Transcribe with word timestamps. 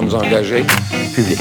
sommes 0.00 0.14
engagés 0.14 0.62
publics. 1.14 1.38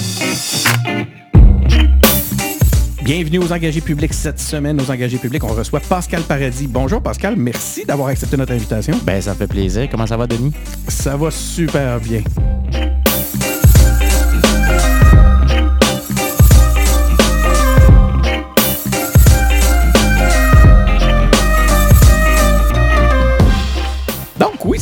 Bienvenue 3.03 3.39
aux 3.39 3.51
engagés 3.51 3.81
publics 3.81 4.13
cette 4.13 4.39
semaine. 4.39 4.79
Aux 4.79 4.89
engagés 4.89 5.17
publics, 5.17 5.43
on 5.43 5.53
reçoit 5.53 5.81
Pascal 5.81 6.21
Paradis. 6.21 6.67
Bonjour 6.67 7.01
Pascal, 7.01 7.35
merci 7.35 7.83
d'avoir 7.83 8.07
accepté 8.07 8.37
notre 8.37 8.53
invitation. 8.53 8.97
Ben 9.03 9.21
ça 9.21 9.35
fait 9.35 9.47
plaisir. 9.47 9.89
Comment 9.91 10.07
ça 10.07 10.15
va 10.15 10.25
Denis? 10.25 10.53
Ça 10.87 11.17
va 11.17 11.31
super 11.31 11.99
bien. 11.99 12.21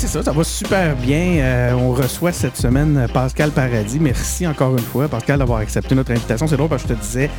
C'est 0.03 0.09
ça, 0.09 0.21
ça 0.21 0.34
va 0.34 0.43
super 0.43 0.98
bien. 0.98 1.38
Euh, 1.38 1.73
on 1.75 1.93
reçoit 1.93 2.34
cette 2.34 2.57
semaine 2.57 3.07
Pascal 3.13 3.52
Paradis. 3.52 4.02
Merci 4.02 4.45
encore 4.45 4.73
une 4.73 4.84
fois, 4.84 5.07
Pascal, 5.07 5.39
d'avoir 5.39 5.59
accepté 5.59 5.95
notre 5.95 6.12
invitation. 6.12 6.45
C'est 6.45 6.57
drôle 6.57 6.67
parce 6.67 6.84
que 6.84 6.89
je 6.89 6.93
te 6.95 6.99
disais, 6.99 7.29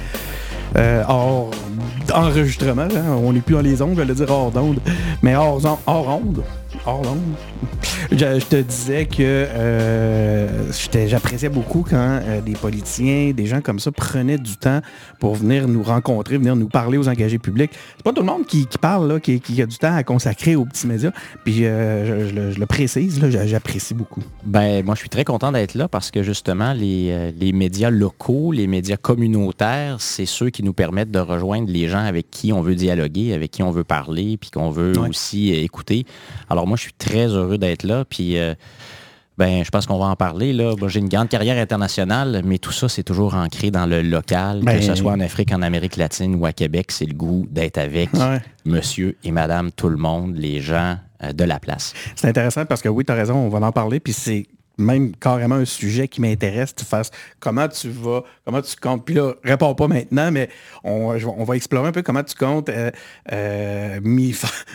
euh, 0.75 1.03
hors 1.07 1.51
enregistrement, 2.15 2.83
hein, 2.83 3.19
on 3.23 3.35
n'est 3.35 3.41
plus 3.41 3.55
dans 3.55 3.61
les 3.61 3.83
ondes, 3.83 3.97
je 3.99 4.03
vais 4.03 4.15
dire 4.15 4.31
hors 4.31 4.51
d'onde, 4.51 4.79
mais 5.23 5.37
hors, 5.37 5.61
hors 5.87 6.09
onde, 6.09 6.43
hors 6.87 7.03
onde, 7.03 7.35
je, 8.19 8.41
je, 8.41 8.47
te 8.47 8.57
disais 8.57 9.07
que 9.07 9.23
euh, 9.23 10.73
j'appréciais 11.07 11.49
beaucoup 11.49 11.85
quand 11.89 12.21
euh, 12.23 12.41
des 12.41 12.53
politiciens, 12.53 13.33
des 13.33 13.47
gens 13.47 13.61
comme 13.61 13.81
ça 13.81 13.91
prenaient 13.91 14.39
du 14.39 14.57
temps 14.57 14.81
pour 15.19 15.35
venir 15.35 15.67
nous 15.67 15.83
rencontrer, 15.83 16.39
venir 16.39 16.55
nous 16.55 16.69
parler 16.69 16.97
aux 16.97 17.09
engagés 17.09 17.39
publics. 17.39 17.73
C'est 17.97 18.05
pas 18.05 18.13
tout 18.13 18.21
le 18.21 18.27
monde 18.27 18.47
qui, 18.47 18.67
qui 18.67 18.79
parle, 18.79 19.09
là, 19.09 19.21
qui, 19.21 19.41
qui, 19.41 19.61
a 19.61 19.67
du 19.67 19.77
temps 19.77 19.95
à 19.95 20.05
consacrer 20.05 20.55
aux 20.55 20.65
petits 20.65 20.87
médias. 20.87 21.11
Puis 21.45 21.65
euh, 21.65 22.29
je, 22.29 22.35
je, 22.35 22.51
je, 22.53 22.61
le 22.61 22.67
précise, 22.67 23.21
j'apprécie 23.47 23.95
beaucoup. 23.95 24.23
Ben 24.45 24.85
moi 24.85 24.95
je 24.95 25.01
suis 25.01 25.09
très 25.09 25.25
content 25.25 25.51
d'être 25.51 25.75
là 25.75 25.89
parce 25.89 26.11
que 26.11 26.23
justement 26.23 26.73
les, 26.73 27.33
les 27.39 27.53
médias 27.53 27.91
locaux, 27.91 28.53
les 28.53 28.67
médias 28.67 28.97
communautaires, 28.97 29.97
c'est 30.01 30.27
ceux 30.27 30.51
qui 30.51 30.63
nous 30.63 30.73
permettent 30.73 31.11
de 31.11 31.19
rejoindre 31.19 31.71
les 31.71 31.89
gens 31.89 32.05
avec 32.05 32.31
qui 32.31 32.53
on 32.53 32.61
veut 32.61 32.75
dialoguer, 32.75 33.33
avec 33.35 33.51
qui 33.51 33.63
on 33.63 33.71
veut 33.71 33.85
parler, 33.85 34.37
puis 34.37 34.51
qu'on 34.51 34.71
veut 34.71 34.97
ouais. 34.99 35.09
aussi 35.09 35.53
écouter. 35.53 36.07
Alors 36.49 36.67
moi 36.67 36.77
je 36.77 36.83
suis 36.83 36.93
très 36.93 37.27
heureux 37.27 37.59
d'être 37.59 37.83
là. 37.83 38.04
Puis, 38.05 38.39
euh, 38.39 38.55
ben, 39.37 39.65
je 39.65 39.71
pense 39.71 39.87
qu'on 39.87 39.99
va 39.99 40.07
en 40.07 40.17
parler. 40.17 40.53
Là. 40.53 40.75
Bon, 40.77 40.89
J'ai 40.89 41.01
une 41.01 41.09
grande 41.09 41.29
carrière 41.29 41.61
internationale, 41.61 42.43
mais 42.45 42.59
tout 42.59 42.73
ça, 42.73 42.89
c'est 42.89 43.03
toujours 43.03 43.35
ancré 43.35 43.71
dans 43.71 43.87
le 43.87 44.03
local, 44.03 44.61
ben, 44.63 44.79
que 44.79 44.85
ce 44.85 44.95
soit 44.95 45.13
en 45.13 45.21
Afrique, 45.21 45.53
en 45.53 45.63
Amérique 45.63 45.97
latine 45.97 46.37
ou 46.37 46.47
à 46.47 46.53
Québec. 46.53 46.93
C'est 46.93 47.07
le 47.07 47.15
goût 47.15 47.47
d'être 47.51 47.79
avec 47.79 48.13
ouais. 48.15 48.41
monsieur 48.65 49.17
et 49.25 49.33
madame, 49.33 49.73
tout 49.73 49.89
le 49.89 49.97
monde, 49.97 50.37
les 50.37 50.61
gens 50.61 50.97
euh, 51.23 51.33
de 51.33 51.45
la 51.45 51.59
place. 51.59 51.95
C'est 52.15 52.29
intéressant 52.29 52.65
parce 52.65 52.83
que 52.83 52.89
oui, 52.89 53.05
tu 53.05 53.13
as 53.13 53.17
raison, 53.17 53.35
on 53.35 53.49
va 53.49 53.67
en 53.67 53.73
parler. 53.73 53.99
Puis 54.01 54.13
c'est 54.13 54.47
même 54.79 55.15
carrément 55.17 55.57
un 55.57 55.65
sujet 55.65 56.09
qui 56.09 56.21
m'intéresse, 56.21 56.75
tu 56.75 56.85
fasses 56.85 57.11
comment 57.41 57.69
tu 57.69 57.91
vas, 57.91 58.23
comment 58.45 58.63
tu 58.63 58.77
comptes. 58.77 59.05
Puis 59.05 59.15
là, 59.15 59.35
réponds 59.45 59.75
pas 59.75 59.89
maintenant, 59.89 60.31
mais 60.31 60.49
on, 60.83 61.17
on 61.37 61.45
va 61.45 61.57
explorer 61.57 61.89
un 61.89 61.93
peu 61.93 62.03
comment 62.03 62.23
tu 62.23 62.35
comptes 62.35 62.69
euh, 62.69 62.91
euh, 63.33 64.01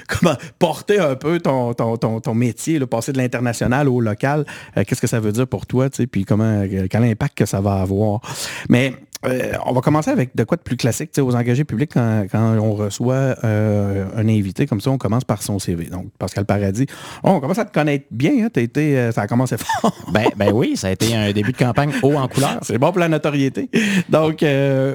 comment 0.07 0.35
porter 0.57 0.99
un 0.99 1.15
peu 1.15 1.39
ton, 1.39 1.73
ton, 1.73 1.97
ton, 1.97 2.19
ton 2.21 2.33
métier, 2.33 2.79
là, 2.79 2.87
passer 2.87 3.11
de 3.11 3.17
l'international 3.17 3.87
au 3.89 4.01
local. 4.01 4.45
Euh, 4.77 4.83
Qu'est-ce 4.87 5.01
que 5.01 5.07
ça 5.07 5.19
veut 5.19 5.31
dire 5.31 5.47
pour 5.47 5.65
toi, 5.65 5.89
tu 5.89 5.97
sais, 5.97 6.07
puis 6.07 6.25
comment 6.25 6.65
quel 6.89 7.03
impact 7.03 7.37
que 7.37 7.45
ça 7.45 7.61
va 7.61 7.75
avoir. 7.75 8.21
Mais 8.69 8.93
euh, 9.25 9.51
on 9.65 9.73
va 9.73 9.81
commencer 9.81 10.11
avec 10.11 10.35
de 10.35 10.43
quoi 10.45 10.55
de 10.55 10.61
plus 10.61 10.77
classique. 10.77 11.11
aux 11.19 11.35
engagés 11.35 11.65
publics, 11.65 11.91
quand, 11.93 12.25
quand 12.31 12.57
on 12.57 12.73
reçoit 12.73 13.35
euh, 13.43 14.05
un 14.15 14.27
invité 14.29 14.65
comme 14.65 14.79
ça, 14.79 14.91
on 14.91 14.97
commence 14.97 15.25
par 15.25 15.41
son 15.41 15.59
CV. 15.59 15.85
Donc, 15.85 16.07
Pascal 16.17 16.45
Paradis, 16.45 16.85
oh, 17.23 17.31
on 17.31 17.39
commence 17.41 17.59
à 17.59 17.65
te 17.65 17.73
connaître 17.73 18.05
bien. 18.11 18.45
Hein? 18.45 18.49
Été, 18.55 18.97
euh, 18.97 19.11
ça 19.11 19.23
a 19.23 19.27
commencé 19.27 19.57
fort. 19.57 19.93
ben, 20.13 20.27
ben, 20.37 20.51
oui, 20.53 20.77
ça 20.77 20.87
a 20.87 20.91
été 20.91 21.15
un 21.15 21.31
début 21.31 21.51
de 21.51 21.57
campagne 21.57 21.91
haut 22.01 22.15
en 22.15 22.27
couleur. 22.27 22.59
C'est 22.61 22.77
bon 22.77 22.91
pour 22.91 22.99
la 22.99 23.09
notoriété. 23.09 23.69
Donc, 24.09 24.43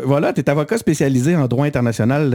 voilà, 0.05 0.33
tu 0.33 0.41
es 0.41 0.51
avocat 0.51 0.79
spécialisé 0.79 1.37
en 1.37 1.47
droit 1.47 1.67
international 1.67 2.35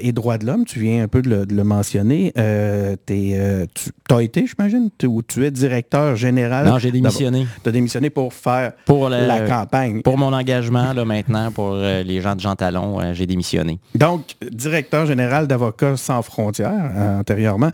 et 0.00 0.12
droit 0.12 0.38
de 0.38 0.46
l'homme. 0.46 0.64
Tu 0.64 0.80
viens 0.80 1.04
un 1.04 1.08
peu 1.08 1.22
de 1.22 1.30
le, 1.30 1.46
de 1.46 1.54
le 1.54 1.64
mentionner. 1.64 2.32
es, 2.36 2.96
tu 3.06 4.14
as 4.14 4.22
été, 4.22 4.46
j'imagine, 4.46 4.90
ou 5.06 5.22
tu 5.22 5.46
es 5.46 5.50
directeur 5.50 6.16
général? 6.16 6.66
Non, 6.66 6.78
j'ai 6.78 6.90
démissionné. 6.90 7.46
Tu 7.62 7.68
as 7.68 7.72
démissionné 7.72 8.10
pour 8.10 8.34
faire 8.34 8.72
pour 8.84 9.08
le, 9.08 9.26
la 9.26 9.40
campagne. 9.40 10.02
Pour 10.02 10.18
mon 10.18 10.32
engagement, 10.32 10.92
là, 10.92 11.04
maintenant 11.04 11.21
maintenant 11.28 11.50
pour 11.50 11.72
euh, 11.72 12.02
les 12.02 12.20
gens 12.20 12.34
de 12.34 12.40
Jean 12.40 12.56
Talon, 12.56 13.00
euh, 13.00 13.14
j'ai 13.14 13.26
démissionné. 13.26 13.78
Donc, 13.94 14.36
directeur 14.50 15.06
général 15.06 15.46
d'Avocats 15.46 15.96
sans 15.96 16.22
frontières, 16.22 16.90
euh, 16.94 17.20
antérieurement, 17.20 17.70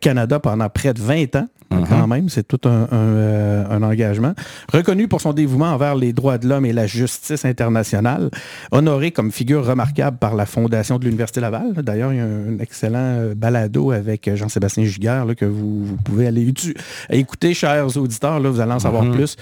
Canada 0.00 0.38
pendant 0.40 0.68
près 0.68 0.94
de 0.94 1.00
20 1.00 1.36
ans. 1.36 1.48
-hmm. 1.70 1.86
Quand 1.86 2.06
même, 2.06 2.28
c'est 2.30 2.48
tout 2.48 2.66
un, 2.66 2.88
un, 2.90 3.70
un, 3.70 3.82
engagement. 3.82 4.32
Reconnu 4.72 5.06
pour 5.06 5.20
son 5.20 5.34
dévouement 5.34 5.66
envers 5.66 5.96
les 5.96 6.14
droits 6.14 6.38
de 6.38 6.48
l'homme 6.48 6.64
et 6.64 6.72
la 6.72 6.86
justice 6.86 7.44
internationale, 7.44 8.30
honoré 8.70 9.10
comme 9.10 9.30
figure 9.30 9.66
remarquable 9.66 10.16
par 10.16 10.34
la 10.34 10.46
Fondation 10.46 10.98
de 10.98 11.04
l'Université 11.04 11.40
Laval. 11.42 11.74
D'ailleurs, 11.82 12.12
il 12.14 12.16
y 12.16 12.20
a 12.20 12.24
un 12.24 12.58
excellent 12.58 13.32
balado 13.36 13.90
avec 13.92 14.34
Jean-Sébastien 14.34 14.84
Giguère 14.84 15.26
là, 15.26 15.34
que 15.34 15.44
vous, 15.44 15.84
vous, 15.84 15.96
pouvez 15.96 16.26
aller 16.26 16.50
écouter, 17.10 17.52
chers 17.52 17.94
auditeurs. 17.98 18.40
Là, 18.40 18.48
vous 18.48 18.60
allez 18.60 18.72
en 18.72 18.78
savoir 18.78 19.04
-hmm. 19.04 19.16
plus 19.16 19.36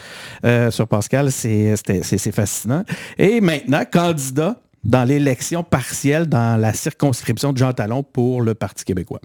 sur 0.76 0.86
Pascal. 0.88 1.30
C'est 1.30 2.32
fascinant. 2.32 2.82
Et 3.18 3.40
maintenant, 3.46 3.84
candidat 3.90 4.60
dans 4.82 5.04
l'élection 5.04 5.62
partielle 5.62 6.26
dans 6.26 6.60
la 6.60 6.72
circonscription 6.72 7.52
de 7.52 7.58
Jean 7.58 7.72
Talon 7.72 8.02
pour 8.02 8.42
le 8.42 8.54
Parti 8.54 8.84
québécois. 8.84 9.20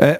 Euh, 0.00 0.16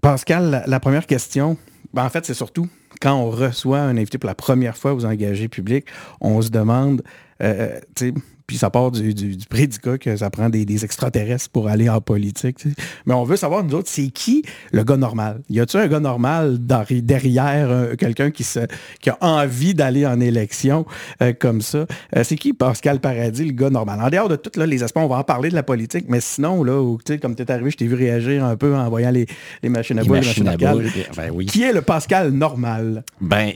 Pascal, 0.00 0.62
la, 0.66 0.80
première 0.80 1.06
question, 1.06 1.58
ben 1.92 2.04
en 2.04 2.10
fait, 2.10 2.24
c'est 2.24 2.34
surtout 2.34 2.68
quand 3.00 3.14
on 3.14 3.30
reçoit 3.30 3.80
un 3.80 3.96
invité 3.96 4.18
pour 4.18 4.28
la 4.28 4.36
première 4.36 4.76
fois 4.76 4.94
aux 4.94 5.04
engagés 5.04 5.48
publics, 5.48 5.86
on 6.20 6.40
se 6.40 6.48
demande, 6.48 7.02
euh, 7.42 7.80
sais, 7.96 8.14
puis 8.46 8.58
ça 8.58 8.70
part 8.70 8.90
du, 8.90 9.12
du, 9.12 9.36
du, 9.36 9.46
prédicat 9.46 9.98
que 9.98 10.16
ça 10.16 10.30
prend 10.30 10.48
des, 10.48 10.64
des, 10.64 10.84
extraterrestres 10.84 11.50
pour 11.50 11.68
aller 11.68 11.88
en 11.88 12.00
politique. 12.00 12.58
Tu 12.58 12.70
sais. 12.70 12.76
Mais 13.04 13.14
on 13.14 13.24
veut 13.24 13.36
savoir, 13.36 13.64
nous 13.64 13.74
autres, 13.74 13.88
c'est 13.90 14.08
qui 14.08 14.44
le 14.72 14.84
gars 14.84 14.96
normal? 14.96 15.40
Y 15.50 15.60
a-tu 15.60 15.76
un 15.76 15.88
gars 15.88 16.00
normal 16.00 16.58
dans, 16.58 16.84
derrière 16.90 17.70
euh, 17.70 17.96
quelqu'un 17.96 18.30
qui, 18.30 18.44
se, 18.44 18.60
qui 19.00 19.10
a 19.10 19.18
envie 19.20 19.74
d'aller 19.74 20.06
en 20.06 20.20
élection 20.20 20.86
euh, 21.22 21.32
comme 21.32 21.60
ça? 21.60 21.86
Euh, 22.16 22.22
c'est 22.22 22.36
qui 22.36 22.52
Pascal 22.52 23.00
Paradis, 23.00 23.44
le 23.44 23.52
gars 23.52 23.70
normal? 23.70 24.00
En 24.00 24.10
dehors 24.10 24.28
de 24.28 24.36
tous 24.36 24.60
les 24.60 24.82
aspects, 24.82 24.98
on 24.98 25.08
va 25.08 25.18
en 25.18 25.24
parler 25.24 25.48
de 25.48 25.54
la 25.54 25.64
politique, 25.64 26.06
mais 26.08 26.20
sinon, 26.20 26.62
là, 26.62 26.80
où, 26.80 26.98
comme 27.20 27.34
tu 27.34 27.42
es 27.42 27.50
arrivé, 27.50 27.70
je 27.70 27.76
t'ai 27.76 27.86
vu 27.86 27.94
réagir 27.94 28.44
un 28.44 28.56
peu 28.56 28.76
en 28.76 28.88
voyant 28.88 29.10
les, 29.10 29.26
les 29.62 29.68
machines 29.68 29.98
à 29.98 30.04
boules, 30.04 30.20
les 30.20 30.26
machines 30.26 30.48
à 30.48 30.56
boules. 30.56 30.90
Ben 31.16 31.30
oui. 31.32 31.46
Qui 31.46 31.64
est 31.64 31.72
le 31.72 31.82
Pascal 31.82 32.30
normal? 32.30 33.02
Ben, 33.20 33.50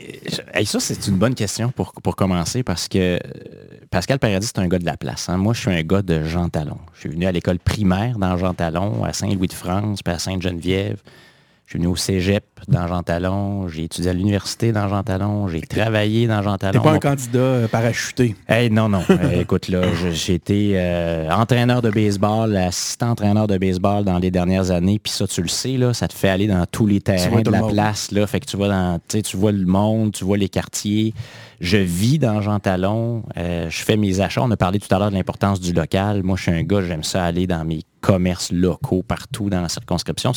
ça, 0.65 0.81
c'est 0.81 1.07
une 1.07 1.17
bonne 1.17 1.34
question 1.34 1.71
pour, 1.71 1.93
pour 1.93 2.17
commencer 2.17 2.65
parce 2.65 2.89
que 2.89 3.19
Pascal 3.91 4.19
Paradis, 4.19 4.49
c'est 4.49 4.61
un 4.61 4.69
gars 4.69 4.79
de 4.80 4.86
la 4.86 4.96
place. 4.96 5.28
Hein. 5.28 5.36
Moi, 5.36 5.54
je 5.54 5.60
suis 5.60 5.70
un 5.70 5.82
gars 5.82 6.02
de 6.02 6.24
Jean 6.24 6.48
Talon. 6.48 6.78
Je 6.94 7.00
suis 7.00 7.08
venu 7.08 7.26
à 7.26 7.32
l'école 7.32 7.58
primaire 7.58 8.18
dans 8.18 8.36
Jean 8.36 8.54
Talon, 8.54 9.04
à 9.04 9.12
Saint-Louis-de-France, 9.12 10.02
puis 10.02 10.12
à 10.12 10.18
Sainte-Geneviève. 10.18 11.00
Je 11.70 11.76
suis 11.76 11.78
venu 11.78 11.92
au 11.92 11.94
cégep 11.94 12.44
dans 12.66 12.88
Jean 12.88 13.04
Talon. 13.04 13.68
J'ai 13.68 13.84
étudié 13.84 14.10
à 14.10 14.12
l'université 14.12 14.72
dans 14.72 14.88
Jean 14.88 15.04
Talon. 15.04 15.46
J'ai 15.46 15.60
travaillé 15.60 16.26
dans 16.26 16.42
Jean 16.42 16.58
Talon. 16.58 16.82
T'es 16.82 16.88
pas 16.88 16.94
un 16.94 16.98
candidat 16.98 17.38
euh, 17.38 17.68
parachuté. 17.68 18.34
Hey, 18.48 18.70
non, 18.70 18.88
non. 18.88 19.04
euh, 19.10 19.42
écoute, 19.42 19.68
là, 19.68 19.82
j'ai 20.12 20.34
été 20.34 20.72
euh, 20.74 21.30
entraîneur 21.30 21.80
de 21.80 21.91
baseball, 21.91 22.56
assistant 22.56 23.10
entraîneur 23.10 23.47
de 23.47 23.56
baseball 23.56 24.02
dans 24.02 24.18
les 24.18 24.32
dernières 24.32 24.72
années. 24.72 24.98
Puis 24.98 25.12
ça, 25.12 25.28
tu 25.28 25.42
le 25.42 25.48
sais, 25.48 25.76
là, 25.76 25.94
ça 25.94 26.08
te 26.08 26.12
fait 26.14 26.28
aller 26.30 26.48
dans 26.48 26.66
tous 26.66 26.86
les 26.86 27.00
terrains 27.00 27.41
de 27.41 27.50
la 27.52 27.62
place. 27.62 28.10
Là, 28.10 28.26
fait 28.26 28.41
que 28.41 28.47
tu 28.47 28.56
vois, 28.56 28.66
dans, 28.66 28.98
tu 29.08 29.36
vois 29.36 29.52
le 29.52 29.64
monde, 29.64 30.10
tu 30.10 30.24
vois 30.24 30.38
les 30.38 30.48
quartiers. 30.48 31.14
Je 31.60 31.76
vis 31.76 32.19
dans 32.19 32.41
Jean 32.41 32.59
Talon. 32.59 33.22
Euh, 33.37 33.69
je 33.69 33.82
fais 33.82 33.98
mes 33.98 34.21
achats. 34.21 34.43
On 34.43 34.50
a 34.50 34.56
parlé 34.56 34.78
tout 34.78 34.93
à 34.94 34.98
l'heure 34.98 35.10
de 35.10 35.16
l'importance 35.16 35.60
du 35.60 35.75
local. 35.75 36.22
Moi, 36.22 36.37
je 36.37 36.43
suis 36.43 36.53
un 36.53 36.62
gars, 36.62 36.81
j'aime 36.81 37.04
ça 37.04 37.25
aller 37.25 37.47
dans 37.47 37.65
mes 37.66 37.82
commerces 38.00 38.51
locaux 38.51 39.03
partout 39.03 39.51
dans 39.51 39.60
la 39.60 39.68
circonscription. 39.68 40.33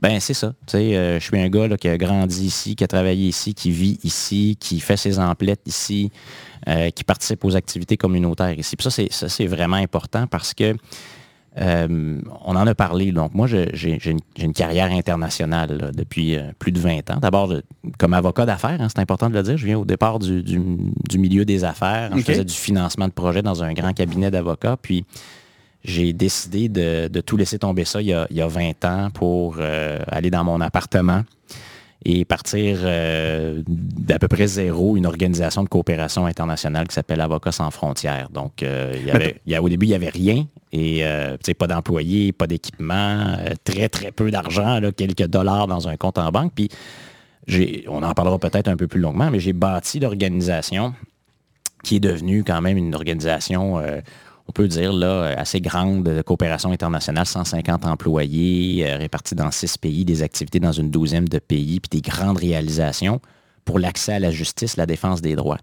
Ben, 0.00 0.20
c'est 0.20 0.34
ça. 0.34 0.52
Euh, 0.74 1.18
je 1.18 1.24
suis 1.24 1.40
un 1.40 1.48
gars 1.48 1.74
qui 1.78 1.88
a 1.88 1.96
grandi 1.96 2.44
ici, 2.44 2.76
qui 2.76 2.84
a 2.84 2.86
travaillé 2.86 3.26
ici, 3.26 3.54
qui 3.54 3.70
vit 3.70 3.98
ici, 4.04 4.58
qui 4.60 4.80
fait 4.80 4.98
ses 4.98 5.18
emplettes 5.18 5.62
ici, 5.64 6.10
euh, 6.68 6.90
qui 6.90 7.04
participe 7.04 7.42
aux 7.42 7.56
activités 7.56 7.96
communautaires 7.96 8.58
ici. 8.58 8.76
Puis 8.76 8.90
ça, 8.90 9.28
c'est 9.30 9.46
vraiment 9.46 9.76
important 9.76 10.26
parce 10.26 10.52
que 10.52 10.76
euh, 11.60 12.20
on 12.44 12.56
en 12.56 12.66
a 12.66 12.74
parlé. 12.74 13.12
Donc, 13.12 13.34
moi, 13.34 13.46
j'ai 13.46 14.10
une, 14.10 14.18
une, 14.38 14.52
carrière 14.52 14.90
internationale 14.90 15.76
là, 15.76 15.90
depuis 15.92 16.36
euh, 16.36 16.50
plus 16.58 16.72
de 16.72 16.80
20 16.80 17.10
ans. 17.10 17.18
D'abord, 17.20 17.52
comme 17.98 18.14
avocat 18.14 18.44
d'affaires, 18.44 18.80
hein, 18.80 18.88
c'est 18.88 19.00
important 19.00 19.30
de 19.30 19.34
le 19.34 19.42
dire. 19.42 19.56
Je 19.56 19.66
viens 19.66 19.78
au 19.78 19.84
départ 19.84 20.18
du, 20.18 20.42
du, 20.42 20.60
du 21.08 21.18
milieu 21.18 21.44
des 21.44 21.64
affaires. 21.64 22.10
Okay. 22.10 22.20
Je 22.20 22.24
faisais 22.24 22.44
du 22.44 22.54
financement 22.54 23.06
de 23.06 23.12
projet 23.12 23.42
dans 23.42 23.62
un 23.62 23.72
grand 23.72 23.92
cabinet 23.92 24.30
d'avocats. 24.30 24.76
Puis, 24.80 25.04
j'ai 25.84 26.12
décidé 26.12 26.68
de, 26.68 27.08
de, 27.08 27.20
tout 27.20 27.36
laisser 27.36 27.58
tomber 27.58 27.84
ça 27.84 28.00
il 28.00 28.08
y 28.08 28.12
a, 28.12 28.26
il 28.30 28.36
y 28.36 28.40
a 28.40 28.48
20 28.48 28.84
ans 28.84 29.10
pour 29.12 29.56
euh, 29.58 29.98
aller 30.08 30.30
dans 30.30 30.42
mon 30.42 30.60
appartement 30.60 31.22
et 32.04 32.24
partir 32.24 32.80
euh, 32.82 33.62
d'à 33.66 34.18
peu 34.18 34.28
près 34.28 34.46
zéro 34.46 34.96
une 34.96 35.06
organisation 35.06 35.64
de 35.64 35.68
coopération 35.68 36.26
internationale 36.26 36.86
qui 36.86 36.94
s'appelle 36.94 37.20
Avocats 37.20 37.52
sans 37.52 37.70
frontières. 37.70 38.28
Donc, 38.30 38.62
euh, 38.62 38.94
il 38.96 39.06
y 39.06 39.10
avait, 39.10 39.40
il 39.46 39.52
y 39.52 39.54
a, 39.54 39.62
au 39.62 39.68
début, 39.68 39.86
il 39.86 39.90
n'y 39.90 39.94
avait 39.94 40.10
rien. 40.10 40.46
Et 40.72 41.06
euh, 41.06 41.36
pas 41.58 41.66
d'employés, 41.66 42.32
pas 42.32 42.46
d'équipement, 42.46 43.36
très, 43.62 43.88
très 43.88 44.10
peu 44.10 44.30
d'argent, 44.30 44.80
quelques 44.96 45.26
dollars 45.26 45.66
dans 45.66 45.88
un 45.88 45.96
compte 45.96 46.18
en 46.18 46.30
banque. 46.30 46.52
Puis, 46.54 46.68
on 47.88 48.02
en 48.02 48.12
parlera 48.12 48.38
peut-être 48.38 48.68
un 48.68 48.76
peu 48.76 48.86
plus 48.86 49.00
longuement, 49.00 49.30
mais 49.30 49.40
j'ai 49.40 49.52
bâti 49.52 50.00
l'organisation 50.00 50.92
qui 51.84 51.96
est 51.96 52.00
devenue 52.00 52.44
quand 52.44 52.60
même 52.60 52.76
une 52.76 52.94
organisation, 52.94 53.80
on 54.46 54.52
peut 54.52 54.68
dire, 54.68 54.92
là, 54.92 55.34
assez 55.38 55.60
grande 55.60 56.04
de 56.04 56.22
coopération 56.22 56.70
internationale, 56.70 57.26
150 57.26 57.86
employés 57.86 58.86
euh, 58.86 58.96
répartis 58.98 59.34
dans 59.34 59.50
six 59.50 59.78
pays, 59.78 60.04
des 60.04 60.22
activités 60.22 60.60
dans 60.60 60.72
une 60.72 60.90
douzaine 60.90 61.24
de 61.24 61.38
pays, 61.38 61.80
puis 61.80 62.00
des 62.00 62.02
grandes 62.02 62.38
réalisations 62.38 63.20
pour 63.64 63.78
l'accès 63.78 64.12
à 64.12 64.18
la 64.18 64.30
justice, 64.30 64.76
la 64.76 64.86
défense 64.86 65.22
des 65.22 65.34
droits. 65.34 65.58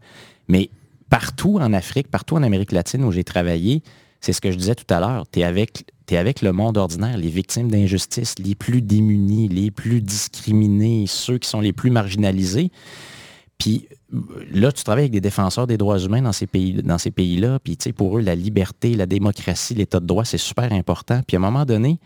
Mais 0.48 0.72
partout 1.10 1.60
en 1.60 1.74
Afrique, 1.74 2.10
partout 2.10 2.36
en 2.36 2.44
Amérique 2.44 2.72
latine 2.72 3.04
où 3.04 3.12
j'ai 3.12 3.24
travaillé, 3.24 3.83
c'est 4.19 4.33
ce 4.33 4.42
que 4.42 4.51
je 4.51 4.57
disais 4.57 4.75
tout 4.75 4.92
à 4.92 5.00
l'heure, 5.00 5.25
tu 5.31 5.39
es 5.42 5.44
avec, 5.44 6.42
le 6.42 6.51
monde 6.51 6.78
ordinaire, 6.78 7.18
les 7.18 7.30
victimes 7.30 7.72
d'injustice, 7.72 8.36
les 8.39 8.56
plus 8.56 8.81
démunis, 8.81 9.48
les 9.48 9.72
plus 9.72 10.01
discriminés, 10.01 11.06
ceux 11.07 11.38
qui 11.38 11.48
sont 11.48 11.62
les 11.62 11.74
plus 11.74 11.89
marginalisés. 11.89 12.72
Là, 14.52 14.72
tu 14.72 14.84
travailles 14.84 15.04
avec 15.04 15.13
des 15.13 15.22
défenseurs 15.22 15.68
des 15.68 15.78
droits 15.78 16.00
humains 16.00 16.22
dans 16.22 16.31
ces 16.31 16.48
pays, 16.48 16.74
dans 16.84 16.98
ces 16.98 17.12
pays-là. 17.12 17.60
Puis 17.60 17.78
pour 17.96 18.18
eux, 18.18 18.22
la 18.22 18.36
liberté, 18.36 18.96
la 18.96 19.06
démocratie, 19.06 19.74
l'état 19.74 20.00
de 20.00 20.06
droit, 20.06 20.25
c'est 20.25 20.38
super 20.38 20.72
important. 20.74 21.22
Puis 21.25 21.38
à 21.38 21.40
un 21.40 21.44
moment 21.44 21.66
donné, 21.66 22.00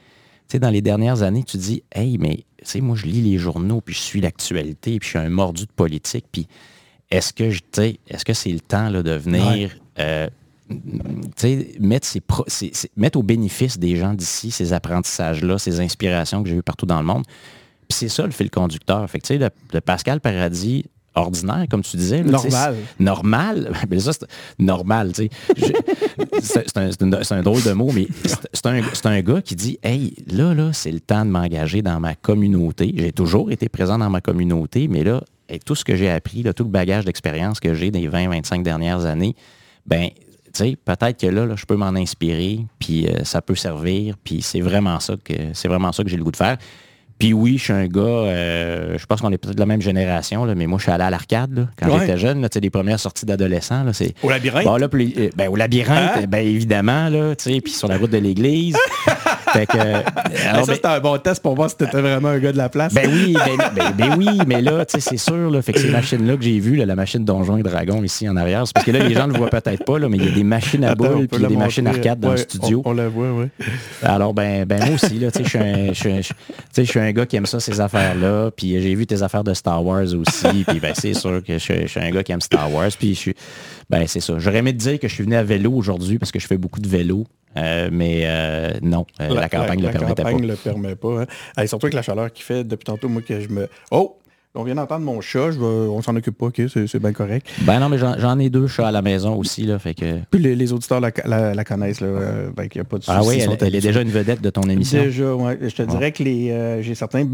dans 0.54 0.70
les 0.70 0.82
dernières 0.82 1.24
années, 1.24 1.44
tu 1.44 1.58
dis, 1.58 1.84
hey, 1.92 2.18
mais 2.18 2.46
moi, 2.82 2.96
je 2.96 3.06
lis 3.06 3.22
les 3.22 3.38
journaux, 3.38 3.82
puis 3.82 3.94
je 3.94 4.00
suis 4.00 4.22
l'actualité, 4.22 5.00
puis 5.00 5.08
je 5.08 5.18
suis 5.18 5.20
un 5.20 5.30
mordu 5.30 5.66
de 5.66 5.72
politique. 5.72 6.26
Puis 6.32 6.48
est-ce 7.12 7.34
que 7.34 7.50
je, 7.50 7.62
est-ce 8.08 8.26
que 8.26 8.34
c'est 8.34 8.52
le 8.52 8.60
temps 8.60 8.90
là, 8.90 9.04
de 9.04 9.12
venir 9.12 9.72
euh, 10.00 10.28
mettre, 11.80 12.08
mettre 12.96 13.20
au 13.20 13.24
bénéfice 13.24 13.78
des 13.78 13.96
gens 13.98 14.14
d'ici 14.14 14.52
ces 14.52 14.74
apprentissages-là, 14.74 15.58
ces 15.58 15.80
inspirations 15.80 16.44
que 16.44 16.50
j'ai 16.50 16.56
eues 16.56 16.64
partout 16.64 16.86
dans 16.86 17.00
le 17.00 17.06
monde? 17.06 17.24
Puis 17.88 17.98
c'est 17.98 18.10
ça 18.10 18.26
le 18.26 18.32
fil 18.32 18.50
conducteur. 18.50 19.08
Fait 19.10 19.20
que, 19.20 19.34
le, 19.34 19.50
le 19.74 19.82
Pascal 19.82 20.20
Paradis 20.20 20.86
ordinaire, 21.16 21.66
comme 21.70 21.82
tu 21.82 21.98
disais. 21.98 22.24
normal. 22.24 22.76
Normal. 23.00 23.72
Mais 23.90 24.00
ça, 24.04 24.12
c'est 24.14 24.62
normal, 24.62 25.12
c'est 25.12 25.32
un, 27.34 27.42
drôle 27.42 27.64
de 27.64 27.72
mot, 27.72 27.92
mais 27.94 28.08
c'est 28.54 28.66
un, 28.66 28.82
un, 29.06 29.22
gars 29.22 29.42
qui 29.42 29.56
dit 29.56 29.80
Hey, 29.84 30.16
là, 30.28 30.54
là, 30.54 30.72
c'est 30.74 30.92
le 30.92 31.00
temps 31.00 31.26
de 31.26 31.32
m'engager 31.32 31.82
dans 31.82 32.00
ma 32.00 32.16
communauté. 32.16 32.94
J'ai 32.98 33.12
toujours 33.12 33.52
été 33.52 33.70
présent 33.70 33.98
dans 33.98 34.10
ma 34.10 34.22
communauté, 34.22 34.88
mais 34.88 35.04
là, 35.04 35.22
avec 35.50 35.64
tout 35.64 35.76
ce 35.76 35.86
que 35.86 35.96
j'ai 35.96 36.10
appris, 36.10 36.44
tout 36.56 36.64
le 36.64 36.70
bagage 36.70 37.06
d'expérience 37.06 37.60
que 37.60 37.74
j'ai 37.74 37.92
des 37.92 38.08
20-25 38.08 38.64
dernières 38.64 39.06
années, 39.06 39.36
ben 39.86 40.10
tu 40.56 40.64
sais, 40.64 40.78
peut-être 40.78 41.20
que 41.20 41.28
là, 41.28 41.54
je 41.56 41.66
peux 41.66 41.76
m'en 41.76 41.88
inspirer, 41.88 42.66
puis 42.80 43.08
euh, 43.08 43.24
ça 43.24 43.42
peut 43.42 43.56
servir, 43.56 44.16
puis 44.24 44.42
c'est 44.42 44.62
vraiment 44.62 45.00
ça 45.02 45.16
que 45.22 45.34
c'est 45.54 45.68
vraiment 45.68 45.92
ça 45.92 46.04
que 46.04 46.10
j'ai 46.10 46.18
le 46.18 46.24
goût 46.24 46.32
de 46.32 46.38
faire. 46.38 46.58
Puis 47.18 47.32
oui, 47.34 47.58
je 47.58 47.64
suis 47.64 47.74
un 47.74 47.88
gars, 47.88 48.02
euh, 48.02 48.98
je 48.98 49.06
pense 49.06 49.22
qu'on 49.22 49.32
est 49.32 49.38
peut-être 49.38 49.56
de 49.56 49.60
la 49.60 49.66
même 49.66 49.82
génération, 49.82 50.44
là, 50.44 50.54
mais 50.54 50.68
moi, 50.68 50.80
je 50.80 50.84
suis 50.84 50.92
allé 50.92 51.04
à 51.04 51.10
l'arcade 51.10 51.68
quand 51.78 52.00
j'étais 52.00 52.18
jeune. 52.18 52.42
Là, 52.42 52.50
les 52.54 52.70
premières 52.70 53.00
sorties 53.00 53.26
d'adolescents. 53.26 53.86
Au 54.22 54.30
labyrinthe? 54.30 54.66
Bon, 54.66 54.76
là, 54.76 54.88
euh, 54.94 55.30
ben, 55.36 55.48
au 55.50 55.56
labyrinthe, 55.56 56.18
hein? 56.18 56.26
ben, 56.28 56.46
évidemment, 56.46 57.10
là, 57.10 57.34
puis 57.36 57.72
sur 57.72 57.88
la 57.88 57.98
route 57.98 58.12
de 58.12 58.18
l'église. 58.18 58.78
fait 59.58 59.66
que, 59.66 59.78
ça, 60.66 60.74
c'était 60.74 60.88
un 60.88 61.00
bon 61.00 61.18
test 61.18 61.42
pour 61.42 61.56
voir 61.56 61.70
si 61.70 61.78
tu 61.78 61.86
étais 61.86 62.02
vraiment 62.02 62.30
un 62.30 62.40
gars 62.40 62.52
de 62.52 62.58
la 62.58 62.70
place. 62.70 62.94
Ben 62.94 63.10
oui, 63.12 63.34
ben, 63.34 63.72
ben, 63.76 63.92
ben 63.98 64.16
oui, 64.18 64.40
mais 64.48 64.62
là, 64.62 64.86
c'est 64.88 65.18
sûr, 65.18 65.50
là, 65.50 65.62
fait 65.62 65.74
que 65.74 65.80
ces 65.80 65.90
machines-là 65.90 66.36
que 66.36 66.44
j'ai 66.44 66.60
vues, 66.60 66.76
la 66.76 66.96
machine 66.96 67.24
Donjon 67.24 67.58
et 67.58 67.64
Dragon 67.64 68.04
ici 68.04 68.28
en 68.30 68.36
arrière, 68.36 68.68
c'est 68.68 68.74
parce 68.74 68.86
que 68.86 68.92
là, 68.92 69.00
les 69.00 69.14
gens 69.14 69.28
ne 69.28 69.34
le 69.34 69.40
voient 69.40 69.50
peut-être 69.50 69.86
pas, 69.86 70.00
là, 70.00 70.10
mais 70.10 70.18
il 70.18 70.26
y 70.26 70.28
a 70.28 70.32
des 70.32 70.44
machines 70.44 70.84
à 70.84 70.96
boules 70.96 71.28
puis 71.28 71.46
des 71.46 71.58
machines 71.58 71.88
arcade 71.88 72.20
dans 72.20 72.32
le 72.32 72.38
studio. 72.38 72.82
On, 72.86 72.94
la 72.94 73.08
voit, 73.08 73.32
oui. 73.32 73.46
Alors, 74.04 74.34
ben, 74.34 74.66
ben 74.66 74.80
moi 74.86 74.96
aussi, 74.96 75.20
là, 75.20 75.32
tu 75.32 75.44
sais, 75.44 75.94
je 75.94 76.84
suis 76.84 77.00
un 77.00 77.06
un 77.06 77.12
gars 77.12 77.26
qui 77.26 77.36
aime 77.36 77.46
ça, 77.46 77.60
ces 77.60 77.80
affaires-là. 77.80 78.52
Puis 78.52 78.82
j'ai 78.82 78.96
vu 78.96 79.06
tes 79.06 79.22
affaires 79.22 79.44
de 79.44 79.54
Star 79.54 79.84
Wars 79.84 80.14
aussi. 80.14 80.64
puis 80.68 80.80
ben, 80.80 80.94
c'est 80.96 81.14
sûr 81.14 81.42
que 81.44 81.58
je, 81.58 81.88
suis 81.88 82.00
un 82.00 82.10
gars 82.10 82.24
qui 82.24 82.32
aime 82.32 82.42
Star 82.42 82.72
Wars. 82.72 82.90
Puis 82.98 83.16
je 83.16 83.20
suis. 83.20 83.36
Ben, 83.90 84.08
c'est 84.08 84.20
ça. 84.20 84.40
J'aurais 84.40 84.58
aimé 84.60 84.74
te 84.74 84.80
dire 84.80 85.00
que 85.00 85.08
je 85.08 85.14
suis 85.14 85.24
venu 85.24 85.36
à 85.36 85.44
vélo 85.44 85.72
aujourd'hui 85.72 86.18
parce 86.18 86.32
que 86.32 86.40
je 86.40 86.48
fais 86.48 86.58
beaucoup 86.58 86.80
de 86.80 86.88
vélo. 86.88 87.26
Euh, 87.58 87.90
mais 87.92 88.24
euh, 88.26 88.74
non, 88.82 89.06
euh, 89.22 89.34
la, 89.34 89.48
campagne 89.48 89.80
ne 89.80 89.88
le 89.88 89.92
permettait 89.92 90.24
pas. 90.24 90.30
La 90.30 90.32
campagne 90.32 90.46
ne 90.46 90.52
le 90.52 90.56
permet 90.56 90.96
pas. 90.96 91.26
Hein. 91.58 91.68
surtout 91.68 91.86
avec 91.86 91.94
la 91.94 92.02
chaleur 92.02 92.32
qui 92.32 92.44
fait 92.44 92.64
depuis 92.64 92.86
tantôt, 92.86 93.10
moi, 93.10 93.22
que 93.22 93.40
je 93.40 93.50
me... 93.50 93.68
Oh! 93.92 94.18
On 94.58 94.64
vient 94.64 94.76
d'entendre 94.76 95.04
mon 95.04 95.20
chat, 95.20 95.52
je 95.52 95.60
on 95.60 96.02
s'en 96.02 96.16
occupe 96.16 96.38
pas, 96.38 96.46
ok, 96.46 96.62
c'est 96.70 97.00
bien 97.00 97.12
correct. 97.12 97.46
Ben 97.64 97.78
non, 97.82 97.90
mais 97.90 97.98
j'en 97.98 98.40
ai 98.40 98.50
deux 98.50 98.68
chats 98.68 98.88
à 98.88 98.92
la 98.92 99.02
maison 99.02 99.36
aussi, 99.36 99.64
là, 99.64 99.80
fait 99.80 99.94
que... 99.94 100.20
Puis 100.32 100.40
les, 100.40 100.72
auditeurs 100.72 101.02
la, 101.02 101.12
connaissent, 101.12 102.00
là, 102.00 102.08
ben, 102.56 102.64
il 102.64 102.78
n'y 102.78 102.80
a 102.80 102.86
pas 102.86 102.98
de 102.98 103.04
Ah 103.08 103.22
oui, 103.22 103.40
elle, 103.42 103.76
est 103.76 103.82
déjà 103.82 104.02
une 104.02 104.12
vedette 104.12 104.40
de 104.42 104.50
ton 104.50 104.62
émission. 104.62 105.04
Déjà, 105.04 105.36
ouais. 105.36 105.58
Je 105.62 105.76
te 105.76 105.82
dirais 105.82 106.14
que 106.14 106.24
les, 106.24 106.82
j'ai 106.82 106.96
certains 106.96 107.28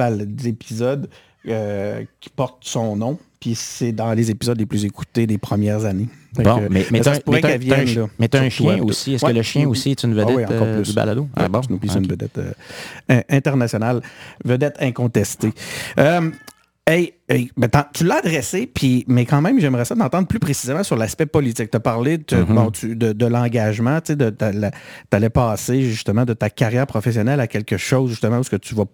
épisodes 0.46 1.08
qui 1.46 2.30
portent 2.36 2.64
son 2.66 2.96
nom, 2.96 3.20
puis 3.40 3.54
c'est 3.54 3.92
dans 3.92 4.14
les 4.14 4.32
épisodes 4.32 4.58
les 4.58 4.66
plus 4.66 4.86
écoutés 4.86 5.28
des 5.28 5.38
premières 5.38 5.86
années. 5.86 6.08
Bon, 6.36 6.62
mais, 6.70 6.86
mais, 6.92 7.04
ça 7.04 7.20
pourrait 7.20 7.42
qu'elle 7.42 7.60
vienne. 7.60 8.08
Mais 8.18 8.30
tu 8.30 8.38
as 8.38 8.42
un 8.42 8.50
chien 8.50 8.82
aussi. 8.82 9.16
Est-ce 9.16 9.26
que 9.26 9.32
le 9.32 9.42
chien 9.42 9.68
aussi 9.68 9.92
est 9.92 10.04
une 10.04 10.14
vedette 10.14 10.30
ah 10.30 10.36
oui, 10.36 10.46
encore 10.46 10.68
euh, 10.68 10.76
plus. 10.78 10.90
du 10.90 10.94
balado? 10.94 11.28
Ah, 11.36 11.50
bon? 11.50 11.62
C'est 11.62 12.00
une 12.00 12.08
vedette 12.08 12.38
euh, 12.38 13.22
internationale, 13.30 14.02
vedette 14.46 14.78
incontestée. 14.80 15.54
Euh, 16.00 16.32
Hey, 16.88 17.14
ben, 17.56 17.70
tu 17.94 18.04
l'as 18.04 18.18
adressé, 18.18 18.66
puis, 18.66 19.06
mais 19.08 19.26
quand 19.26 19.40
même, 19.40 19.60
j'aimerais 19.60 19.86
ça 19.86 19.94
d'entendre 19.94 20.28
plus 20.28 20.40
précisément 20.40 20.84
sur 20.84 20.98
l'aspect 20.98 21.28
politique. 21.28 21.70
Tu 21.70 21.78
as 21.78 21.80
parlé 21.80 22.18
de, 22.18 22.24
mm-hmm. 22.24 23.14
de, 23.14 23.26
l'engagement, 23.28 24.00
tu 24.02 24.14
allais 25.12 25.30
passer 25.30 25.84
justement 25.84 26.26
de 26.26 26.34
ta 26.34 26.50
carrière 26.50 26.88
professionnelle 26.88 27.40
à 27.40 27.46
quelque 27.46 27.78
chose 27.78 28.10
justement 28.10 28.40
où 28.40 28.44
que 28.44 28.56
tu 28.56 28.74
vas, 28.74 28.86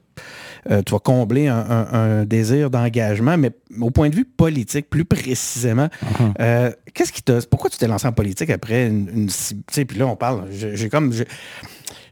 euh, 0.70 0.82
tu 0.86 0.94
vas 0.94 1.00
combler 1.00 1.48
un, 1.48 2.26
désir 2.26 2.70
d'engagement, 2.70 3.38
mais 3.38 3.52
au 3.80 3.92
point 3.92 4.10
de 4.10 4.16
vue 4.16 4.26
politique, 4.26 4.90
plus 4.90 5.06
précisément, 5.06 5.88
mm-hmm. 5.88 6.34
euh, 6.40 6.72
qu'est-ce 6.94 7.12
qui 7.12 7.22
t'a. 7.22 7.40
Pourquoi 7.50 7.70
tu 7.70 7.78
t'es 7.78 7.88
lancé 7.88 8.08
en 8.08 8.12
politique 8.12 8.50
après 8.50 8.88
une. 8.88 9.28
une 9.76 9.86
puis 9.86 9.98
là, 9.98 10.08
on 10.08 10.16
parle. 10.16 10.46
J'ai 10.52 10.90
comme. 10.90 11.14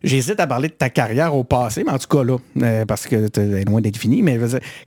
J'hésite 0.04 0.40
à 0.40 0.46
parler 0.46 0.68
de 0.68 0.74
ta 0.74 0.92
carrière 0.92 1.36
au 1.36 1.44
passé, 1.44 1.84
mais 1.84 1.92
en 1.92 1.98
tout 1.98 2.08
cas 2.08 2.24
là, 2.24 2.38
euh, 2.62 2.86
parce 2.86 3.08
que 3.08 3.28
tu 3.28 3.40
es 3.40 3.64
loin 3.64 3.82
d'être 3.82 3.98
fini, 3.98 4.22
mais 4.22 4.38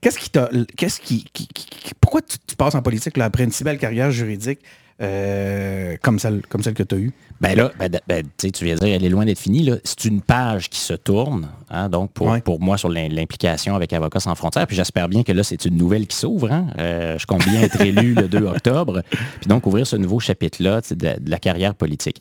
qu'est-ce 0.01 0.19
qui 0.19 0.31
t'a. 0.31 0.49
Qu'est-ce 0.77 1.01
qui, 1.01 1.25
Pourquoi 2.01 2.21
tu, 2.23 2.57
passes 2.57 2.77
en 2.77 2.83
politique 2.83 3.17
là, 3.17 3.25
après 3.25 3.45
une 3.45 3.51
si 3.51 3.65
belle 3.65 3.79
carrière 3.79 4.11
juridique 4.13 4.61
euh, 5.01 5.97
comme, 6.03 6.19
celle, 6.19 6.43
comme 6.49 6.63
celle 6.63 6.75
que 6.75 6.83
tu 6.83 6.95
as 6.95 6.99
eue? 6.99 7.13
Ben 7.41 7.57
là, 7.57 7.71
ben, 7.79 7.89
ben, 8.09 8.27
tu 8.37 8.65
viens 8.65 8.75
de 8.75 8.81
dire, 8.81 8.95
elle 8.95 9.05
est 9.05 9.09
loin 9.09 9.25
d'être 9.25 9.39
finie. 9.39 9.71
C'est 9.85 10.05
une 10.07 10.21
page 10.21 10.69
qui 10.69 10.81
se 10.81 10.95
tourne, 10.95 11.49
hein, 11.71 11.89
donc 11.89 12.13
pour, 12.13 12.37
pour 12.43 12.61
moi, 12.61 12.77
sur 12.77 12.89
l'implication 12.89 13.77
avec 13.77 13.93
Avocats 13.93 14.21
sans 14.21 14.35
frontières. 14.35 14.67
Puis 14.67 14.77
j'espère 14.77 15.09
bien 15.09 15.23
que 15.23 15.31
là, 15.31 15.45
c'est 15.45 15.65
une 15.65 15.77
nouvelle 15.77 16.07
qui 16.09 16.17
s'ouvre. 16.17 16.51
Hein. 16.51 16.67
Euh, 16.79 17.17
je 17.17 17.27
compte 17.27 17.45
bien 17.49 17.63
être 17.63 17.81
élu 17.81 18.15
le 18.15 18.29
2 18.29 18.39
octobre. 18.47 19.03
Puis 19.41 19.49
donc, 19.49 19.67
ouvrir 19.67 19.87
ce 19.87 19.95
nouveau 19.95 20.19
chapitre-là 20.19 20.81
de, 20.91 20.95
de 20.95 21.31
la 21.31 21.39
carrière 21.39 21.77
politique. 21.77 22.21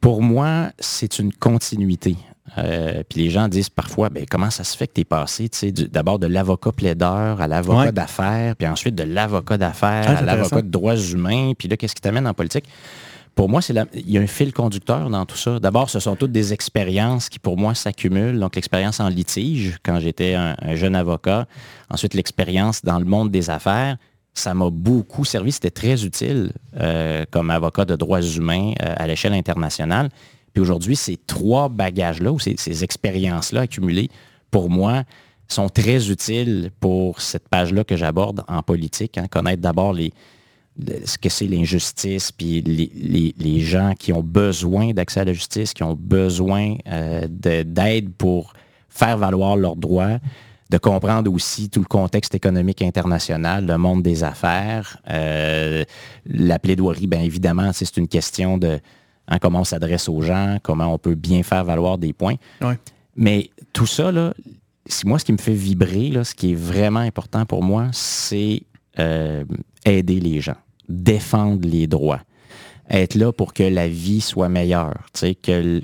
Pour 0.00 0.22
moi, 0.22 0.70
c'est 0.78 1.18
une 1.18 1.32
continuité. 1.32 2.16
Euh, 2.58 3.02
puis 3.08 3.22
les 3.22 3.30
gens 3.30 3.48
disent 3.48 3.68
parfois, 3.68 4.08
ben, 4.08 4.24
comment 4.30 4.50
ça 4.50 4.64
se 4.64 4.76
fait 4.76 4.86
que 4.86 4.94
tu 4.94 5.00
es 5.02 5.04
passé 5.04 5.50
d'abord 5.90 6.18
de 6.18 6.26
l'avocat 6.26 6.72
plaideur 6.72 7.40
à 7.40 7.48
l'avocat 7.48 7.92
d'affaires, 7.92 8.56
puis 8.56 8.66
ensuite 8.66 8.94
de 8.94 9.02
l'avocat 9.02 9.58
d'affaires 9.58 10.04
ah, 10.08 10.18
à 10.18 10.22
l'avocat 10.22 10.62
de 10.62 10.68
droits 10.68 10.96
humains, 10.96 11.52
puis 11.58 11.68
là, 11.68 11.76
qu'est-ce 11.76 11.94
qui 11.94 12.00
t'amène 12.00 12.26
en 12.26 12.34
politique? 12.34 12.64
Pour 13.34 13.50
moi, 13.50 13.60
c'est 13.60 13.74
il 13.92 14.10
y 14.10 14.16
a 14.16 14.22
un 14.22 14.26
fil 14.26 14.54
conducteur 14.54 15.10
dans 15.10 15.26
tout 15.26 15.36
ça. 15.36 15.60
D'abord, 15.60 15.90
ce 15.90 16.00
sont 16.00 16.16
toutes 16.16 16.32
des 16.32 16.54
expériences 16.54 17.28
qui, 17.28 17.38
pour 17.38 17.58
moi, 17.58 17.74
s'accumulent. 17.74 18.38
Donc, 18.38 18.56
l'expérience 18.56 18.98
en 18.98 19.10
litige, 19.10 19.76
quand 19.82 20.00
j'étais 20.00 20.34
un, 20.34 20.56
jeune 20.74 20.96
avocat. 20.96 21.46
Ensuite, 21.90 22.14
l'expérience 22.14 22.82
dans 22.82 22.98
le 22.98 23.04
monde 23.04 23.30
des 23.30 23.50
affaires 23.50 23.98
ça 24.38 24.52
m'a 24.52 24.68
beaucoup 24.68 25.24
servi. 25.24 25.50
C'était 25.50 25.70
très 25.70 26.04
utile 26.04 26.52
euh, 26.78 27.24
comme 27.30 27.50
avocat 27.50 27.86
de 27.86 27.96
droits 27.96 28.20
humains 28.20 28.72
euh, 28.82 28.94
à 28.96 29.06
l'échelle 29.06 29.32
internationale. 29.32 30.10
Puis 30.56 30.62
aujourd'hui, 30.62 30.96
ces 30.96 31.18
trois 31.18 31.68
bagages-là 31.68 32.32
ou 32.32 32.38
ces, 32.38 32.82
expériences-là 32.82 33.60
accumulées, 33.60 34.08
pour 34.50 34.70
moi, 34.70 35.02
sont 35.48 35.68
très 35.68 36.10
utiles 36.10 36.70
pour 36.80 37.20
cette 37.20 37.46
page-là 37.50 37.84
que 37.84 37.94
j'aborde 37.94 38.42
en 38.48 38.62
politique. 38.62 39.18
Hein. 39.18 39.26
connaître 39.30 39.60
d'abord 39.60 39.92
les, 39.92 40.14
ce 41.04 41.18
que 41.18 41.28
c'est 41.28 41.46
l'injustice, 41.46 42.32
puis 42.32 42.62
les, 42.62 43.60
gens 43.60 43.92
qui 43.98 44.14
ont 44.14 44.22
besoin 44.22 44.94
d'accès 44.94 45.20
à 45.20 45.24
la 45.26 45.34
justice, 45.34 45.74
qui 45.74 45.82
ont 45.82 45.94
besoin 45.94 46.76
euh, 46.88 47.26
d'aide 47.28 48.14
pour 48.14 48.54
faire 48.88 49.18
valoir 49.18 49.56
leurs 49.56 49.76
droits 49.76 50.20
de 50.70 50.78
comprendre 50.78 51.30
aussi 51.30 51.68
tout 51.68 51.80
le 51.80 51.84
contexte 51.84 52.34
économique 52.34 52.80
international, 52.80 53.66
le 53.66 53.76
monde 53.76 54.02
des 54.02 54.24
affaires. 54.24 55.02
Euh, 55.10 55.84
la 56.24 56.58
plaidoirie, 56.58 57.08
bien 57.08 57.20
évidemment, 57.20 57.72
c'est 57.74 57.98
une 57.98 58.08
question 58.08 58.56
de 58.56 58.80
hein, 59.28 59.38
comment 59.38 59.60
on 59.60 59.64
s'adresse 59.64 60.08
aux 60.08 60.22
gens, 60.22 60.58
comment 60.62 60.92
on 60.92 60.98
peut 60.98 61.14
bien 61.14 61.42
faire 61.42 61.64
valoir 61.64 61.98
des 61.98 62.12
points. 62.12 62.36
Mais 63.14 63.50
tout 63.72 63.86
ça, 63.86 64.12
là, 64.12 64.34
moi, 65.04 65.18
ce 65.18 65.24
qui 65.24 65.32
me 65.32 65.38
fait 65.38 65.54
vibrer, 65.54 66.10
là, 66.10 66.24
ce 66.24 66.34
qui 66.34 66.52
est 66.52 66.56
vraiment 66.56 67.00
important 67.00 67.46
pour 67.46 67.62
moi, 67.62 67.88
c'est 67.92 68.62
euh, 68.98 69.44
aider 69.84 70.20
les 70.20 70.40
gens, 70.40 70.56
défendre 70.88 71.66
les 71.66 71.86
droits 71.86 72.20
être 72.88 73.14
là 73.14 73.32
pour 73.32 73.52
que 73.52 73.62
la 73.62 73.88
vie 73.88 74.20
soit 74.20 74.48
meilleure, 74.48 74.94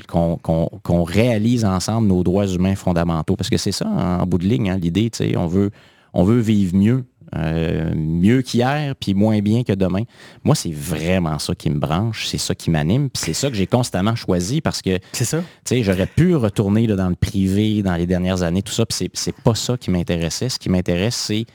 qu'on 0.06 1.04
réalise 1.04 1.64
ensemble 1.64 2.08
nos 2.08 2.22
droits 2.22 2.46
humains 2.46 2.76
fondamentaux. 2.76 3.36
Parce 3.36 3.50
que 3.50 3.56
c'est 3.56 3.72
ça, 3.72 3.86
en 3.86 4.26
bout 4.26 4.38
de 4.38 4.46
ligne, 4.46 4.70
hein, 4.70 4.78
l'idée, 4.78 5.10
on 5.36 5.46
veut, 5.46 5.70
on 6.12 6.24
veut 6.24 6.40
vivre 6.40 6.76
mieux. 6.76 7.04
Euh, 7.36 7.94
mieux 7.94 8.42
qu'hier, 8.42 8.94
puis 8.94 9.14
moins 9.14 9.40
bien 9.40 9.64
que 9.64 9.72
demain. 9.72 10.02
Moi, 10.44 10.54
c'est 10.54 10.72
vraiment 10.72 11.38
ça 11.38 11.54
qui 11.54 11.70
me 11.70 11.78
branche, 11.78 12.26
c'est 12.26 12.38
ça 12.38 12.54
qui 12.54 12.70
m'anime, 12.70 13.08
puis 13.08 13.22
c'est 13.24 13.32
ça 13.32 13.48
que 13.48 13.56
j'ai 13.56 13.66
constamment 13.66 14.14
choisi 14.14 14.60
parce 14.60 14.82
que, 14.82 14.98
c'est 15.12 15.24
ça. 15.24 15.42
J'aurais 15.70 16.06
pu 16.06 16.36
retourner 16.36 16.86
là, 16.86 16.94
dans 16.94 17.08
le 17.08 17.14
privé 17.14 17.82
dans 17.82 17.96
les 17.96 18.06
dernières 18.06 18.42
années, 18.42 18.62
tout 18.62 18.72
ça, 18.72 18.84
puis 18.84 19.08
c'est 19.14 19.36
pas 19.36 19.54
ça 19.54 19.78
qui 19.78 19.90
m'intéressait. 19.90 20.50
Ce 20.50 20.58
qui 20.58 20.68
m'intéresse, 20.68 21.16
c'est 21.16 21.46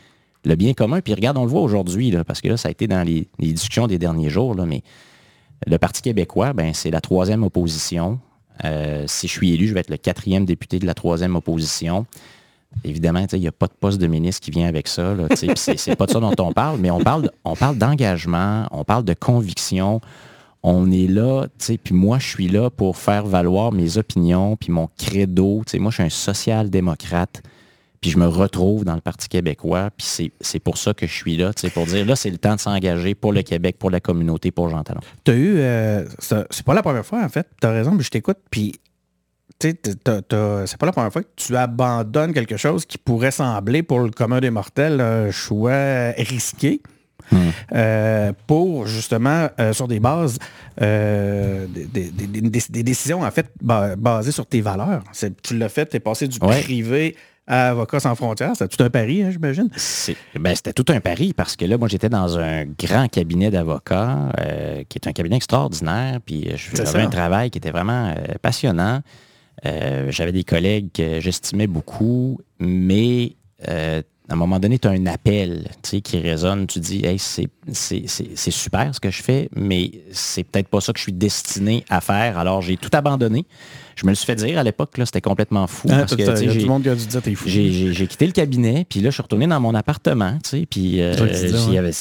le 0.46 0.56
bien 0.56 0.74
commun. 0.74 1.02
Puis 1.02 1.14
regarde, 1.14 1.38
on 1.38 1.44
le 1.44 1.50
voit 1.50 1.62
aujourd'hui, 1.62 2.12
parce 2.26 2.42
que 2.42 2.48
là, 2.48 2.58
ça 2.58 2.70
a 2.70 2.72
été 2.72 2.88
dans 2.88 3.04
les, 3.04 3.28
discussions 3.40 3.86
des 3.86 4.00
derniers 4.00 4.30
jours, 4.30 4.56
là, 4.56 4.66
mais 4.66 4.82
le 5.68 5.78
Parti 5.78 6.02
québécois, 6.02 6.54
ben, 6.54 6.74
c'est 6.74 6.92
la 6.92 7.02
troisième 7.02 7.44
opposition. 7.44 8.20
Euh, 8.66 9.04
si 9.08 9.28
je 9.28 9.32
suis 9.32 9.54
élu, 9.54 9.68
je 9.68 9.74
vais 9.74 9.82
être 9.82 9.90
le 9.90 9.98
quatrième 9.98 10.46
député 10.46 10.80
de 10.80 10.86
la 10.88 10.94
troisième 10.96 11.36
opposition. 11.36 12.08
Évidemment, 12.84 13.26
il 13.32 13.40
n'y 13.40 13.48
a 13.48 13.52
pas 13.52 13.68
de 13.68 13.74
poste 13.74 14.00
de 14.00 14.08
ministre 14.08 14.42
qui 14.42 14.52
vient 14.52 14.68
avec 14.68 14.88
ça. 14.88 15.16
C'est 15.36 15.96
pas 15.96 16.06
de 16.06 16.12
ça 16.12 16.20
dont 16.20 16.34
on 16.40 16.54
parle, 16.54 16.80
mais 16.80 16.92
on 16.92 17.00
parle, 17.00 17.32
on 17.44 17.56
parle 17.56 17.78
d'engagement, 17.78 18.68
on 18.72 18.84
parle 18.84 19.04
de 19.04 19.14
conviction. 19.14 20.02
On 20.64 20.92
est 20.92 21.08
là, 21.08 21.46
puis 21.84 21.94
moi, 21.94 22.20
je 22.20 22.28
suis 22.28 22.48
là 22.48 22.70
pour 22.70 22.98
faire 22.98 23.26
valoir 23.26 23.72
mes 23.72 23.98
opinions, 23.98 24.58
puis 24.58 24.72
mon 24.72 24.90
credo. 24.98 25.64
Moi, 25.76 25.92
je 25.92 25.96
suis 25.96 26.04
un 26.04 26.10
social-démocrate. 26.10 27.42
Puis 28.02 28.12
je 28.12 28.18
me 28.18 28.28
retrouve 28.28 28.86
dans 28.86 28.94
le 28.94 29.02
Parti 29.02 29.28
québécois, 29.28 29.90
puis 29.96 30.32
c'est 30.40 30.60
pour 30.60 30.78
ça 30.78 30.94
que 30.94 31.08
je 31.08 31.14
suis 31.14 31.36
là, 31.36 31.52
pour 31.74 31.86
dire 31.86 32.06
là, 32.06 32.16
c'est 32.16 32.30
le 32.30 32.38
temps 32.38 32.56
de 32.56 32.60
s'engager 32.60 33.16
pour 33.16 33.34
le 33.34 33.42
Québec, 33.42 33.78
pour 33.80 33.90
la 33.90 34.00
communauté, 34.00 34.52
pour 34.52 34.70
Jean 34.70 34.84
Talon. 34.84 35.02
Tu 35.24 35.32
as 35.32 35.36
eu, 35.36 35.58
euh, 35.58 36.06
c'est 36.20 36.66
pas 36.66 36.76
la 36.76 36.84
première 36.84 37.06
fois 37.06 37.24
en 37.24 37.30
fait, 37.30 37.48
tu 37.60 37.66
as 37.66 37.72
raison, 37.72 37.92
mais 37.92 38.04
je 38.04 38.10
t'écoute, 38.10 38.38
puis 38.52 38.74
c'est 39.60 40.78
pas 40.78 40.86
la 40.86 40.92
première 40.92 41.12
fois 41.12 41.24
que 41.24 41.28
tu 41.36 41.56
abandonnes 41.56 42.34
quelque 42.34 42.58
chose 42.58 42.86
qui 42.86 42.98
pourrait 42.98 43.32
sembler 43.32 43.84
pour 43.84 44.00
le 44.00 44.12
commun 44.12 44.40
des 44.40 44.50
mortels 44.50 45.02
un 45.02 45.32
choix 45.32 46.12
risqué. 46.18 46.82
Hmm. 47.30 47.50
Euh, 47.74 48.32
pour 48.46 48.88
justement 48.88 49.50
euh, 49.60 49.74
sur 49.74 49.90
des 49.90 50.00
bases 50.00 50.38
des, 50.80 51.90
décisions 52.84 53.24
en 53.24 53.32
fait 53.32 53.52
basées 53.62 54.32
sur 54.32 54.46
tes 54.46 54.62
valeurs. 54.62 55.04
Tu 55.44 55.58
l'as 55.58 55.68
fait, 55.68 55.88
tu 55.88 55.98
es 55.98 56.00
passé 56.00 56.30
du 56.30 56.40
privé 56.40 57.18
à 57.48 57.70
Avocats 57.70 58.02
sans 58.02 58.14
frontières. 58.16 58.52
C'était 58.56 58.76
tout 58.76 58.84
un 58.84 58.90
pari, 58.90 59.24
hein, 59.24 59.32
j'imagine? 59.32 59.70
Ben, 60.40 60.56
c'était 60.56 60.74
tout 60.74 60.86
un 60.90 61.00
pari 61.00 61.34
parce 61.34 61.56
que 61.56 61.66
là, 61.66 61.78
moi, 61.78 61.88
j'étais 61.88 62.10
dans 62.10 62.38
un 62.38 62.66
grand 62.66 63.08
cabinet 63.08 63.50
d'avocats 63.50 64.32
euh, 64.40 64.84
qui 64.88 64.98
est 64.98 65.08
un 65.08 65.14
cabinet 65.14 65.38
extraordinaire. 65.38 66.20
Puis 66.26 66.48
euh, 66.48 66.58
je 66.58 66.70
faisais 66.70 67.00
un 67.00 67.10
travail 67.10 67.50
qui 67.50 67.58
était 67.58 67.72
vraiment 67.72 68.10
euh, 68.10 68.34
passionnant. 68.42 69.02
J'avais 69.64 70.32
des 70.32 70.44
collègues 70.44 70.90
que 70.94 71.20
j'estimais 71.20 71.68
beaucoup, 71.68 72.40
mais 72.60 73.36
à 73.68 74.34
un 74.34 74.36
moment 74.36 74.60
donné, 74.60 74.78
tu 74.78 74.88
as 74.88 74.92
un 74.92 75.06
appel 75.06 75.70
qui 75.82 76.20
résonne. 76.20 76.68
Tu 76.68 76.80
dis, 76.80 77.04
c'est 77.18 78.52
super 78.52 78.94
ce 78.94 79.00
que 79.00 79.10
je 79.10 79.24
fais, 79.24 79.50
mais 79.56 79.92
c'est 80.12 80.44
peut-être 80.44 80.68
pas 80.68 80.82
ça 80.82 80.92
que 80.94 81.00
je 81.00 81.04
suis 81.04 81.14
destiné 81.14 81.86
à 81.90 82.02
faire. 82.02 82.38
Alors, 82.38 82.62
j'ai 82.62 82.78
tout 82.78 82.90
abandonné. 82.94 83.46
Je 83.98 84.06
me 84.06 84.12
le 84.12 84.16
suis 84.16 84.28
fait 84.28 84.36
dire 84.36 84.60
à 84.60 84.64
l'époque, 84.64 84.92
c'était 85.06 85.22
complètement 85.22 85.66
fou. 85.66 85.88
Ah, 85.92 86.00
parce 86.00 86.16
que, 86.16 86.24
tout 86.24 86.60
le 86.60 86.66
monde 86.66 86.88
a 86.88 86.94
dû 86.94 87.08
dire, 87.08 87.22
t'es 87.22 87.34
fou. 87.34 87.50
J'ai 87.50 88.08
quitté 88.08 88.28
le 88.28 88.32
cabinet, 88.32 88.86
puis 88.88 89.02
là, 89.02 89.10
je 89.10 89.16
suis 89.16 89.24
retourné 89.24 89.48
dans 89.48 89.60
mon 89.60 89.74
appartement, 89.74 90.38
tu 90.44 90.50
sais, 90.52 90.66
puis 90.70 91.02
euh, 91.02 91.14
avait, 91.78 91.92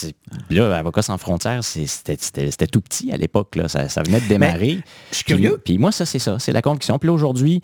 là, 0.50 0.76
Avocat 0.76 1.02
sans 1.02 1.16
frontières, 1.16 1.64
c'était 1.64 2.66
tout 2.66 2.82
petit 2.82 3.10
à 3.12 3.16
l'époque, 3.16 3.58
ça, 3.68 3.88
ça 3.88 4.02
venait 4.02 4.20
de 4.20 4.28
démarrer. 4.28 4.80
je 5.10 5.16
suis 5.16 5.24
curieux. 5.24 5.60
Puis 5.64 5.78
moi, 5.78 5.90
ça, 5.90 6.04
c'est 6.04 6.18
ça, 6.18 6.38
c'est 6.38 6.52
la 6.52 6.62
conviction. 6.62 6.98
Puis 6.98 7.06
là, 7.06 7.14
aujourd'hui, 7.14 7.62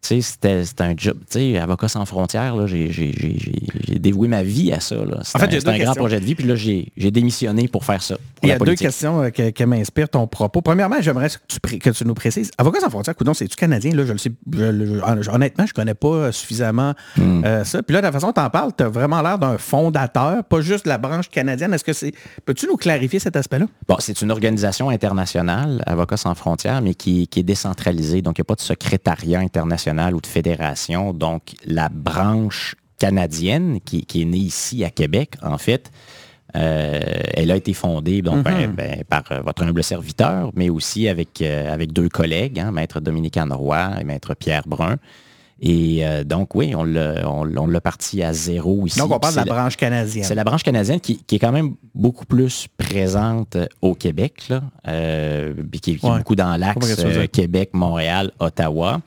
c'était 0.00 0.64
un 0.78 0.94
job, 0.96 1.18
tu 1.30 1.38
sais, 1.38 1.58
avocat 1.58 1.88
sans 1.88 2.04
frontières, 2.06 2.66
j'ai 2.66 3.98
dévoué 3.98 4.28
ma 4.28 4.42
vie 4.42 4.72
à 4.72 4.80
ça. 4.80 4.96
C'était 5.22 5.68
un, 5.68 5.78
grand 5.78 5.94
projet 5.94 6.20
de 6.20 6.24
vie, 6.24 6.34
puis 6.34 6.46
là, 6.46 6.54
j'ai 6.54 7.10
démissionné 7.10 7.68
pour 7.68 7.84
faire 7.84 8.02
ça. 8.02 8.16
Il 8.42 8.48
y 8.48 8.52
a 8.52 8.58
deux 8.58 8.76
questions 8.76 9.22
euh, 9.22 9.30
qui, 9.30 9.66
m'inspirent 9.66 10.08
ton 10.08 10.26
propos. 10.28 10.60
Premièrement, 10.60 10.96
j'aimerais 11.00 11.28
que 11.28 11.90
tu, 11.90 12.04
nous 12.04 12.14
précises. 12.14 12.52
Avocat 12.56 12.80
sans 12.80 12.90
frontières, 12.90 13.16
coudon, 13.16 13.34
c'est-tu 13.34 13.56
canadien? 13.56 13.92
Là, 13.92 14.04
je 14.06 14.12
le 14.12 14.18
sais, 14.18 14.30
honnêtement, 15.32 15.66
je 15.66 15.74
connais 15.74 15.94
pas 15.94 16.30
suffisamment 16.30 16.94
hmm. 17.16 17.44
euh, 17.44 17.64
ça. 17.64 17.82
Puis 17.82 17.94
là, 17.94 18.00
de 18.00 18.06
la 18.06 18.12
façon 18.12 18.28
dont 18.28 18.34
tu 18.34 18.40
en 18.40 18.50
parles, 18.50 18.70
tu 18.76 18.84
as 18.84 18.88
vraiment 18.88 19.20
l'air 19.22 19.38
d'un 19.38 19.58
fondateur, 19.58 20.44
pas 20.44 20.60
juste 20.60 20.86
la 20.86 20.98
branche 20.98 21.28
canadienne. 21.28 21.74
Est-ce 21.74 21.84
que 21.84 21.92
c'est. 21.92 22.12
Peux-tu 22.44 22.66
nous 22.66 22.76
clarifier 22.76 23.18
cet 23.18 23.34
aspect-là? 23.34 23.66
Bon, 23.88 23.96
c'est 23.98 24.22
une 24.22 24.30
organisation 24.30 24.88
internationale, 24.90 25.82
Avocats 25.86 26.16
sans 26.16 26.34
frontières, 26.36 26.80
mais 26.80 26.94
qui, 26.94 27.26
qui 27.26 27.40
est 27.40 27.44
décentralisée. 27.44 28.22
Donc, 28.22 28.38
il 28.38 28.42
n'y 28.42 28.44
a 28.44 28.44
pas 28.44 28.54
de 28.54 28.60
secrétariat 28.60 29.40
international 29.40 29.87
ou 30.14 30.20
de 30.20 30.26
fédération. 30.26 31.12
Donc, 31.12 31.54
la 31.64 31.88
branche 31.88 32.76
canadienne 32.98 33.78
qui, 33.84 34.04
est 34.14 34.24
née 34.24 34.38
ici 34.38 34.84
à 34.84 34.90
Québec, 34.90 35.34
en 35.42 35.58
fait, 35.58 35.90
euh, 36.56 37.00
elle 37.34 37.50
a 37.50 37.56
été 37.56 37.74
fondée 37.74 38.22
donc, 38.22 38.42
ben, 38.42 38.70
mm-hmm. 38.70 38.74
ben, 38.74 39.04
par 39.08 39.22
euh, 39.30 39.42
votre 39.42 39.62
humble 39.62 39.84
serviteur, 39.84 40.50
mais 40.54 40.70
aussi 40.70 41.06
avec, 41.08 41.42
euh, 41.42 41.72
avec 41.72 41.92
deux 41.92 42.08
collègues, 42.08 42.58
hein, 42.58 42.72
Maître 42.72 43.00
Dominique 43.00 43.38
Roy 43.50 43.90
et 44.00 44.04
Maître 44.04 44.34
Pierre 44.34 44.64
Brun. 44.66 44.96
Et 45.60 46.04
donc, 46.24 46.54
oui, 46.54 46.72
on 46.76 46.84
l'a 46.84 47.80
parti 47.80 48.22
à 48.22 48.32
zéro 48.32 48.86
ici. 48.86 48.96
Donc, 48.96 49.10
on 49.10 49.18
parle 49.18 49.34
de 49.34 49.38
la, 49.40 49.44
branche 49.44 49.76
canadienne. 49.76 50.22
C'est 50.22 50.36
la 50.36 50.44
branche 50.44 50.62
canadienne 50.62 51.00
qui, 51.00 51.20
est 51.32 51.38
quand 51.40 51.50
même 51.50 51.74
beaucoup 51.96 52.26
plus 52.26 52.68
présente 52.76 53.56
au 53.82 53.96
Québec, 53.96 54.48
là, 54.50 54.62
qui, 55.82 55.90
est 55.94 56.00
beaucoup 56.00 56.36
dans 56.36 56.56
l'axe 56.56 57.04
Québec, 57.32 57.70
Montréal, 57.72 58.30
Ottawa. 58.38 59.00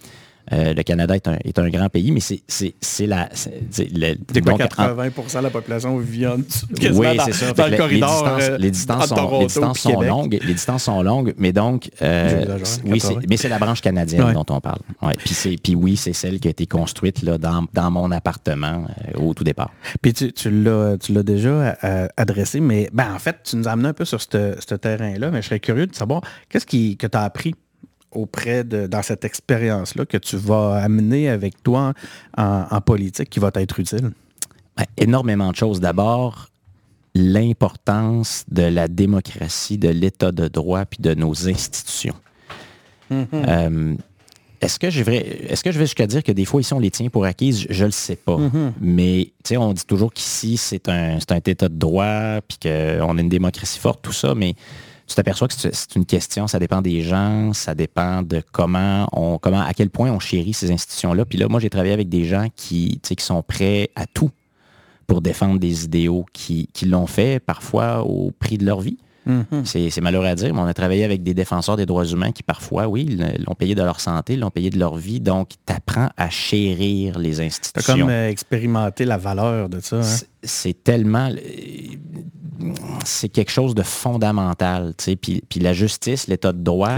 Euh, 0.53 0.74
le 0.74 0.84
Canada 0.84 1.15
est 1.15 1.27
un, 1.27 1.38
est 1.43 1.58
un, 1.60 1.70
grand 1.70 1.89
pays, 1.89 2.12
mais 2.12 2.20
c'est 2.20 3.08
la... 3.08 3.29
C'est 3.34 4.41
quoi, 4.41 4.53
80% 4.53 5.38
de 5.38 5.43
la 5.43 5.50
population 5.50 5.98
vit 5.98 6.27
en 6.27 6.38
Oui, 6.38 7.08
c'est 7.25 7.34
ça. 7.34 7.53
Dans 7.53 7.67
le 7.67 7.77
corridor 7.77 8.39
Les 8.58 8.72
distances, 8.72 9.08
sont, 9.08 9.39
les 9.39 9.46
distances 9.46 9.79
sont 9.79 10.01
longues. 10.01 10.39
Les 10.41 10.53
distances 10.53 10.84
sont 10.84 11.01
longues, 11.01 11.34
mais 11.38 11.53
donc... 11.53 11.89
Euh, 12.01 12.58
oui, 12.86 13.01
mais 13.29 13.38
c'est 13.38 13.50
la 13.50 13.60
branche 13.60 13.81
canadienne 13.81 14.34
dont 14.34 14.46
on 14.50 14.60
parle. 14.60 14.79
Ouais, 15.01 15.15
puis, 15.15 15.58
puis 15.58 15.75
oui, 15.75 15.96
c'est 15.96 16.13
celle 16.13 16.39
qui 16.39 16.48
a 16.48 16.51
été 16.51 16.67
construite 16.67 17.22
là, 17.22 17.38
dans, 17.38 17.65
dans 17.74 17.91
mon 17.91 18.12
appartement 18.12 18.86
euh, 19.15 19.20
au 19.20 19.34
tout 19.34 19.43
départ. 19.43 19.72
Puis 20.01 20.13
tu, 20.13 20.34
tu 20.34 20.50
l'as 20.51 21.24
déjà 21.24 21.77
adressé, 22.17 22.60
mais 22.60 22.89
ben, 22.93 23.13
en 23.13 23.20
fait, 23.20 23.38
tu 23.43 23.55
nous 23.55 23.67
as 23.67 23.72
amené 23.72 23.89
un 23.89 23.93
peu 23.93 24.05
sur 24.05 24.22
ce 24.22 24.75
terrain-là, 24.75 25.31
mais 25.31 25.41
je 25.41 25.48
serais 25.48 25.60
curieux 25.60 25.88
de 25.88 25.96
savoir 25.96 26.22
qu'est-ce 26.50 26.65
qui, 26.65 26.98
que 26.98 27.08
tu 27.08 27.17
as 27.17 27.24
appris 27.24 27.55
auprès 28.11 28.63
de, 28.63 28.87
dans 28.87 29.01
cette 29.01 29.25
expérience-là 29.25 30.05
que 30.05 30.17
tu 30.17 30.37
vas 30.37 30.75
amener 30.75 31.29
avec 31.29 31.61
toi 31.63 31.93
en, 32.37 32.81
politique 32.81 33.29
qui 33.29 33.39
va 33.39 33.51
t'être 33.51 33.79
utile? 33.79 34.11
Ben, 34.77 34.85
énormément 34.97 35.51
de 35.51 35.55
choses. 35.55 35.79
D'abord, 35.79 36.49
l'importance 37.13 38.45
de 38.49 38.63
la 38.63 38.87
démocratie, 38.87 39.77
de 39.77 39.89
l'état 39.89 40.31
de 40.31 40.47
droit, 40.47 40.85
puis 40.85 40.99
de 41.01 41.13
nos 41.13 41.49
institutions. 41.49 42.15
Mm-hmm. 43.11 43.25
Euh, 43.33 43.95
est-ce 44.61 44.77
que, 44.77 44.89
je 44.89 45.03
vais, 45.03 45.17
est-ce 45.49 45.63
que 45.63 45.71
je 45.71 45.79
vais 45.79 45.85
jusqu'à 45.85 46.07
dire 46.07 46.23
que 46.23 46.31
des 46.31 46.45
fois, 46.45 46.61
ici, 46.61 46.73
on 46.73 46.79
les 46.79 46.91
tient 46.91 47.09
pour 47.09 47.25
acquises? 47.25 47.65
Je 47.69 47.81
ne 47.81 47.87
le 47.87 47.91
sais 47.91 48.15
pas. 48.15 48.37
Mm-hmm. 48.37 48.71
Mais, 48.79 49.31
tu 49.43 49.49
sais, 49.49 49.57
on 49.57 49.73
dit 49.73 49.85
toujours 49.85 50.13
qu'ici, 50.13 50.55
c'est 50.57 50.87
un, 50.87 51.19
c'est 51.19 51.31
un 51.31 51.37
état 51.37 51.67
de 51.67 51.75
droit, 51.75 52.39
puis 52.47 52.57
qu'on 52.61 53.17
a 53.17 53.21
une 53.21 53.29
démocratie 53.29 53.79
forte, 53.79 54.01
tout 54.01 54.13
ça, 54.13 54.35
mais 54.35 54.55
tu 55.11 55.15
t'aperçois 55.15 55.47
que 55.47 55.53
c'est 55.53 55.95
une 55.95 56.05
question, 56.05 56.47
ça 56.47 56.57
dépend 56.57 56.81
des 56.81 57.01
gens, 57.01 57.53
ça 57.53 57.75
dépend 57.75 58.21
de 58.21 58.41
comment 58.51 59.07
on, 59.11 59.37
comment, 59.37 59.61
à 59.61 59.73
quel 59.73 59.89
point 59.89 60.09
on 60.09 60.19
chérit 60.19 60.53
ces 60.53 60.71
institutions-là. 60.71 61.25
Puis 61.25 61.37
là, 61.37 61.47
moi, 61.47 61.59
j'ai 61.59 61.69
travaillé 61.69 61.93
avec 61.93 62.09
des 62.09 62.25
gens 62.25 62.47
qui, 62.55 62.99
qui 63.01 63.15
sont 63.23 63.43
prêts 63.43 63.89
à 63.95 64.07
tout 64.07 64.31
pour 65.07 65.21
défendre 65.21 65.59
des 65.59 65.83
idéaux, 65.83 66.25
qui, 66.31 66.69
qui 66.73 66.85
l'ont 66.85 67.07
fait 67.07 67.39
parfois 67.39 68.03
au 68.03 68.31
prix 68.31 68.57
de 68.57 68.65
leur 68.65 68.79
vie. 68.79 68.97
Mm-hmm. 69.27 69.89
C'est 69.89 70.01
malheureux 70.01 70.25
à 70.25 70.35
dire, 70.35 70.53
mais 70.53 70.61
on 70.61 70.65
a 70.65 70.73
travaillé 70.73 71.03
avec 71.03 71.21
des 71.23 71.33
défenseurs 71.33 71.77
des 71.77 71.85
droits 71.85 72.05
humains 72.05 72.31
qui 72.31 72.43
parfois, 72.43 72.87
oui, 72.87 73.19
l'ont 73.45 73.55
payé 73.55 73.75
de 73.75 73.83
leur 73.83 73.99
santé, 73.99 74.35
l'ont 74.35 74.49
payé 74.49 74.69
de 74.69 74.79
leur 74.79 74.95
vie. 74.95 75.19
Donc, 75.19 75.49
tu 75.65 75.73
apprends 75.73 76.09
à 76.17 76.29
chérir 76.29 77.19
les 77.19 77.39
institutions. 77.41 77.93
Tu 77.93 78.01
comme 78.01 78.09
euh, 78.09 78.29
expérimenter 78.29 79.05
la 79.05 79.17
valeur 79.17 79.69
de 79.69 79.79
ça. 79.79 79.97
Hein? 79.97 80.17
C'est 80.43 80.83
tellement... 80.83 81.29
C'est 83.03 83.29
quelque 83.29 83.51
chose 83.51 83.73
de 83.73 83.81
fondamental. 83.81 84.93
Puis, 85.19 85.43
puis 85.49 85.59
la 85.59 85.73
justice, 85.73 86.27
l'état 86.27 86.53
de 86.53 86.61
droit, 86.63 86.97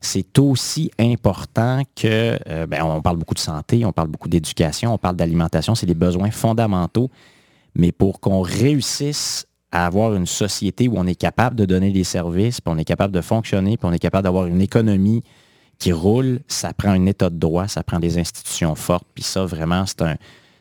c'est 0.00 0.38
aussi 0.38 0.90
important 0.98 1.82
que... 1.96 2.38
Euh, 2.48 2.66
ben, 2.66 2.82
on 2.82 3.00
parle 3.00 3.16
beaucoup 3.16 3.34
de 3.34 3.38
santé, 3.38 3.84
on 3.84 3.92
parle 3.92 4.08
beaucoup 4.08 4.28
d'éducation, 4.28 4.92
on 4.94 4.98
parle 4.98 5.16
d'alimentation, 5.16 5.74
c'est 5.74 5.86
des 5.86 5.94
besoins 5.94 6.30
fondamentaux. 6.30 7.10
Mais 7.74 7.92
pour 7.92 8.20
qu'on 8.20 8.40
réussisse 8.40 9.47
à 9.70 9.86
avoir 9.86 10.14
une 10.14 10.26
société 10.26 10.88
où 10.88 10.94
on 10.96 11.06
est 11.06 11.14
capable 11.14 11.56
de 11.56 11.64
donner 11.64 11.90
des 11.90 12.04
services, 12.04 12.60
puis 12.60 12.72
on 12.74 12.78
est 12.78 12.84
capable 12.84 13.14
de 13.14 13.20
fonctionner, 13.20 13.76
puis 13.76 13.86
on 13.88 13.92
est 13.92 13.98
capable 13.98 14.24
d'avoir 14.24 14.46
une 14.46 14.60
économie 14.60 15.22
qui 15.78 15.92
roule, 15.92 16.40
ça 16.48 16.72
prend 16.72 16.90
un 16.90 17.06
état 17.06 17.30
de 17.30 17.36
droit, 17.36 17.68
ça 17.68 17.82
prend 17.82 18.00
des 18.00 18.18
institutions 18.18 18.74
fortes, 18.74 19.06
puis 19.14 19.22
ça, 19.22 19.44
vraiment, 19.44 19.84
c'est 19.86 20.02
un 20.02 20.16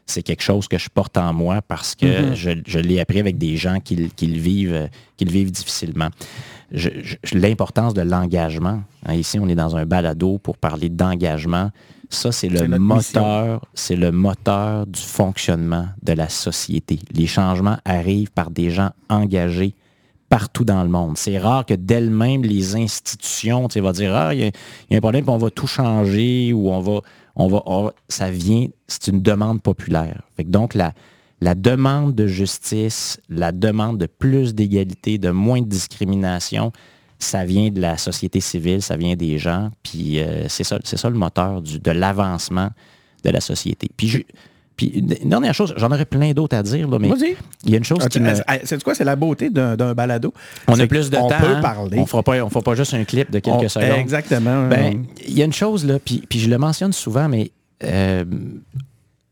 c'est 0.08 0.24
quelque 0.24 0.42
chose 0.42 0.68
que 0.68 0.78
je 0.78 0.90
porte 0.90 1.18
en 1.18 1.34
moi 1.34 1.62
parce 1.62 1.94
que 1.94 2.06
mm-hmm. 2.06 2.64
je, 2.66 2.80
l'ai 2.80 3.00
appris 3.00 3.20
avec 3.20 3.38
des 3.38 3.58
gens 3.58 3.80
qui, 3.82 3.96
le 3.96 4.40
vivent, 4.40 4.90
qui 5.18 5.26
vivent 5.26 5.52
difficilement. 5.52 6.08
l'importance 7.34 7.94
de 7.94 8.02
l'engagement. 8.02 8.82
Hein, 9.06 9.14
ici, 9.16 9.38
on 9.38 9.48
est 9.50 9.56
dans 9.56 9.76
un 9.76 9.86
balado 9.86 10.38
pour 10.38 10.58
parler 10.58 10.90
d'engagement. 10.90 11.72
Ça, 12.10 12.32
c'est 12.32 12.50
le 12.50 12.68
moteur, 12.80 13.66
c'est 13.74 13.96
le 13.96 14.12
moteur 14.12 14.88
du 14.88 15.02
fonctionnement 15.02 15.88
de 16.02 16.14
la 16.14 16.30
société. 16.30 17.00
Les 17.14 17.28
changements 17.28 17.78
arrivent 17.86 18.32
par 18.32 18.50
des 18.50 18.70
gens 18.70 18.92
engagés 19.10 19.76
partout 20.30 20.66
dans 20.66 20.84
le 20.84 20.90
monde. 20.90 21.18
C'est 21.18 21.38
rare 21.38 21.66
que 21.66 21.74
d'elles-mêmes, 21.74 22.44
les 22.44 22.76
institutions, 22.76 23.68
tu 23.68 23.80
vas 23.80 23.94
dire, 23.94 24.16
ah, 24.16 24.34
il 24.34 24.42
y, 24.42 24.46
a 24.46 24.98
un 24.98 25.00
problème, 25.00 25.26
on 25.28 25.38
va 25.38 25.50
tout 25.50 25.68
changer, 25.68 26.54
ou 26.54 26.70
on 26.70 26.80
va, 26.80 27.02
on 27.36 27.48
va, 27.48 27.94
ça 28.10 28.30
vient, 28.30 28.68
c'est 28.88 29.08
une 29.08 29.22
demande 29.22 29.62
populaire. 29.62 30.22
donc, 30.40 30.74
la, 30.74 30.94
la 31.40 31.56
demande 31.56 32.16
de 32.16 32.28
justice, 32.28 33.20
la 33.30 33.52
demande 33.52 33.98
de 33.98 34.08
plus 34.08 34.56
d'égalité, 34.56 35.18
de 35.18 35.30
moins 35.30 35.62
de 35.62 35.68
discrimination, 35.68 36.72
ça 37.20 37.46
vient 37.46 37.70
de 37.70 37.82
la 37.82 37.98
société 37.98 38.40
civile, 38.40 38.82
ça 38.82 38.98
vient 38.98 39.16
des 39.16 39.38
gens, 39.38 39.72
puis 39.84 40.20
euh, 40.20 40.48
c'est 40.48 40.64
ça, 40.64 40.80
ça 40.84 41.10
le 41.10 41.18
moteur 41.18 41.62
de 41.62 41.92
l'avancement 41.92 42.70
de 43.24 43.30
la 43.30 43.42
société. 43.42 43.90
Puis, 43.98 44.26
puis 44.76 44.88
une 44.88 45.30
dernière 45.30 45.56
chose, 45.56 45.74
j'en 45.78 45.92
aurais 45.92 46.06
plein 46.06 46.34
d'autres 46.34 46.56
à 46.56 46.62
dire, 46.62 46.88
mais 47.00 47.10
il 47.66 47.72
y 47.72 47.74
a 47.74 47.78
une 47.78 47.84
chose 47.84 48.00
ah, 48.04 48.10
qui 48.10 48.20
me... 48.20 48.34
C'est 48.64 48.84
quoi? 48.84 48.94
C'est 48.94 49.04
la 49.04 49.16
beauté 49.16 49.50
d'un 49.50 49.94
balado? 49.96 50.34
On 50.68 50.80
a 50.80 50.86
plus 50.86 51.10
de 51.10 51.16
temps. 51.16 51.26
On 51.26 51.30
peut 51.30 51.56
hein. 51.56 51.62
parler. 51.62 51.98
On 51.98 52.06
fera 52.06 52.22
pas, 52.22 52.44
on 52.44 52.50
fera 52.50 52.62
pas 52.62 52.76
juste 52.76 52.94
un 52.94 53.04
clip 53.04 53.32
de 53.32 53.40
quelques 53.40 53.70
secondes. 53.70 53.98
Exactement. 53.98 54.68
Ben, 54.68 55.06
il 55.28 55.34
y 55.34 55.42
a 55.42 55.46
une 55.46 55.54
chose, 55.54 55.86
là, 55.86 55.98
puis, 56.00 56.24
puis 56.30 56.40
je 56.40 56.50
le 56.50 56.60
mentionne 56.60 56.94
souvent, 56.94 57.28
mais 57.28 57.52
euh, 57.84 58.24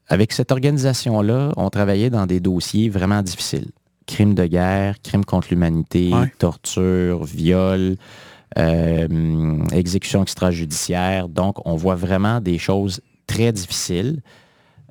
avec 0.08 0.34
cette 0.34 0.51
organisation-là, 0.51 1.54
on 1.58 1.70
travaillait 1.70 2.10
dans 2.10 2.25
des 2.25 2.39
dossiers 2.39 2.89
vraiment 2.89 3.22
difficiles 3.22 3.68
crimes 4.06 4.36
de 4.36 4.46
guerre, 4.46 5.02
crimes 5.02 5.26
contre 5.26 5.48
l'humanité, 5.52 6.12
torture, 6.38 7.24
viol, 7.24 7.96
euh, 8.58 9.60
exécution 9.72 10.22
extrajudiciaire. 10.22 11.28
Donc, 11.28 11.66
on 11.66 11.76
voit 11.76 11.96
vraiment 11.96 12.40
des 12.40 12.58
choses 12.58 13.02
très 13.28 13.52
difficiles. 13.52 14.22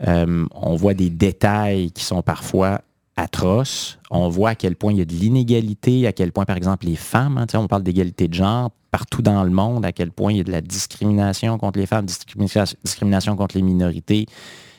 Euh, 0.06 0.46
on 0.52 0.74
voit 0.74 0.94
des 0.94 1.10
détails 1.10 1.90
qui 1.92 2.04
sont 2.04 2.22
parfois 2.22 2.80
atroces. 3.16 3.98
On 4.10 4.28
voit 4.28 4.50
à 4.50 4.54
quel 4.54 4.76
point 4.76 4.92
il 4.92 4.98
y 4.98 5.02
a 5.02 5.04
de 5.04 5.12
l'inégalité, 5.12 6.06
à 6.06 6.12
quel 6.12 6.32
point, 6.32 6.44
par 6.44 6.56
exemple, 6.56 6.86
les 6.86 6.96
femmes, 6.96 7.38
hein, 7.38 7.46
on 7.54 7.68
parle 7.68 7.84
d'égalité 7.84 8.28
de 8.28 8.34
genre 8.34 8.70
partout 8.90 9.22
dans 9.22 9.42
le 9.44 9.50
monde, 9.50 9.84
à 9.84 9.92
quel 9.92 10.10
point 10.10 10.32
il 10.32 10.38
y 10.38 10.40
a 10.40 10.44
de 10.44 10.52
la 10.52 10.60
discrimination 10.60 11.58
contre 11.58 11.78
les 11.78 11.86
femmes, 11.86 12.06
discrimination 12.06 13.36
contre 13.36 13.56
les 13.56 13.62
minorités, 13.62 14.26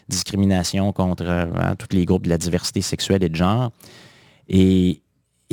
discrimination 0.10 0.94
contre 0.94 1.26
euh, 1.26 1.46
hein, 1.56 1.76
tous 1.76 1.96
les 1.96 2.06
groupes 2.06 2.24
de 2.24 2.30
la 2.30 2.38
diversité 2.38 2.82
sexuelle 2.82 3.24
et 3.24 3.30
de 3.30 3.36
genre. 3.36 3.72
Et, 4.50 5.02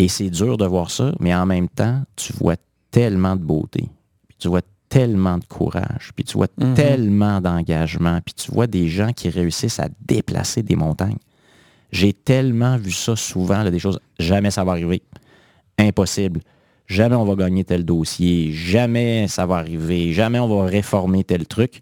c'est 0.08 0.30
dur 0.30 0.56
de 0.56 0.64
voir 0.66 0.90
ça, 0.90 1.12
mais 1.20 1.34
en 1.34 1.46
même 1.46 1.68
temps, 1.68 2.02
tu 2.16 2.32
vois 2.32 2.56
tellement 2.90 3.36
de 3.36 3.42
beauté, 3.42 3.88
puis 4.28 4.36
tu 4.38 4.48
vois 4.48 4.62
tellement 4.88 5.38
de 5.38 5.44
courage, 5.44 6.10
puis 6.14 6.24
tu 6.24 6.36
vois 6.36 6.48
mhm. 6.58 6.74
tellement 6.74 7.40
d'engagement, 7.40 8.20
puis 8.24 8.34
tu 8.34 8.50
vois 8.50 8.66
des 8.66 8.88
gens 8.88 9.12
qui 9.12 9.30
réussissent 9.30 9.80
à 9.80 9.88
déplacer 10.04 10.62
des 10.62 10.76
montagnes. 10.76 11.18
J'ai 11.92 12.12
tellement 12.12 12.76
vu 12.76 12.90
ça 12.90 13.16
souvent, 13.16 13.64
des 13.70 13.78
choses, 13.78 14.00
jamais 14.18 14.50
ça 14.50 14.64
va 14.64 14.72
arriver. 14.72 15.02
Impossible. 15.78 16.40
Jamais 16.86 17.16
on 17.16 17.24
va 17.24 17.34
gagner 17.36 17.64
tel 17.64 17.84
dossier, 17.84 18.52
jamais 18.52 19.28
ça 19.28 19.46
va 19.46 19.56
arriver, 19.56 20.12
jamais 20.12 20.38
on 20.38 20.48
va 20.48 20.64
réformer 20.66 21.24
tel 21.24 21.46
truc. 21.46 21.80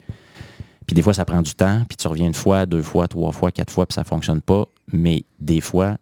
Puis 0.86 0.94
des 0.94 1.02
fois, 1.02 1.14
ça 1.14 1.24
prend 1.24 1.42
du 1.42 1.54
temps, 1.54 1.84
puis 1.88 1.96
tu 1.96 2.06
reviens 2.08 2.26
une 2.26 2.34
fois, 2.34 2.66
deux 2.66 2.82
fois, 2.82 3.06
trois 3.08 3.32
fois, 3.32 3.52
quatre 3.52 3.72
fois, 3.72 3.86
puis 3.86 3.94
ça 3.94 4.02
ne 4.02 4.06
fonctionne 4.06 4.40
pas. 4.40 4.66
Mais 4.92 5.24
des 5.38 5.60
fois, 5.60 5.96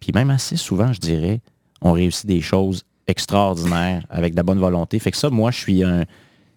puis 0.00 0.12
même 0.14 0.30
assez 0.30 0.56
souvent, 0.56 0.92
je 0.92 1.00
dirais, 1.00 1.40
on 1.80 1.92
réussit 1.92 2.26
des 2.26 2.40
choses 2.40 2.84
extraordinaires 3.06 4.04
avec 4.10 4.32
de 4.32 4.36
la 4.36 4.42
bonne 4.42 4.58
volonté. 4.58 4.98
Fait 4.98 5.10
que 5.10 5.16
ça, 5.16 5.30
moi, 5.30 5.50
je 5.50 5.58
suis 5.58 5.82
un. 5.82 6.04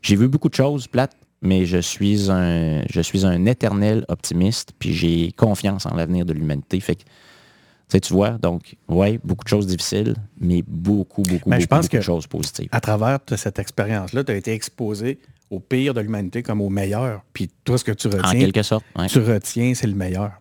J'ai 0.01 0.15
vu 0.15 0.27
beaucoup 0.27 0.49
de 0.49 0.55
choses 0.55 0.87
plates, 0.87 1.15
mais 1.41 1.65
je 1.65 1.77
suis 1.77 2.29
un, 2.29 2.83
je 2.89 3.01
suis 3.01 3.25
un 3.25 3.45
éternel 3.45 4.05
optimiste, 4.09 4.73
puis 4.77 4.93
j'ai 4.93 5.31
confiance 5.31 5.85
en 5.85 5.95
l'avenir 5.95 6.25
de 6.25 6.33
l'humanité. 6.33 6.79
Fait 6.79 6.95
que, 6.95 7.97
tu 7.97 8.13
vois, 8.13 8.31
donc, 8.31 8.75
oui, 8.89 9.19
beaucoup 9.23 9.43
de 9.43 9.49
choses 9.49 9.67
difficiles, 9.67 10.15
mais 10.39 10.63
beaucoup, 10.67 11.23
beaucoup, 11.23 11.49
mais 11.49 11.57
beaucoup, 11.57 11.61
je 11.61 11.67
pense 11.67 11.87
que 11.87 11.97
de 11.97 12.01
choses 12.01 12.27
positives. 12.27 12.69
À 12.71 12.79
travers 12.79 13.19
cette 13.35 13.59
expérience-là, 13.59 14.23
tu 14.23 14.31
as 14.31 14.35
été 14.35 14.53
exposé 14.53 15.19
au 15.49 15.59
pire 15.59 15.93
de 15.93 16.01
l'humanité 16.01 16.41
comme 16.41 16.61
au 16.61 16.69
meilleur. 16.69 17.21
Puis 17.33 17.49
tout 17.63 17.77
ce 17.77 17.83
que 17.83 17.91
tu 17.91 18.07
retiens, 18.07 18.23
en 18.23 18.39
quelque 18.39 18.63
sorte, 18.63 18.85
tu 19.09 19.19
retiens, 19.19 19.73
c'est 19.75 19.87
le 19.87 19.95
meilleur. 19.95 20.31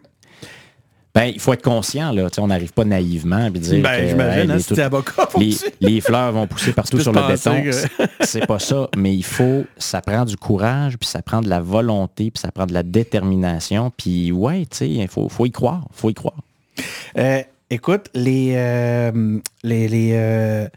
Ben, 1.14 1.24
il 1.24 1.40
faut 1.40 1.52
être 1.52 1.62
conscient, 1.62 2.12
là. 2.12 2.28
on 2.38 2.46
n'arrive 2.46 2.72
pas 2.72 2.84
naïvement 2.84 3.46
à 3.46 3.50
dire 3.50 3.82
ben, 3.82 4.08
j'imagine, 4.08 4.50
hein, 4.50 4.58
les, 5.80 6.00
fleurs 6.00 6.32
vont 6.32 6.46
pousser 6.46 6.72
partout 6.72 7.00
sur 7.00 7.12
le 7.12 7.26
béton. 7.26 7.62
C'est 8.20 8.46
pas 8.46 8.60
ça. 8.60 8.88
Mais 8.96 9.14
il 9.14 9.24
faut, 9.24 9.64
ça 9.76 10.00
prend 10.00 10.24
du 10.24 10.36
courage, 10.36 10.96
puis 10.98 11.08
ça 11.08 11.20
prend 11.20 11.40
de 11.40 11.48
la 11.48 11.60
volonté, 11.60 12.30
puis 12.30 12.40
ça 12.40 12.52
prend 12.52 12.66
de 12.66 12.72
la 12.72 12.84
détermination. 12.84 13.90
Puis 13.96 14.30
ouais, 14.30 14.66
tu 14.70 14.76
sais, 14.76 14.88
il 14.88 15.08
faut, 15.08 15.28
faut 15.28 15.46
y 15.46 15.50
croire. 15.50 15.88
faut 15.92 16.10
y 16.10 16.14
croire. 16.14 16.38
Euh, 17.18 17.42
écoute, 17.70 18.06
les, 18.14 18.52
euh, 18.54 19.38
les, 19.64 19.88
les 19.88 20.10
euh, 20.14 20.68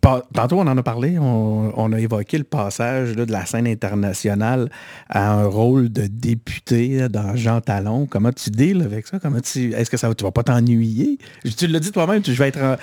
Tantôt, 0.00 0.58
on 0.58 0.66
en 0.66 0.78
a 0.78 0.82
parlé, 0.84 1.18
on, 1.18 1.92
a 1.92 1.98
évoqué 1.98 2.38
le 2.38 2.44
passage 2.44 3.16
de 3.16 3.30
la 3.30 3.44
scène 3.44 3.66
internationale 3.66 4.70
à 5.08 5.32
un 5.32 5.46
rôle 5.46 5.90
de 5.90 6.06
député 6.06 7.08
dans 7.08 7.34
Jean 7.34 7.60
Talon. 7.60 8.06
Comment 8.06 8.32
tu 8.32 8.50
deals 8.50 8.82
avec 8.82 9.08
ça? 9.08 9.18
Comment 9.18 9.40
tu, 9.40 9.72
est-ce 9.74 9.90
que 9.90 9.96
ça, 9.96 10.14
tu 10.14 10.22
vas 10.22 10.30
pas 10.30 10.44
t'ennuyer? 10.44 11.18
Tu 11.56 11.66
l'as 11.66 11.80
dit 11.80 11.90
toi-même, 11.90 12.22
tu, 12.22 12.32
je 12.32 12.38
vais 12.38 12.48
être 12.48 12.62
en 12.62 12.76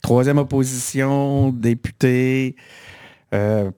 troisième 0.00 0.38
opposition, 0.38 1.50
député. 1.50 2.56
Euh, 3.34 3.70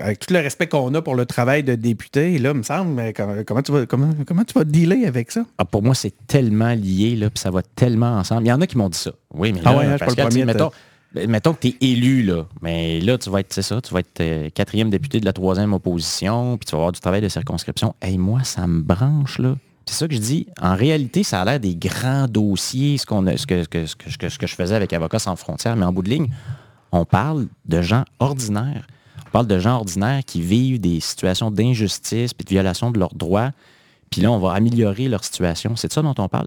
avec 0.00 0.18
tout 0.20 0.34
le 0.34 0.40
respect 0.40 0.66
qu'on 0.66 0.92
a 0.94 1.00
pour 1.00 1.14
le 1.14 1.24
travail 1.24 1.64
de 1.64 1.74
député, 1.74 2.38
là, 2.38 2.52
me 2.52 2.62
semble, 2.62 2.92
mais 2.92 3.12
comment, 3.12 3.62
tu 3.62 3.72
vas, 3.72 3.86
comment, 3.86 4.12
tu 4.46 4.52
vas 4.54 4.64
dealer 4.64 5.06
avec 5.06 5.32
ça? 5.32 5.44
Ah, 5.56 5.64
pour 5.64 5.82
moi, 5.82 5.94
c'est 5.94 6.12
tellement 6.26 6.74
lié, 6.74 7.16
là, 7.16 7.30
puis 7.30 7.40
ça 7.40 7.50
va 7.50 7.62
tellement 7.62 8.18
ensemble. 8.18 8.44
Il 8.44 8.48
y 8.48 8.52
en 8.52 8.60
a 8.60 8.66
qui 8.66 8.76
m'ont 8.76 8.90
dit 8.90 8.98
ça. 8.98 9.12
Oui, 9.32 9.52
mais 9.52 9.60
ah 9.64 9.72
là, 9.72 9.76
ah 9.76 9.78
ouais, 9.78 9.98
je 9.98 10.04
pas 10.04 10.10
le 10.10 10.28
premier. 10.28 10.44
Ben, 10.44 10.70
mettons 11.14 11.54
que 11.54 11.60
tu 11.60 11.68
es 11.68 11.76
élu, 11.80 12.22
là. 12.22 12.46
Mais 12.62 13.00
là, 13.00 13.18
tu 13.18 13.30
vas 13.30 13.40
être, 13.40 13.52
c'est 13.52 13.62
ça, 13.62 13.80
tu 13.80 13.92
vas 13.92 14.00
être 14.00 14.20
euh, 14.20 14.50
quatrième 14.50 14.90
député 14.90 15.20
de 15.20 15.24
la 15.24 15.32
troisième 15.32 15.72
opposition, 15.72 16.56
puis 16.56 16.66
tu 16.66 16.72
vas 16.72 16.78
avoir 16.78 16.92
du 16.92 17.00
travail 17.00 17.20
de 17.20 17.28
circonscription. 17.28 17.94
Et 18.02 18.18
moi, 18.18 18.44
ça 18.44 18.66
me 18.66 18.82
branche, 18.82 19.38
là. 19.38 19.56
C'est 19.86 19.94
ça 19.94 20.08
que 20.08 20.14
je 20.14 20.20
dis. 20.20 20.46
En 20.60 20.76
réalité, 20.76 21.22
ça 21.22 21.40
a 21.40 21.44
l'air 21.46 21.60
des 21.60 21.74
grands 21.74 22.26
dossiers, 22.28 22.98
ce, 22.98 23.06
qu'on 23.06 23.24
ce, 23.24 23.46
que, 23.46 23.64
ce, 23.64 23.96
que, 23.96 24.28
ce 24.28 24.38
que 24.38 24.46
je 24.46 24.54
faisais 24.54 24.74
avec 24.74 24.92
Avocats 24.92 25.18
sans 25.18 25.34
frontières. 25.34 25.76
Mais 25.76 25.86
en 25.86 25.92
bout 25.92 26.02
de 26.02 26.10
ligne, 26.10 26.28
on 26.92 27.06
parle 27.06 27.46
de 27.64 27.80
gens 27.80 28.04
ordinaires. 28.18 28.86
On 29.26 29.30
parle 29.30 29.46
de 29.46 29.58
gens 29.58 29.76
ordinaires 29.76 30.20
qui 30.26 30.42
vivent 30.42 30.78
des 30.78 31.00
situations 31.00 31.50
d'injustice 31.50 32.34
puis 32.34 32.44
de 32.44 32.50
violation 32.50 32.90
de 32.90 32.98
leurs 32.98 33.14
droits 33.14 33.52
puis 34.10 34.20
là, 34.20 34.30
on 34.30 34.38
va 34.38 34.52
améliorer 34.52 35.08
leur 35.08 35.24
situation. 35.24 35.76
C'est 35.76 35.88
de 35.88 35.92
ça 35.92 36.02
dont 36.02 36.14
on 36.18 36.28
parle. 36.28 36.46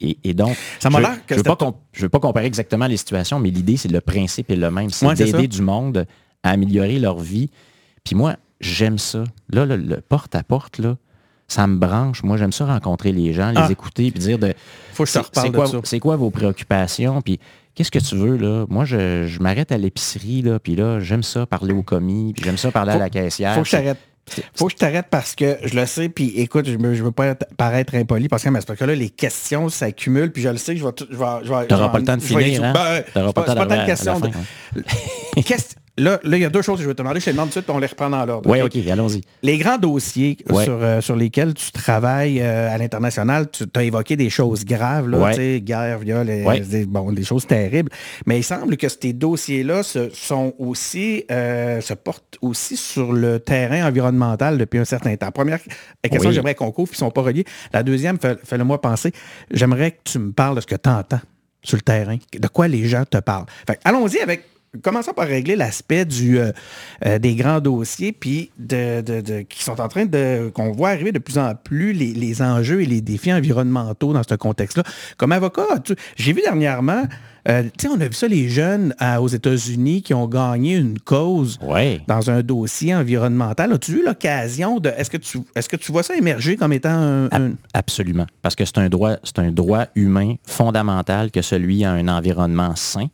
et, 0.00 0.34
donc, 0.34 0.56
ça 0.78 0.88
je 0.90 1.34
ne 1.34 2.02
veux, 2.02 2.08
pas 2.08 2.20
comparer 2.20 2.46
exactement 2.46 2.86
les 2.86 2.96
situations, 2.96 3.38
mais 3.40 3.50
l'idée, 3.50 3.76
c'est 3.76 3.90
le 3.90 4.00
principe 4.00 4.50
est 4.50 4.56
le 4.56 4.70
même. 4.70 4.90
C'est 4.90 5.14
d'aider 5.14 5.48
du 5.48 5.62
monde 5.62 6.06
à 6.42 6.50
améliorer 6.50 6.98
leur 6.98 7.18
vie. 7.18 7.50
Puis 8.04 8.14
moi, 8.14 8.36
j'aime 8.60 8.98
ça. 8.98 9.24
Là, 9.50 9.64
le, 9.64 10.00
porte-à-porte, 10.00 10.78
là, 10.78 10.96
ça 11.48 11.66
me 11.66 11.76
branche. 11.76 12.22
Moi, 12.22 12.36
j'aime 12.36 12.52
ça 12.52 12.66
rencontrer 12.66 13.12
les 13.12 13.32
gens, 13.32 13.50
les 13.50 13.56
ah. 13.58 13.68
écouter, 13.70 14.10
puis 14.10 14.20
dire 14.20 14.38
de... 14.38 14.54
Faut 14.92 15.04
que 15.04 15.10
je 15.10 15.18
C'est 15.32 15.50
quoi, 15.50 15.66
c'est 15.84 16.00
quoi 16.00 16.16
vos 16.16 16.30
préoccupations? 16.30 17.22
Puis 17.22 17.40
qu'est-ce 17.74 17.90
que 17.90 17.98
tu 17.98 18.16
veux, 18.16 18.36
là? 18.36 18.66
Moi, 18.68 18.84
je, 18.84 19.38
m'arrête 19.40 19.72
à 19.72 19.78
l'épicerie, 19.78 20.42
là, 20.42 20.58
puis 20.58 20.76
là, 20.76 21.00
j'aime 21.00 21.22
ça 21.22 21.46
parler 21.46 21.72
au 21.72 21.82
commis, 21.82 22.32
puis 22.34 22.44
j'aime 22.44 22.58
ça 22.58 22.70
parler 22.70 22.92
à 22.92 22.98
la 22.98 23.10
caissière. 23.10 23.54
Faut 23.54 23.62
que 23.62 23.68
je 23.68 23.72
t'arrête 23.72 23.98
faut 24.54 24.66
que 24.66 24.72
je 24.72 24.76
t'arrête 24.76 25.06
parce 25.10 25.34
que 25.34 25.58
je 25.64 25.74
le 25.74 25.86
sais, 25.86 26.08
puis 26.08 26.32
écoute, 26.36 26.66
je 26.66 26.76
ne 26.76 26.94
veux 26.94 27.12
pas 27.12 27.34
paraître 27.56 27.94
impoli 27.94 28.28
parce 28.28 28.42
que, 28.42 28.48
parce 28.50 28.64
que 28.64 28.84
là, 28.84 28.94
les 28.94 29.10
questions 29.10 29.68
s'accumulent, 29.68 30.32
puis 30.32 30.42
je 30.42 30.48
le 30.48 30.56
sais 30.56 30.74
que 30.74 30.80
je 30.80 30.84
vais... 30.84 30.92
Tu 30.92 31.04
n'auras 31.14 31.88
pas 31.88 31.98
le 31.98 32.04
temps 32.04 32.16
de 32.16 32.22
finir, 32.22 32.64
hein? 32.64 32.72
Ben, 32.72 33.02
pas, 33.12 33.32
pas, 33.32 33.54
pas 33.54 33.66
tant 33.66 33.76
de 33.82 33.86
questions. 33.86 34.20
Là, 35.96 36.18
il 36.24 36.38
y 36.38 36.44
a 36.44 36.50
deux 36.50 36.62
choses 36.62 36.78
que 36.78 36.82
je 36.82 36.88
vais 36.88 36.94
te 36.94 37.02
demander. 37.02 37.20
Je 37.20 37.26
te 37.26 37.30
demande 37.30 37.50
tout 37.50 37.60
de 37.60 37.64
suite, 37.64 37.70
on 37.70 37.78
les 37.78 37.86
reprend 37.86 38.10
dans 38.10 38.26
l'ordre. 38.26 38.50
Oui, 38.50 38.60
OK, 38.60 38.76
allons-y. 38.90 39.20
Les 39.42 39.58
grands 39.58 39.78
dossiers 39.78 40.36
sur, 40.48 40.82
euh, 40.82 41.00
sur 41.00 41.14
lesquels 41.14 41.54
tu 41.54 41.70
travailles 41.70 42.40
euh, 42.40 42.74
à 42.74 42.78
l'international, 42.78 43.48
tu 43.48 43.64
as 43.76 43.84
évoqué 43.84 44.16
des 44.16 44.28
choses 44.28 44.64
graves, 44.64 45.08
là, 45.08 45.32
guerre, 45.58 45.98
viol, 46.00 46.26
des, 46.26 46.84
bon, 46.86 47.12
des 47.12 47.22
choses 47.22 47.46
terribles. 47.46 47.92
Mais 48.26 48.40
il 48.40 48.42
semble 48.42 48.76
que 48.76 48.88
ces 48.88 49.12
dossiers-là 49.12 49.84
se, 49.84 50.10
sont 50.10 50.54
aussi, 50.58 51.24
euh, 51.30 51.80
se 51.80 51.94
portent 51.94 52.38
aussi 52.42 52.76
sur 52.76 53.12
le 53.12 53.38
terrain 53.38 53.86
environnemental 53.86 54.58
depuis 54.58 54.80
un 54.80 54.84
certain 54.84 55.14
temps. 55.16 55.30
Première 55.30 55.60
question, 56.02 56.32
j'aimerais 56.32 56.56
qu'on 56.56 56.72
couvre, 56.72 56.90
puis 56.90 56.98
ils 56.98 57.04
ne 57.04 57.08
sont 57.08 57.12
pas 57.12 57.22
reliés. 57.22 57.44
La 57.72 57.84
deuxième, 57.84 58.18
fais-le-moi 58.18 58.80
penser, 58.80 59.12
j'aimerais 59.52 59.92
que 59.92 60.00
tu 60.04 60.18
me 60.18 60.32
parles 60.32 60.56
de 60.56 60.60
ce 60.60 60.66
que 60.66 60.74
tu 60.74 60.88
entends 60.88 61.20
sur 61.62 61.76
le 61.76 61.82
terrain, 61.82 62.16
de 62.32 62.48
quoi 62.48 62.66
les 62.66 62.86
gens 62.88 63.04
te 63.04 63.18
parlent. 63.18 63.46
Allons-y 63.84 64.18
avec 64.18 64.44
commençons 64.82 65.12
par 65.12 65.26
régler 65.26 65.56
l'aspect 65.56 66.04
du 66.04 66.38
euh, 66.38 66.52
euh, 67.04 67.18
des 67.18 67.34
grands 67.34 67.60
dossiers, 67.60 68.12
puis 68.12 68.50
de, 68.58 69.42
qui 69.42 69.62
sont 69.62 69.80
en 69.80 69.88
train 69.88 70.06
de. 70.06 70.50
qu'on 70.54 70.72
voit 70.72 70.90
arriver 70.90 71.12
de 71.12 71.18
plus 71.18 71.38
en 71.38 71.54
plus 71.54 71.92
les, 71.92 72.42
enjeux 72.42 72.82
et 72.82 72.86
les 72.86 73.00
défis 73.00 73.32
environnementaux 73.32 74.12
dans 74.12 74.22
ce 74.28 74.34
contexte-là. 74.34 74.82
Comme 75.16 75.32
avocat, 75.32 75.62
j'ai 76.16 76.32
vu 76.32 76.42
dernièrement 76.42 77.04
Euh, 77.46 77.64
on 77.90 78.00
a 78.00 78.08
vu 78.08 78.14
ça, 78.14 78.26
les 78.26 78.48
jeunes 78.48 78.94
aux 79.20 79.28
États-Unis 79.28 80.00
qui 80.00 80.14
ont 80.14 80.26
gagné 80.26 80.76
une 80.76 80.98
cause 80.98 81.58
dans 82.08 82.30
un 82.30 82.42
dossier 82.42 82.94
environnemental. 82.94 83.70
As-tu 83.70 84.00
eu 84.00 84.02
l'occasion 84.04 84.80
de... 84.80 84.88
Est-ce 84.88 85.10
que, 85.10 85.18
tu, 85.18 85.40
est 85.54 85.68
que 85.68 85.76
tu 85.76 85.92
vois 85.92 86.02
ça 86.02 86.16
émerger 86.16 86.56
comme 86.56 86.72
étant 86.72 87.28
un... 87.30 87.52
Absolument. 87.74 88.26
Parce 88.40 88.54
que 88.54 88.64
c'est 88.64 88.78
un, 88.78 88.88
droit, 88.88 89.16
un 89.36 89.50
droit 89.50 89.84
humain 89.94 90.36
fondamental 90.46 91.30
que 91.30 91.42
celui 91.42 91.84
à 91.84 91.92
un 91.92 92.08
environnement 92.08 92.74
sain. 92.76 93.08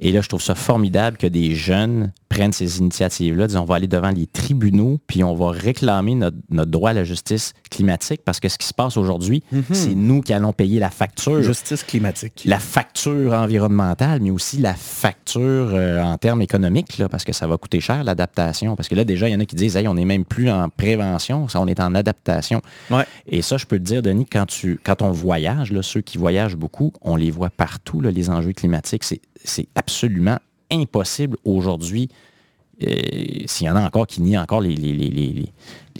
Et 0.00 0.12
là, 0.12 0.20
je 0.20 0.28
trouve 0.28 0.42
ça 0.42 0.54
formidable 0.54 1.16
que 1.16 1.26
des 1.26 1.54
jeunes 1.54 2.12
prennent 2.36 2.52
ces 2.52 2.78
initiatives-là, 2.78 3.46
disent 3.46 3.56
on 3.56 3.64
va 3.64 3.76
aller 3.76 3.86
devant 3.86 4.10
les 4.10 4.26
tribunaux, 4.26 4.98
puis 5.06 5.24
on 5.24 5.34
va 5.34 5.50
réclamer 5.50 6.14
notre, 6.14 6.36
droit 6.66 6.90
à 6.90 6.92
la 6.92 7.04
justice 7.04 7.54
climatique, 7.70 8.20
parce 8.24 8.40
que 8.40 8.48
ce 8.48 8.58
qui 8.58 8.66
se 8.66 8.74
passe 8.74 8.98
aujourd'hui, 8.98 9.42
mhm. 9.52 9.64
c'est 9.72 9.94
nous 9.94 10.20
qui 10.20 10.34
allons 10.34 10.52
payer 10.52 10.78
la 10.78 10.90
facture. 10.90 11.42
Justice 11.42 11.82
climatique. 11.82 12.42
La 12.44 12.58
facture 12.58 13.32
environnementale, 13.32 14.20
mais 14.20 14.30
aussi 14.30 14.58
la 14.58 14.74
facture 14.74 15.70
euh, 15.72 16.02
en 16.02 16.18
termes 16.18 16.42
économiques, 16.42 16.98
là, 16.98 17.08
parce 17.08 17.24
que 17.24 17.32
ça 17.32 17.46
va 17.46 17.56
coûter 17.56 17.80
cher, 17.80 18.04
l'adaptation. 18.04 18.76
Parce 18.76 18.88
que 18.88 18.94
là, 18.94 19.04
déjà, 19.04 19.28
il 19.28 19.32
y 19.32 19.36
en 19.36 19.40
a 19.40 19.46
qui 19.46 19.56
disent, 19.56 19.76
hey, 19.76 19.88
on 19.88 19.94
n'est 19.94 20.04
même 20.04 20.26
plus 20.26 20.50
en 20.50 20.68
prévention, 20.68 21.46
on 21.54 21.66
est 21.66 21.80
en 21.80 21.94
adaptation. 21.94 22.60
Et 23.26 23.40
ça, 23.40 23.56
je 23.56 23.64
peux 23.64 23.78
te 23.78 23.84
dire, 23.84 24.02
Denis, 24.02 24.26
quand, 24.26 24.46
tu, 24.46 24.78
quand 24.84 25.00
on 25.00 25.10
voyage, 25.10 25.72
là, 25.72 25.82
ceux 25.82 26.02
qui 26.02 26.18
voyagent 26.18 26.56
beaucoup, 26.56 26.92
on 27.00 27.16
les 27.16 27.30
voit 27.30 27.50
partout, 27.50 28.02
là, 28.02 28.10
les 28.10 28.28
enjeux 28.28 28.52
climatiques. 28.52 29.04
C'est 29.04 29.68
absolument 29.74 30.38
impossible 30.70 31.36
aujourd'hui, 31.44 32.08
euh, 32.82 32.88
s'il 33.46 33.66
y 33.66 33.70
en 33.70 33.76
a 33.76 33.82
encore 33.82 34.06
qui 34.06 34.20
nient 34.20 34.38
encore 34.38 34.60
les, 34.60 35.52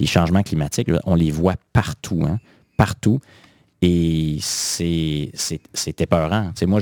changements 0.04 0.42
climatiques, 0.42 0.90
on 1.04 1.14
les 1.14 1.30
voit 1.30 1.54
partout, 1.72 2.22
hein, 2.26 2.38
partout. 2.76 3.20
Et 3.82 4.38
c'est 4.40 5.30
épeurant. 5.98 6.52
moi, 6.66 6.80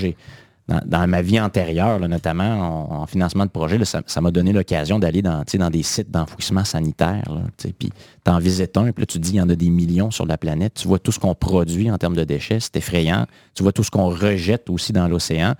dans, 0.66 1.08
ma 1.08 1.22
vie 1.22 1.38
antérieure, 1.38 2.00
notamment 2.00 3.02
en, 3.02 3.06
financement 3.06 3.44
de 3.44 3.50
projet, 3.50 3.78
ça 3.84 4.20
m'a 4.20 4.30
donné 4.30 4.52
l'occasion 4.52 4.98
d'aller 4.98 5.20
dans, 5.20 5.44
dans 5.54 5.70
des 5.70 5.82
sites 5.82 6.10
d'enfouissement 6.10 6.64
sanitaire. 6.64 7.24
Puis 7.58 7.90
tu 8.24 8.30
en 8.30 8.38
visites 8.38 8.76
un, 8.76 8.90
puis 8.92 9.02
là, 9.02 9.06
tu 9.06 9.18
te 9.18 9.22
dis, 9.24 9.32
il 9.32 9.36
y 9.36 9.40
en 9.40 9.48
a 9.48 9.56
des 9.56 9.70
millions 9.70 10.10
sur 10.10 10.26
la 10.26 10.38
planète. 10.38 10.74
Tu 10.74 10.88
vois 10.88 10.98
tout 10.98 11.12
ce 11.12 11.18
qu'on 11.18 11.34
produit 11.34 11.90
en 11.90 11.98
termes 11.98 12.16
de 12.16 12.24
déchets, 12.24 12.60
c'est 12.60 12.76
effrayant. 12.76 13.26
Tu 13.54 13.62
vois 13.62 13.72
tout 13.72 13.84
ce 13.84 13.90
qu'on 13.90 14.08
rejette 14.08 14.70
aussi 14.70 14.92
dans 14.92 15.06
l'océan. 15.06 15.54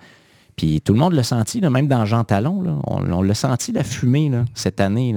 Puis 0.55 0.81
tout 0.81 0.93
le 0.93 0.99
monde 0.99 1.13
l'a 1.13 1.23
senti, 1.23 1.61
même 1.61 1.87
dans 1.87 2.05
Jean 2.05 2.23
Talon, 2.23 2.81
on, 2.85 3.21
l'a 3.21 3.33
senti 3.33 3.71
la 3.71 3.83
fumée 3.83 4.31
cette 4.53 4.79
année. 4.79 5.15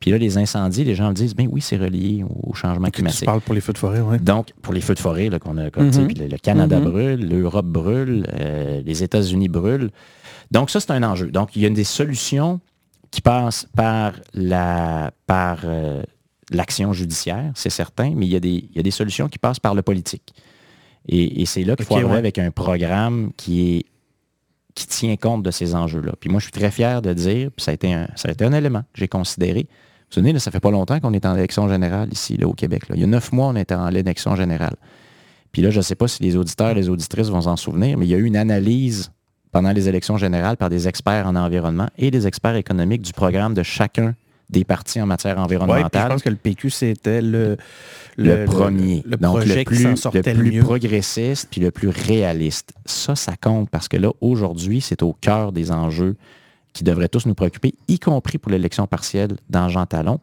Puis 0.00 0.10
là, 0.12 0.18
les 0.18 0.38
incendies, 0.38 0.84
les 0.84 0.94
gens 0.94 1.08
me 1.08 1.14
disent, 1.14 1.34
ben 1.34 1.48
oui, 1.50 1.60
c'est 1.60 1.76
relié 1.76 2.24
au 2.44 2.54
changement 2.54 2.88
climatique. 2.88 3.20
Tu 3.20 3.26
parles 3.26 3.40
pour 3.40 3.54
les 3.54 3.60
feux 3.60 3.72
de 3.72 3.78
forêt, 3.78 4.00
oui. 4.00 4.18
Donc, 4.20 4.52
pour 4.62 4.72
les 4.72 4.80
feux 4.80 4.94
de 4.94 5.00
forêt 5.00 5.28
qu'on 5.40 5.56
a, 5.56 5.68
mm-hmm. 5.68 6.30
le, 6.30 6.36
Canada 6.38 6.78
mm-hmm. 6.78 6.84
brûle, 6.84 7.28
l'Europe 7.28 7.66
brûle, 7.66 8.26
euh, 8.38 8.80
les 8.84 9.02
États-Unis 9.02 9.48
brûlent. 9.48 9.90
Donc, 10.52 10.70
ça, 10.70 10.78
c'est 10.78 10.92
un 10.92 11.02
enjeu. 11.02 11.32
Donc, 11.32 11.56
il 11.56 11.62
y 11.62 11.66
a 11.66 11.70
des 11.70 11.84
solutions 11.84 12.60
qui 13.10 13.20
passent 13.20 13.66
par 13.74 14.12
la 14.34 15.10
par 15.26 15.60
euh, 15.64 16.02
l'action 16.50 16.92
judiciaire, 16.92 17.50
c'est 17.54 17.70
certain, 17.70 18.12
mais 18.14 18.26
il 18.26 18.32
y, 18.32 18.36
a 18.36 18.40
des, 18.40 18.68
des 18.74 18.90
solutions 18.90 19.28
qui 19.28 19.38
passent 19.38 19.60
par 19.60 19.74
le 19.74 19.82
politique. 19.82 20.34
Et, 21.08 21.46
c'est 21.46 21.64
là 21.64 21.74
qu'il 21.74 21.86
faut 21.86 21.96
arriver 21.96 22.16
avec 22.16 22.38
un 22.38 22.50
programme 22.50 23.32
qui 23.36 23.76
est 23.76 23.84
qui 24.74 24.86
tient 24.86 25.16
compte 25.16 25.42
de 25.42 25.50
ces 25.50 25.74
enjeux-là. 25.74 26.12
Puis 26.20 26.30
moi, 26.30 26.38
je 26.40 26.44
suis 26.44 26.52
très 26.52 26.70
fier 26.70 27.02
de 27.02 27.12
dire, 27.12 27.50
puis 27.54 27.64
ça 27.64 27.72
a 27.72 27.74
été 27.74 27.92
un, 27.92 28.52
élément 28.52 28.82
que 28.92 29.00
j'ai 29.00 29.08
considéré. 29.08 29.66
Vous 29.68 30.04
vous 30.10 30.14
souvenez, 30.14 30.38
ça 30.38 30.50
fait 30.50 30.60
pas 30.60 30.70
longtemps 30.70 31.00
qu'on 31.00 31.12
est 31.12 31.26
en 31.26 31.36
élection 31.36 31.68
générale 31.68 32.08
ici, 32.12 32.36
là, 32.36 32.46
au 32.46 32.54
Québec. 32.54 32.84
Il 32.94 33.00
y 33.00 33.04
a 33.04 33.06
neuf 33.06 33.32
mois, 33.32 33.48
on 33.48 33.56
était 33.56 33.74
en 33.74 33.88
élection 33.88 34.36
générale. 34.36 34.76
Puis 35.52 35.62
là, 35.62 35.70
je 35.70 35.78
ne 35.78 35.82
sais 35.82 35.94
pas 35.94 36.08
si 36.08 36.22
les 36.22 36.36
auditeurs 36.36 36.70
et 36.70 36.74
les 36.74 36.88
auditrices 36.88 37.28
vont 37.28 37.42
s'en 37.42 37.56
souvenir, 37.56 37.98
mais 37.98 38.06
il 38.06 38.10
y 38.10 38.14
a 38.14 38.18
eu 38.18 38.24
une 38.24 38.36
analyse 38.36 39.10
pendant 39.50 39.72
les 39.72 39.88
élections 39.88 40.16
générales 40.16 40.56
par 40.56 40.70
des 40.70 40.88
experts 40.88 41.26
en 41.26 41.34
environnement 41.36 41.88
et 41.96 42.10
des 42.10 42.26
experts 42.26 42.56
économiques 42.56 43.02
du 43.02 43.12
programme 43.12 43.54
de 43.54 43.62
chacun 43.62 44.14
des 44.50 44.64
partis 44.64 45.00
en 45.00 45.06
matière 45.06 45.38
environnementale. 45.38 46.04
je 46.04 46.08
pense 46.08 46.22
que 46.22 46.30
le 46.30 46.36
PQ, 46.36 46.70
c'était 46.70 47.20
le, 47.20 47.56
le, 48.16 48.44
premier. 48.46 49.02
Le, 49.06 49.16
Donc, 49.16 49.44
le 49.44 49.64
plus, 49.64 49.84
le 49.84 50.22
plus 50.22 50.60
progressiste 50.60 51.48
puis 51.50 51.60
le 51.60 51.70
plus 51.70 51.88
réaliste. 51.88 52.72
Ça, 52.86 53.14
ça 53.14 53.34
compte 53.36 53.68
parce 53.70 53.88
que 53.88 53.96
là, 53.96 54.10
aujourd'hui, 54.20 54.80
c'est 54.80 55.02
au 55.02 55.12
cœur 55.12 55.52
des 55.52 55.70
enjeux 55.70 56.16
qui 56.72 56.84
devraient 56.84 57.08
tous 57.08 57.26
nous 57.26 57.34
préoccuper, 57.34 57.74
y 57.88 57.98
compris 57.98 58.38
pour 58.38 58.50
l'élection 58.52 58.86
partielle 58.86 59.36
dans 59.50 59.68
Jean 59.68 59.86
Talon. 59.86 60.20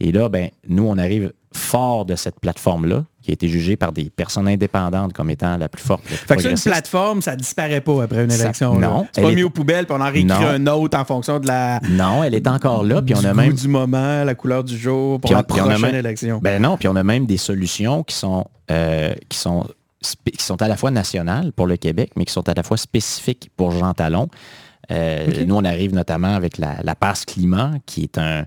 Et 0.00 0.12
là, 0.12 0.28
ben, 0.28 0.50
nous, 0.68 0.86
on 0.86 0.98
arrive 0.98 1.32
fort 1.56 2.04
de 2.04 2.16
cette 2.16 2.40
plateforme-là, 2.40 3.04
qui 3.22 3.30
a 3.30 3.34
été 3.34 3.48
jugée 3.48 3.76
par 3.76 3.92
des 3.92 4.10
personnes 4.10 4.48
indépendantes 4.48 5.12
comme 5.12 5.30
étant 5.30 5.56
la 5.56 5.68
plus 5.68 5.82
forte. 5.82 6.02
fait 6.04 6.36
que 6.36 6.48
une 6.48 6.58
plateforme, 6.58 7.22
ça 7.22 7.36
disparaît 7.36 7.80
pas 7.80 8.02
après 8.02 8.24
une 8.24 8.32
élection. 8.32 8.78
non. 8.78 9.06
C'est 9.12 9.22
pas 9.22 9.32
mis 9.32 9.42
aux 9.42 9.50
poubelles, 9.50 9.86
puis 9.86 9.96
on 9.98 10.00
en 10.00 10.10
réécrit 10.10 10.44
un 10.44 10.66
autre 10.66 10.98
en 10.98 11.04
fonction 11.04 11.38
de 11.38 11.46
la... 11.46 11.80
Non, 11.88 12.22
elle 12.22 12.34
est 12.34 12.46
encore 12.46 12.84
là, 12.84 13.00
puis 13.00 13.14
on 13.14 13.24
a 13.24 13.32
même... 13.32 13.52
du 13.52 13.68
moment, 13.68 14.24
la 14.24 14.34
couleur 14.34 14.64
du 14.64 14.76
jour, 14.76 15.20
pour 15.20 15.32
la 15.32 15.42
prochaine 15.42 15.94
élection. 15.94 16.40
Ben 16.42 16.60
non, 16.60 16.76
puis 16.76 16.88
on 16.88 16.96
a 16.96 17.02
même 17.02 17.26
des 17.26 17.38
solutions 17.38 18.02
qui 18.02 18.16
sont, 18.16 18.46
euh, 18.70 19.14
qui 19.28 19.38
sont 19.38 19.66
qui 20.04 20.44
sont 20.44 20.60
à 20.60 20.68
la 20.68 20.76
fois 20.76 20.90
nationales 20.90 21.52
pour 21.52 21.66
le 21.66 21.78
Québec, 21.78 22.10
mais 22.14 22.26
qui 22.26 22.32
sont 22.32 22.46
à 22.46 22.52
la 22.52 22.62
fois 22.62 22.76
spécifiques 22.76 23.50
pour 23.56 23.70
Jean 23.70 23.94
Talon. 23.94 24.28
Euh, 24.90 25.46
nous, 25.46 25.54
on 25.54 25.64
arrive 25.64 25.94
notamment 25.94 26.34
avec 26.34 26.58
la, 26.58 26.76
la 26.82 26.94
passe 26.94 27.24
climat, 27.24 27.72
qui 27.86 28.02
est 28.02 28.18
un, 28.18 28.44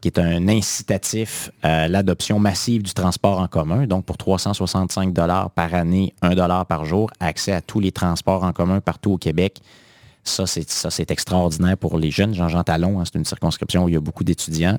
qui 0.00 0.08
est 0.08 0.18
un 0.18 0.48
incitatif 0.48 1.50
à 1.62 1.88
l'adoption 1.88 2.38
massive 2.38 2.82
du 2.82 2.92
transport 2.92 3.40
en 3.40 3.48
commun. 3.48 3.86
Donc, 3.86 4.04
pour 4.04 4.16
365 4.16 5.14
par 5.54 5.74
année, 5.74 6.14
1 6.22 6.34
par 6.64 6.84
jour, 6.84 7.10
accès 7.20 7.52
à 7.52 7.60
tous 7.60 7.80
les 7.80 7.92
transports 7.92 8.44
en 8.44 8.52
commun 8.52 8.80
partout 8.80 9.12
au 9.12 9.18
Québec. 9.18 9.60
Ça, 10.22 10.44
c'est 10.46 11.10
extraordinaire 11.10 11.78
pour 11.78 11.98
les 11.98 12.10
jeunes. 12.10 12.34
Jean-Jean 12.34 12.64
Talon, 12.64 13.00
hein, 13.00 13.04
c'est 13.04 13.16
une 13.16 13.24
circonscription 13.24 13.84
où 13.84 13.88
il 13.88 13.94
y 13.94 13.96
a 13.96 14.00
beaucoup 14.00 14.24
d'étudiants, 14.24 14.78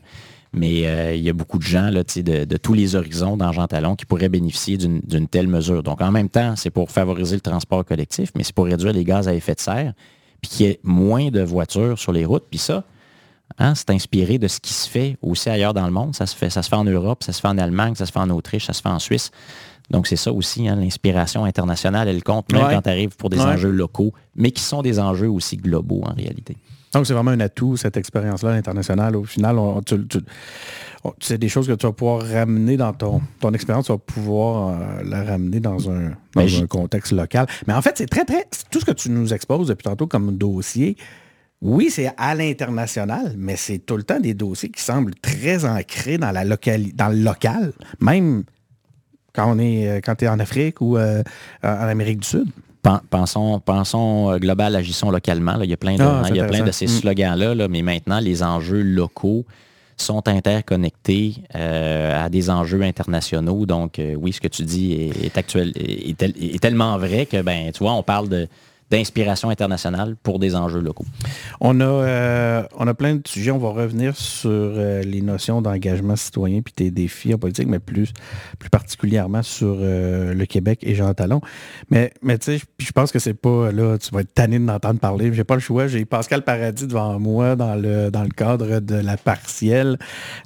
mais 0.51 0.85
euh, 0.85 1.15
il 1.15 1.23
y 1.23 1.29
a 1.29 1.33
beaucoup 1.33 1.57
de 1.57 1.63
gens 1.63 1.89
là, 1.89 2.03
de, 2.03 2.43
de, 2.43 2.57
tous 2.57 2.73
les 2.73 2.95
horizons 2.95 3.37
dans 3.37 3.53
Jean 3.53 3.67
Talon 3.67 3.95
qui 3.95 4.05
pourraient 4.05 4.29
bénéficier 4.29 4.77
d'une 4.77 5.27
telle 5.27 5.47
mesure. 5.47 5.83
Donc, 5.83 6.01
en 6.01 6.11
même 6.11 6.29
temps, 6.29 6.55
c'est 6.57 6.69
pour 6.69 6.91
favoriser 6.91 7.35
le 7.35 7.41
transport 7.41 7.85
collectif, 7.85 8.31
mais 8.35 8.43
c'est 8.43 8.53
pour 8.53 8.65
réduire 8.65 8.91
les 8.91 9.05
gaz 9.05 9.27
à 9.27 9.33
effet 9.33 9.55
de 9.55 9.61
serre, 9.61 9.93
puis 10.41 10.51
qu'il 10.51 10.65
y 10.65 10.69
ait 10.69 10.79
moins 10.83 11.29
de 11.29 11.41
voitures 11.41 11.97
sur 11.97 12.11
les 12.11 12.25
routes. 12.25 12.45
Puis 12.49 12.59
ça, 12.59 12.83
Hein, 13.59 13.73
c'est 13.73 13.89
inspiré 13.89 14.37
de 14.37 14.47
ce 14.47 14.59
qui 14.59 14.73
se 14.73 14.87
fait 14.87 15.17
aussi 15.21 15.49
ailleurs 15.49 15.73
dans 15.73 15.85
le 15.85 15.91
monde. 15.91 16.15
Ça 16.15 16.27
se 16.27 16.35
fait, 16.35 16.49
ça 16.49 16.61
se 16.61 16.69
fait 16.69 16.75
en 16.75 16.83
Europe, 16.83 17.23
ça 17.23 17.33
se 17.33 17.41
fait 17.41 17.47
en 17.47 17.57
Allemagne, 17.57 17.95
ça 17.95 18.05
se 18.05 18.11
fait 18.11 18.19
en 18.19 18.29
Autriche, 18.29 18.67
ça 18.67 18.73
se 18.73 18.81
fait 18.81 18.89
en 18.89 18.99
Suisse. 18.99 19.31
Donc, 19.89 20.05
c'est 20.05 20.17
ça 20.17 20.33
aussi, 20.33 20.67
hein, 20.67 20.75
l'inspiration 20.75 21.45
internationale, 21.45 22.07
elle 22.07 22.23
compte 22.23 22.51
même 22.51 22.67
quand 22.69 22.81
tu 22.81 22.89
arrives 22.89 23.15
pour 23.15 23.29
des 23.29 23.39
enjeux 23.39 23.71
locaux, 23.71 24.13
mais 24.35 24.51
qui 24.51 24.61
sont 24.61 24.81
des 24.81 24.99
enjeux 24.99 25.29
aussi 25.29 25.57
globaux 25.57 26.01
en 26.03 26.13
réalité. 26.13 26.57
Donc, 26.93 27.05
c'est 27.05 27.13
vraiment 27.13 27.31
un 27.31 27.39
atout, 27.39 27.77
cette 27.77 27.97
expérience-là 27.97 28.51
internationale. 28.51 29.15
Au 29.15 29.23
final, 29.23 29.57
c'est 31.19 31.37
des 31.37 31.49
choses 31.49 31.67
que 31.67 31.73
tu 31.73 31.85
vas 31.85 31.93
pouvoir 31.93 32.21
ramener 32.21 32.77
dans 32.77 32.93
ton, 32.93 33.21
ton 33.39 33.53
expérience, 33.53 33.85
tu 33.85 33.91
vas 33.91 33.97
pouvoir 33.97 34.69
euh, 34.69 35.03
la 35.03 35.23
ramener 35.23 35.59
dans, 35.59 35.89
un, 35.89 36.11
dans 36.33 36.61
un 36.61 36.67
contexte 36.67 37.11
local. 37.11 37.47
Mais 37.65 37.73
en 37.73 37.81
fait, 37.81 37.97
c'est 37.97 38.07
très, 38.07 38.25
très... 38.25 38.45
Tout 38.71 38.79
ce 38.79 38.85
que 38.85 38.91
tu 38.91 39.09
nous 39.09 39.33
exposes 39.33 39.67
depuis 39.67 39.83
tantôt 39.83 40.07
comme 40.07 40.37
dossier, 40.37 40.97
oui, 41.61 41.89
c'est 41.89 42.11
à 42.17 42.35
l'international, 42.35 43.33
mais 43.35 43.55
c'est 43.55 43.79
tout 43.79 43.97
le 43.97 44.03
temps 44.03 44.19
des 44.19 44.35
dossiers 44.35 44.69
qui 44.69 44.81
semblent 44.81 45.15
très 45.15 45.65
ancrés 45.65 46.17
dans, 46.17 46.31
la 46.31 46.45
dans 46.45 47.07
le 47.09 47.23
local, 47.23 47.73
même 47.99 48.43
quand 49.33 49.51
on 49.55 49.59
est 49.59 49.87
euh, 49.87 49.99
quand 50.03 50.15
tu 50.15 50.25
es 50.25 50.27
en 50.27 50.39
Afrique 50.39 50.81
ou 50.81 50.97
euh, 50.97 51.23
en 51.63 51.87
Amérique 51.87 52.19
du 52.19 52.27
Sud. 52.27 52.47
Pensons, 53.09 53.59
pensons 53.59 54.31
euh, 54.31 54.37
global, 54.37 54.75
agissons 54.75 55.11
localement. 55.11 55.59
Il 55.61 55.69
y 55.69 55.73
a 55.73 55.77
plein 55.77 55.95
de, 55.95 56.03
ah, 56.03 56.23
il 56.29 56.35
y 56.37 56.39
a 56.39 56.45
plein 56.45 56.63
de 56.63 56.71
ces 56.71 56.85
mm. 56.85 56.89
slogans-là, 56.89 57.67
mais 57.67 57.81
maintenant, 57.81 58.19
les 58.19 58.43
enjeux 58.43 58.81
locaux 58.81 59.45
sont 59.97 60.27
interconnectés 60.27 61.37
à 61.53 62.29
des 62.29 62.51
enjeux 62.51 62.83
internationaux. 62.83 63.65
Donc, 63.65 63.99
oui, 63.99 64.31
ce 64.31 64.39
que 64.39 64.47
tu 64.47 64.61
dis 64.61 64.93
est, 64.93 65.35
actuel, 65.39 65.73
est, 65.75 66.61
tellement 66.61 66.99
vrai 66.99 67.25
que, 67.25 67.41
ben, 67.41 67.71
tu 67.71 67.79
vois, 67.79 67.93
on 67.93 68.03
parle 68.03 68.29
de 68.29 68.47
d'inspiration 68.89 69.49
internationale 69.49 70.15
pour 70.23 70.39
des 70.39 70.55
enjeux 70.55 70.79
locaux. 70.79 71.05
On 71.59 71.81
a, 71.81 71.85
euh, 71.85 72.63
on 72.77 72.87
a 72.87 72.93
plein 72.93 73.15
de 73.15 73.27
sujets. 73.27 73.51
On 73.51 73.57
va 73.57 73.69
revenir 73.69 74.15
sur 74.15 74.49
euh, 74.51 75.01
les 75.01 75.21
notions 75.21 75.61
d'engagement 75.61 76.15
citoyen 76.15 76.61
puis 76.61 76.73
tes 76.73 76.89
défis 76.89 77.33
en 77.33 77.37
politique, 77.37 77.67
mais 77.67 77.79
plus, 77.79 78.13
plus 78.59 78.69
particulièrement 78.69 79.43
sur 79.43 79.77
euh, 79.79 80.33
le 80.33 80.45
Québec 80.45 80.79
et 80.83 80.95
Jean 80.95 81.13
Talon. 81.13 81.41
Mais, 81.89 82.13
mais 82.21 82.37
tu 82.37 82.57
sais, 82.57 82.65
je 82.79 82.91
pense 82.91 83.11
que 83.11 83.19
c'est 83.19 83.33
pas 83.33 83.71
là, 83.71 83.97
tu 83.97 84.09
vas 84.13 84.21
être 84.21 84.33
tanné 84.33 84.57
d'entendre 84.57 84.99
parler. 84.99 85.33
J'ai 85.33 85.43
pas 85.43 85.55
le 85.55 85.61
choix. 85.61 85.87
J'ai 85.87 86.05
Pascal 86.05 86.43
Paradis 86.43 86.87
devant 86.87 87.19
moi 87.19 87.55
dans 87.57 87.75
le, 87.75 88.09
dans 88.09 88.23
le 88.23 88.29
cadre 88.29 88.79
de 88.79 88.95
la 88.95 89.17
partielle. 89.17 89.97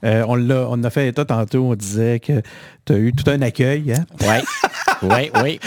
on, 0.03 0.35
l'a, 0.35 0.67
on 0.69 0.83
a 0.83 0.89
fait 0.89 1.07
état 1.07 1.25
tantôt, 1.25 1.65
on 1.65 1.75
disait 1.75 2.19
que 2.19 2.41
tu 2.85 2.93
as 2.93 2.97
eu 2.97 3.13
tout 3.13 3.29
un 3.29 3.41
accueil. 3.41 3.93
Hein? 3.93 4.05
Oui, 4.21 4.27
oui, 5.01 5.31
oui. 5.43 5.59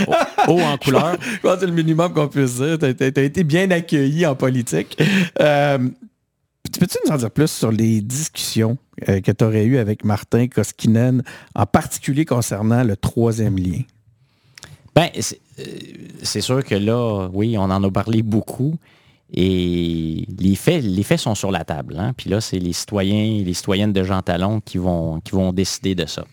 Haut 0.49 0.61
en 0.61 0.77
couleur. 0.77 1.17
Je 1.21 1.39
pense 1.39 1.55
que 1.55 1.61
c'est 1.61 1.67
le 1.67 1.73
minimum 1.73 2.13
qu'on 2.13 2.29
puisse 2.29 2.57
dire. 2.57 2.79
Tu 2.79 2.87
as, 2.87 3.23
été 3.23 3.45
bien 3.45 3.71
accueilli 3.71 4.27
en 4.27 4.35
politique. 4.35 5.01
Euh, 5.41 5.79
peux-tu 6.79 6.99
nous 7.05 7.13
en 7.13 7.17
dire 7.17 7.31
plus 7.31 7.51
sur 7.51 7.71
les 7.71 8.01
discussions 8.01 8.79
euh, 9.09 9.21
que 9.21 9.33
tu 9.33 9.45
aurais 9.45 9.65
eues 9.65 9.79
avec 9.79 10.05
Martin 10.05 10.47
Koskinen, 10.49 11.23
en 11.55 11.67
particulier 11.67 12.25
concernant 12.25 12.85
le 12.85 12.97
troisième 12.97 13.57
lien? 13.59 13.83
Ben, 14.95 15.09
c'est 16.23 16.41
sûr 16.41 16.65
que 16.65 16.75
là, 16.75 17.29
oui, 17.33 17.57
on 17.59 17.63
en 17.65 17.83
a 17.83 17.91
parlé 17.91 18.23
beaucoup. 18.23 18.77
Et 19.33 20.27
les 20.39 20.55
faits, 20.55 20.85
les 20.85 21.03
faits 21.03 21.19
sont 21.19 21.35
sur 21.35 21.51
la 21.51 21.65
table. 21.65 21.97
Hein. 21.99 22.13
Puis 22.17 22.31
là, 22.31 22.41
c'est 22.41 22.59
les 22.59 22.73
citoyens, 22.73 23.43
les 23.43 23.55
citoyennes 23.55 23.93
de 23.93 24.05
Jean 24.05 24.23
Talon 24.23 24.61
qui 24.61 24.79
vont, 24.79 25.21
qui 25.21 25.33
vont 25.33 25.53
décider 25.53 25.97
de 25.97 26.07
ça. 26.07 26.25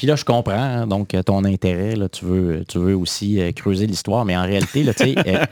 Puis 0.00 0.06
là, 0.06 0.16
je 0.16 0.24
comprends, 0.24 0.54
hein, 0.54 0.86
donc 0.86 1.14
ton 1.26 1.44
intérêt, 1.44 1.94
là, 1.94 2.08
tu 2.08 2.24
veux, 2.24 2.64
tu 2.66 2.78
veux 2.78 2.96
aussi 2.96 3.38
euh, 3.38 3.52
creuser 3.52 3.86
l'histoire, 3.86 4.24
mais 4.24 4.34
en 4.34 4.44
réalité, 4.44 4.82
là, 4.82 4.94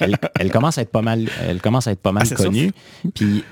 elle, 0.01 0.17
elle, 0.41 0.51
commence 0.51 0.79
à 0.79 0.81
être 0.81 0.91
pas 0.91 1.03
mal, 1.03 1.29
elle 1.47 1.61
commence 1.61 1.87
à 1.87 1.93
être 1.93 2.01
pas 2.01 2.13
mal 2.13 2.27
ah, 2.31 2.35
connue. 2.35 2.73
Puis, 3.15 3.45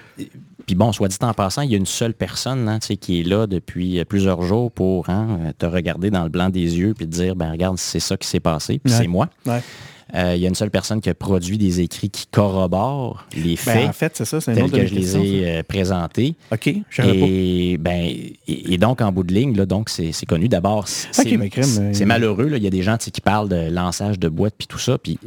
puis 0.66 0.74
bon, 0.74 0.92
soit 0.92 1.08
dit 1.08 1.18
en 1.20 1.34
passant, 1.34 1.60
il 1.60 1.70
y 1.70 1.74
a 1.74 1.76
une 1.76 1.84
seule 1.84 2.14
personne 2.14 2.66
hein, 2.66 2.78
qui 2.78 3.20
est 3.20 3.24
là 3.24 3.46
depuis 3.46 4.02
plusieurs 4.06 4.40
jours 4.40 4.72
pour 4.72 5.10
hein, 5.10 5.52
te 5.58 5.66
regarder 5.66 6.08
dans 6.08 6.22
le 6.22 6.30
blanc 6.30 6.48
des 6.48 6.78
yeux 6.78 6.94
puis 6.94 7.06
te 7.06 7.12
dire, 7.12 7.36
ben 7.36 7.50
regarde, 7.50 7.76
c'est 7.76 8.00
ça 8.00 8.16
qui 8.16 8.26
s'est 8.26 8.40
passé, 8.40 8.78
puis 8.78 8.90
c'est 8.90 9.06
moi. 9.06 9.28
Euh, 10.14 10.34
il 10.36 10.42
y 10.42 10.46
a 10.46 10.48
une 10.48 10.54
seule 10.54 10.70
personne 10.70 11.00
qui 11.00 11.10
a 11.10 11.14
produit 11.14 11.58
des 11.58 11.80
écrits 11.80 12.10
qui 12.10 12.26
corroborent 12.28 13.26
les 13.34 13.54
ben, 13.54 13.56
faits. 13.56 13.88
en 13.88 13.92
fait, 13.92 14.16
c'est 14.16 14.24
ça, 14.24 14.40
c'est 14.40 14.54
que 14.54 14.86
je 14.86 14.94
les 14.94 15.16
ai 15.16 15.46
euh, 15.46 15.62
présentés. 15.64 16.36
OK, 16.52 16.68
et, 16.68 17.76
ben, 17.78 18.12
et, 18.46 18.78
donc, 18.78 19.00
en 19.00 19.10
bout 19.10 19.24
de 19.24 19.34
ligne, 19.34 19.56
là, 19.56 19.66
donc 19.66 19.88
c'est 19.88 20.26
connu. 20.26 20.48
D'abord, 20.48 20.86
c'est 20.86 21.32
euh, 21.32 22.06
malheureux. 22.06 22.48
Là. 22.48 22.56
Il 22.56 22.62
y 22.62 22.68
a 22.68 22.70
des 22.70 22.82
gens 22.82 22.96
qui 22.96 23.20
parlent 23.20 23.48
de 23.48 23.68
lançage 23.68 24.18
de 24.18 24.28
boîtes 24.28 24.54
puis 24.56 24.68
tout 24.68 24.78
ça. 24.78 24.96
Puis, 24.98 25.18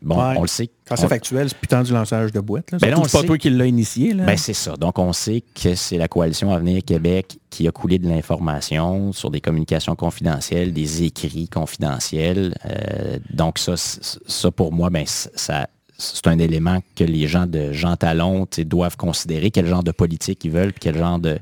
bon, 0.00 0.18
on 0.18 0.42
le 0.42 0.48
sait. 0.48 0.70
Quand 0.86 0.96
c'est 0.96 1.08
factuel, 1.08 1.48
c'est 1.48 1.58
putain 1.58 1.82
du 1.82 1.92
lançage 1.92 2.30
de 2.30 2.40
boîtes. 2.40 2.70
Là. 2.70 2.78
Ben 2.80 2.94
c'est 3.04 3.18
pas 3.20 3.24
toi 3.24 3.38
qui 3.38 3.50
l'as 3.50 3.66
initié. 3.66 4.14
Là. 4.14 4.24
Ben, 4.24 4.36
c'est 4.36 4.52
ça. 4.52 4.76
Donc, 4.76 4.98
on 4.98 5.12
sait 5.12 5.42
que 5.54 5.74
c'est 5.74 5.98
la 5.98 6.06
coalition 6.06 6.52
Avenir 6.52 6.84
Québec 6.84 7.38
qui 7.50 7.66
a 7.66 7.72
coulé 7.72 7.98
de 7.98 8.08
l'information 8.08 9.12
sur 9.12 9.30
des 9.30 9.40
communications 9.40 9.96
confidentielles, 9.96 10.72
des 10.72 11.02
écrits 11.02 11.48
confidentiels. 11.48 12.54
donc, 13.30 13.58
ça, 13.58 13.74
ça, 13.76 14.50
pour 14.50 14.72
moi, 14.72 14.90
ben, 14.90 15.04
ça, 15.06 15.68
c'est 15.98 16.26
un 16.26 16.38
élément 16.38 16.80
que 16.94 17.04
les 17.04 17.26
gens 17.26 17.46
de 17.46 17.72
Jean 17.72 17.96
Talon 17.96 18.46
doivent 18.58 18.96
considérer, 18.96 19.50
quel 19.50 19.66
genre 19.66 19.82
de 19.82 19.92
politique 19.92 20.44
ils 20.44 20.50
veulent, 20.50 20.72
quel 20.72 20.96
genre 20.96 21.18
de, 21.18 21.38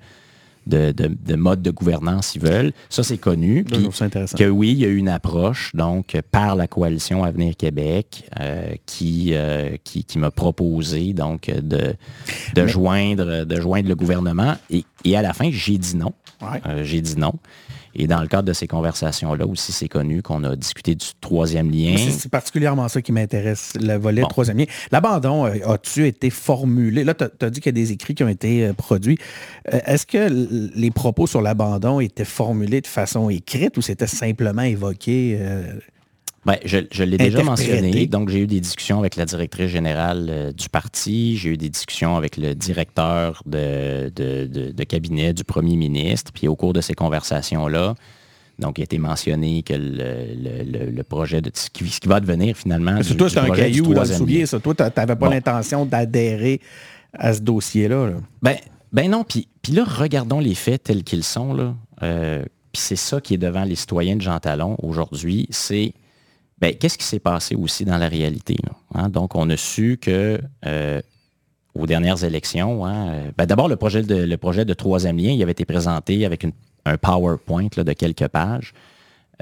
de, 0.67 1.35
mode 1.37 1.63
de 1.63 1.71
gouvernance 1.71 2.35
ils 2.35 2.43
veulent. 2.43 2.73
Ça, 2.89 3.03
c'est 3.03 3.19
connu. 3.19 3.65
que 4.35 4.49
oui, 4.49 4.73
il 4.73 4.79
y 4.79 4.85
a 4.85 4.89
eu 4.89 4.97
une 4.97 5.09
approche 5.09 5.71
donc 5.75 6.17
par 6.31 6.57
la 6.57 6.67
coalition 6.67 7.25
Avenir 7.25 7.57
Québec 7.57 8.29
euh, 8.41 8.75
qui, 8.87 9.31
euh, 9.33 9.77
qui, 9.83 10.05
m'a 10.19 10.31
proposé 10.31 11.13
donc 11.13 11.51
de, 11.51 11.95
de, 12.55 12.67
joindre, 12.67 13.45
de 13.45 13.61
joindre 13.61 13.89
le 13.89 13.97
gouvernement. 13.97 14.55
Et, 14.71 14.85
à 15.17 15.23
la 15.23 15.33
fin, 15.33 15.51
j'ai 15.51 15.79
dit 15.79 15.97
non. 15.97 16.13
Euh, 16.67 16.85
j'ai 16.85 17.01
dit 17.01 17.17
non. 17.17 17.35
Et 17.97 18.07
dans 18.07 18.21
le 18.21 18.27
cadre 18.27 18.49
de 18.49 18.53
ces 18.53 18.67
conversations-là 18.67 19.47
aussi, 19.47 19.73
c'est 19.73 19.89
connu 19.89 20.23
qu'on 20.23 20.43
a 20.45 20.57
discuté 20.57 20.95
du 20.95 21.07
troisième 21.21 21.71
lien. 21.71 21.97
C'est 21.97 22.31
particulièrement 22.31 22.89
ça 22.89 23.01
qui 23.01 23.13
m'intéresse, 23.13 23.73
le 23.81 23.97
volet 23.97 24.23
troisième 24.23 24.59
lien. 24.59 24.65
L'abandon, 24.91 25.47
euh, 25.47 25.73
a-tu 25.73 26.07
été 26.07 26.31
formulé? 26.31 27.05
Là, 27.05 27.15
tu 27.15 27.25
as, 27.25 27.51
dit 27.51 27.61
qu'il 27.61 27.77
y 27.77 27.81
a 27.81 27.83
des 27.85 27.93
écrits 27.93 28.15
qui 28.15 28.25
ont 28.25 28.29
été 28.29 28.67
euh, 28.67 28.73
produits. 28.73 29.19
Euh, 29.73 29.79
est-ce 29.87 30.07
que 30.07 30.29
les 30.75 30.91
propos 30.91 31.27
sur 31.27 31.41
l'abandon 31.41 32.01
étaient 32.01 32.25
formulés 32.25 32.81
de 32.81 32.87
façon 32.87 33.31
écrite 33.31 33.77
ou 33.77 33.83
c'était 33.83 34.09
simplement 34.09 34.63
évoqué? 34.63 35.39
Ben, 36.47 36.59
je, 36.65 37.03
l'ai 37.03 37.17
déjà 37.17 37.43
mentionné. 37.43 38.07
Donc, 38.07 38.29
j'ai 38.29 38.41
eu 38.41 38.47
des 38.47 38.61
discussions 38.61 38.99
avec 38.99 39.17
la 39.17 39.25
directrice 39.25 39.71
générale 39.71 40.27
euh, 40.29 40.53
du 40.53 40.69
parti. 40.69 41.37
J'ai 41.37 41.51
eu 41.51 41.57
des 41.57 41.71
discussions 41.71 42.17
avec 42.17 42.37
le 42.37 42.55
directeur 42.55 43.43
de, 43.47 44.11
de, 44.15 44.85
cabinet 44.85 45.33
du 45.33 45.43
premier 45.43 45.77
ministre. 45.77 46.33
Puis 46.33 46.47
au 46.47 46.57
cours 46.57 46.75
de 46.75 46.83
ces 46.83 46.95
conversations-là, 46.95 47.95
donc, 48.59 48.79
il 48.79 48.83
a 48.83 48.85
été 48.85 48.99
mentionné 48.99 49.63
que 49.63 49.75
le, 49.75 51.03
projet 51.03 51.41
de 51.41 51.51
ce 51.53 51.71
qui, 51.71 51.85
va 52.07 52.21
devenir 52.21 52.57
finalement. 52.57 52.95
Mais 52.95 53.03
toi, 53.03 53.29
c'est 53.29 53.39
un 53.39 53.51
caillou 53.51 53.95
dans 53.95 54.03
le 54.03 54.07
soulier, 54.07 54.47
ça. 54.47 54.61
Toi, 54.61 54.75
tu 54.75 54.83
n'avais 54.83 55.17
pas 55.17 55.29
l'intention 55.29 55.87
d'adhérer 55.87 56.61
à 57.15 57.33
ce 57.33 57.41
dossier-là. 57.41 58.11
Ben, 58.43 58.57
ben 58.93 59.11
non. 59.11 59.25
Puis, 59.25 59.49
puis 59.63 59.73
là, 59.73 59.85
regardons 59.85 60.41
les 60.41 60.55
faits 60.55 60.85
tels 60.85 61.03
qu'ils 61.03 61.25
sont. 61.25 61.53
Là. 61.53 61.75
Euh, 62.03 62.45
puis 62.73 62.83
c'est 62.83 62.97
ça 62.97 63.21
qui 63.21 63.35
est 63.35 63.39
devant 63.39 63.65
les 63.65 63.77
citoyens 63.77 64.17
de 64.17 64.21
Jean 64.21 64.39
Talon 64.39 64.77
aujourd'hui. 64.83 65.47
C'est 65.51 65.95
qu'est-ce 66.61 66.99
qui 66.99 67.05
s'est 67.05 67.19
passé 67.19 67.55
aussi 67.55 67.85
dans 67.85 67.99
la 67.99 68.09
réalité? 68.09 68.57
Hein? 68.95 69.09
Donc, 69.09 69.35
on 69.35 69.49
a 69.51 69.57
su 69.57 69.99
que 70.01 70.41
euh, 70.67 71.01
aux 71.75 71.87
dernières 71.87 72.25
élections, 72.25 72.85
hein, 72.87 73.09
euh, 73.09 73.31
ben, 73.37 73.47
d'abord, 73.47 73.69
le 73.69 73.77
projet, 73.77 74.03
de, 74.03 74.15
le 74.15 74.37
projet 74.37 74.65
de 74.65 74.75
troisième 74.75 75.19
lien, 75.19 75.31
il 75.31 75.43
avait 75.43 75.53
été 75.53 75.65
présenté 75.65 76.25
avec 76.25 76.47
un 76.85 76.97
PowerPoint 76.97 77.69
de 77.77 77.93
quelques 77.93 78.29
pages. 78.29 78.73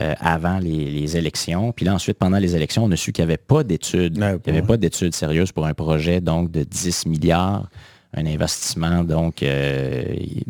Euh, 0.00 0.14
avant 0.20 0.58
les, 0.58 1.18
élections. 1.18 1.70
Puis 1.72 1.84
là, 1.84 1.92
ensuite, 1.92 2.16
pendant 2.16 2.38
les 2.38 2.56
élections, 2.56 2.82
on 2.82 2.90
a 2.92 2.96
su 2.96 3.12
qu'il 3.12 3.26
n'y 3.26 3.30
avait 3.30 3.36
pas 3.36 3.62
d'études. 3.62 4.16
il 4.16 4.20
n'y 4.50 4.58
avait 4.58 4.66
pas 4.66 4.78
d'études 4.78 5.14
sérieuses 5.14 5.52
pour 5.52 5.66
un 5.66 5.74
projet 5.74 6.22
donc 6.22 6.50
de 6.50 6.64
10 6.64 7.04
milliards, 7.04 7.68
un 8.14 8.24
investissement 8.24 9.04
donc 9.04 9.44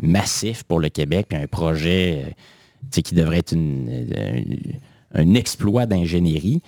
massif 0.01 0.63
pour 0.63 0.79
le 0.79 0.87
Québec, 0.87 1.25
puis 1.27 1.37
un 1.37 1.47
projet 1.47 2.37
qui 2.89 3.15
devrait 3.15 3.39
être 3.39 3.51
une 3.51 4.05
un 5.13 5.33
exploit 5.33 5.85
d'ingénierie. 5.85 6.61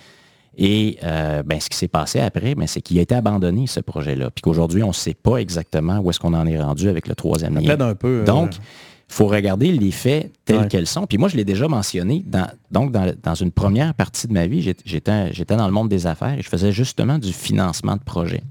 Et 0.58 0.98
euh, 1.02 1.42
ben, 1.42 1.60
ce 1.60 1.68
qui 1.68 1.76
s'est 1.76 1.88
passé 1.88 2.18
après, 2.18 2.54
ben, 2.54 2.66
c'est 2.66 2.80
qu'il 2.80 2.98
a 2.98 3.02
été 3.02 3.14
abandonné, 3.14 3.66
ce 3.66 3.80
projet-là. 3.80 4.30
Puis 4.30 4.42
qu'aujourd'hui, 4.42 4.82
on 4.82 4.88
ne 4.88 4.92
sait 4.92 5.14
pas 5.14 5.36
exactement 5.36 5.98
où 5.98 6.10
est-ce 6.10 6.18
qu'on 6.18 6.32
en 6.32 6.46
est 6.46 6.60
rendu 6.60 6.88
avec 6.88 7.08
le 7.08 7.14
troisième 7.14 7.58
lien. 7.58 7.78
Un 7.78 7.94
peu, 7.94 8.22
euh, 8.22 8.24
Donc, 8.24 8.54
il 8.54 9.14
faut 9.14 9.26
regarder 9.26 9.70
les 9.70 9.90
faits 9.90 10.32
tels 10.46 10.66
qu'elles 10.68 10.86
sont. 10.86 11.06
Puis 11.06 11.18
moi, 11.18 11.28
je 11.28 11.36
l'ai 11.36 11.44
déjà 11.44 11.68
mentionné, 11.68 12.24
dans, 12.26 12.48
donc 12.70 12.90
dans, 12.90 13.34
une 13.34 13.52
première 13.52 13.94
partie 13.94 14.26
de 14.26 14.32
ma 14.32 14.46
vie, 14.46 14.62
j'étais 14.84 15.56
dans 15.56 15.66
le 15.66 15.72
monde 15.72 15.88
des 15.88 16.06
affaires 16.06 16.38
et 16.38 16.42
je 16.42 16.48
faisais 16.48 16.72
justement 16.72 17.18
du 17.18 17.32
financement 17.32 17.94
de 17.94 18.02
projets. 18.02 18.42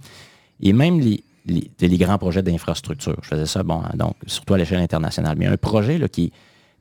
Et 0.61 0.71
même 0.71 1.01
les, 1.01 1.23
les, 1.47 1.97
grands 1.97 2.17
projets 2.17 2.41
d'infrastructure. 2.41 3.17
Je 3.21 3.27
faisais 3.27 3.45
ça, 3.45 3.63
bon, 3.63 3.81
donc, 3.95 4.15
surtout 4.27 4.53
à 4.53 4.57
l'échelle 4.57 4.79
internationale. 4.79 5.35
Mais 5.37 5.47
un 5.47 5.57
projet 5.57 5.97
là, 5.97 6.07
qui 6.07 6.31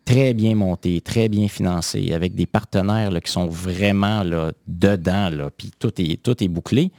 très 0.05 0.35
bien 0.35 0.55
monté, 0.55 1.01
très 1.01 1.29
bien 1.29 1.49
financé, 1.49 2.13
avec 2.13 2.35
des 2.35 2.47
partenaires 2.47 3.11
qui 3.23 3.33
sont 3.33 3.47
vraiment 3.47 4.23
là, 4.23 4.53
dedans, 4.67 5.31
là, 5.31 5.51
puis 5.57 5.71
tout 5.79 5.93
est, 5.99 6.23
tout 6.23 6.43
est 6.43 6.49
bouclé. 6.49 6.91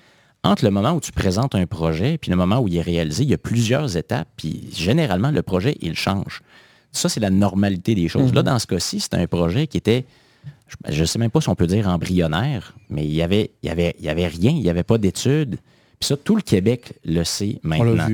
Entre 0.43 0.63
le 0.63 0.71
moment 0.71 0.93
où 0.93 1.01
tu 1.01 1.11
présentes 1.11 1.55
un 1.55 1.65
projet 1.65 2.15
et 2.15 2.29
le 2.29 2.35
moment 2.35 2.59
où 2.59 2.67
il 2.67 2.77
est 2.77 2.81
réalisé, 2.81 3.23
il 3.23 3.29
y 3.29 3.33
a 3.33 3.37
plusieurs 3.37 3.97
étapes, 3.97 4.27
puis 4.37 4.69
généralement, 4.71 5.31
le 5.31 5.41
projet, 5.41 5.75
il 5.81 5.95
change. 5.95 6.41
Ça, 6.91 7.09
c'est 7.09 7.19
la 7.19 7.31
normalité 7.31 7.95
des 7.95 8.07
choses. 8.07 8.33
Là, 8.33 8.41
mhm. 8.41 8.45
dans 8.45 8.59
ce 8.59 8.67
cas-ci, 8.67 8.99
c'était 8.99 9.17
un 9.17 9.27
projet 9.27 9.67
qui 9.67 9.77
était, 9.77 10.05
je 10.87 11.01
ne 11.01 11.05
sais 11.05 11.19
même 11.19 11.31
pas 11.31 11.41
si 11.41 11.49
on 11.49 11.55
peut 11.55 11.67
dire 11.67 11.87
embryonnaire, 11.87 12.75
mais 12.89 13.05
il 13.05 13.11
n'y 13.11 13.21
avait, 13.21 13.51
il 13.63 13.67
y 13.67 13.69
avait, 13.69 13.95
il 13.99 14.05
y 14.05 14.09
avait 14.09 14.27
rien, 14.27 14.51
il 14.51 14.61
n'y 14.61 14.69
avait 14.69 14.83
pas 14.83 14.97
d'études. 14.97 15.57
Puis 15.99 16.07
ça, 16.07 16.15
tout 16.15 16.35
le 16.35 16.41
Québec 16.41 16.93
le 17.03 17.23
sait 17.23 17.59
maintenant. 17.63 18.07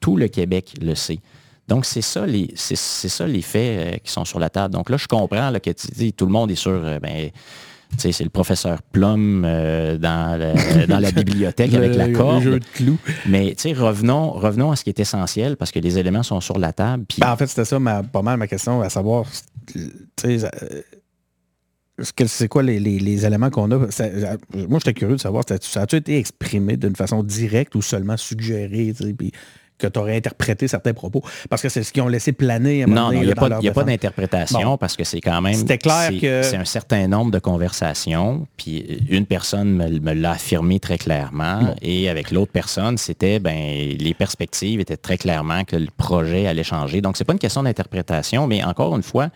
Tout 0.00 0.16
le 0.16 0.28
Québec 0.28 0.74
le 0.80 0.94
sait. 0.94 1.20
Donc, 1.68 1.84
c'est 1.84 2.02
ça, 2.02 2.26
les, 2.26 2.52
c'est, 2.54 2.76
ça 2.76 3.26
les 3.26 3.42
faits 3.42 3.94
euh, 3.94 3.96
qui 3.98 4.12
sont 4.12 4.24
sur 4.24 4.38
la 4.38 4.50
table. 4.50 4.72
Donc 4.72 4.88
là, 4.88 4.96
je 4.96 5.06
comprends 5.06 5.50
là, 5.50 5.60
que 5.60 5.70
tu 5.70 5.88
dis, 5.88 6.12
tout 6.12 6.26
le 6.26 6.32
monde 6.32 6.50
est 6.50 6.56
sur... 6.56 6.72
Euh, 6.72 6.98
ben, 7.00 7.30
c'est 7.98 8.24
le 8.24 8.30
professeur 8.30 8.82
Plum 8.82 9.44
euh, 9.44 9.96
dans, 9.96 10.38
dans, 10.88 10.98
la 10.98 11.12
bibliothèque 11.12 11.72
avec 11.72 11.94
la 11.94 12.08
corde. 12.12 12.42
Jeu 12.42 12.58
de 12.58 12.64
clous. 12.64 12.98
Mais 13.26 13.54
revenons, 13.76 14.32
revenons 14.32 14.72
à 14.72 14.76
ce 14.76 14.82
qui 14.82 14.90
est 14.90 14.98
essentiel 14.98 15.56
parce 15.56 15.70
que 15.70 15.78
les 15.78 15.96
éléments 15.96 16.24
sont 16.24 16.40
sur 16.40 16.58
la 16.58 16.72
table. 16.72 17.04
Ben, 17.18 17.30
en 17.30 17.36
fait, 17.36 17.46
c'était 17.46 17.64
ça 17.64 17.78
pas 18.12 18.22
mal 18.22 18.38
ma 18.38 18.48
question, 18.48 18.82
à 18.82 18.90
savoir, 18.90 19.24
c'est 22.26 22.48
quoi 22.48 22.64
les, 22.64 23.26
éléments 23.26 23.50
qu'on 23.50 23.70
a? 23.70 23.78
moi, 23.78 23.88
j'étais 24.78 24.94
curieux 24.94 25.16
de 25.16 25.20
savoir, 25.20 25.44
ça 25.60 25.82
a-tu 25.82 25.96
été 25.96 26.18
exprimé 26.18 26.76
d'une 26.76 26.96
façon 26.96 27.22
directe 27.22 27.76
ou 27.76 27.82
seulement 27.82 28.16
suggéré? 28.16 28.92
Puis 29.16 29.30
que 29.78 29.86
tu 29.86 29.98
aurais 29.98 30.16
interprété 30.16 30.68
certains 30.68 30.94
propos. 30.94 31.22
Parce 31.50 31.62
que 31.62 31.68
c'est 31.68 31.82
ce 31.82 31.92
qu'ils 31.92 32.02
ont 32.02 32.08
laissé 32.08 32.32
planer 32.32 32.82
à 32.82 32.86
Non, 32.86 33.12
il 33.12 33.20
n'y 33.20 33.30
a, 33.30 33.34
pas, 33.34 33.84
d'interprétation 33.84 34.78
parce 34.78 34.96
que 34.96 35.04
c'est 35.04 35.20
quand 35.20 35.40
même. 35.40 35.54
C'était 35.54 35.78
clair 35.78 36.10
que. 36.20 36.42
C'est 36.42 36.56
un 36.56 36.64
certain 36.64 37.06
nombre 37.08 37.30
de 37.30 37.38
conversations. 37.38 38.46
Puis 38.56 39.04
une 39.08 39.26
personne 39.26 40.00
me, 40.00 40.12
l'a 40.14 40.32
affirmé 40.32 40.80
très 40.80 40.98
clairement. 40.98 41.74
Et 41.82 42.08
avec 42.08 42.30
l'autre 42.30 42.52
personne, 42.52 42.98
c'était, 42.98 43.38
ben, 43.38 43.54
les 43.98 44.14
perspectives 44.14 44.80
étaient 44.80 44.96
très 44.96 45.18
clairement 45.18 45.64
que 45.64 45.76
le 45.76 45.88
projet 45.96 46.46
allait 46.46 46.64
changer. 46.64 47.00
Donc, 47.00 47.16
c'est 47.16 47.24
pas 47.24 47.32
une 47.32 47.38
question 47.38 47.62
d'interprétation, 47.62 48.46
mais 48.46 48.64
encore 48.64 48.96
une 48.96 49.02
fois, 49.02 49.28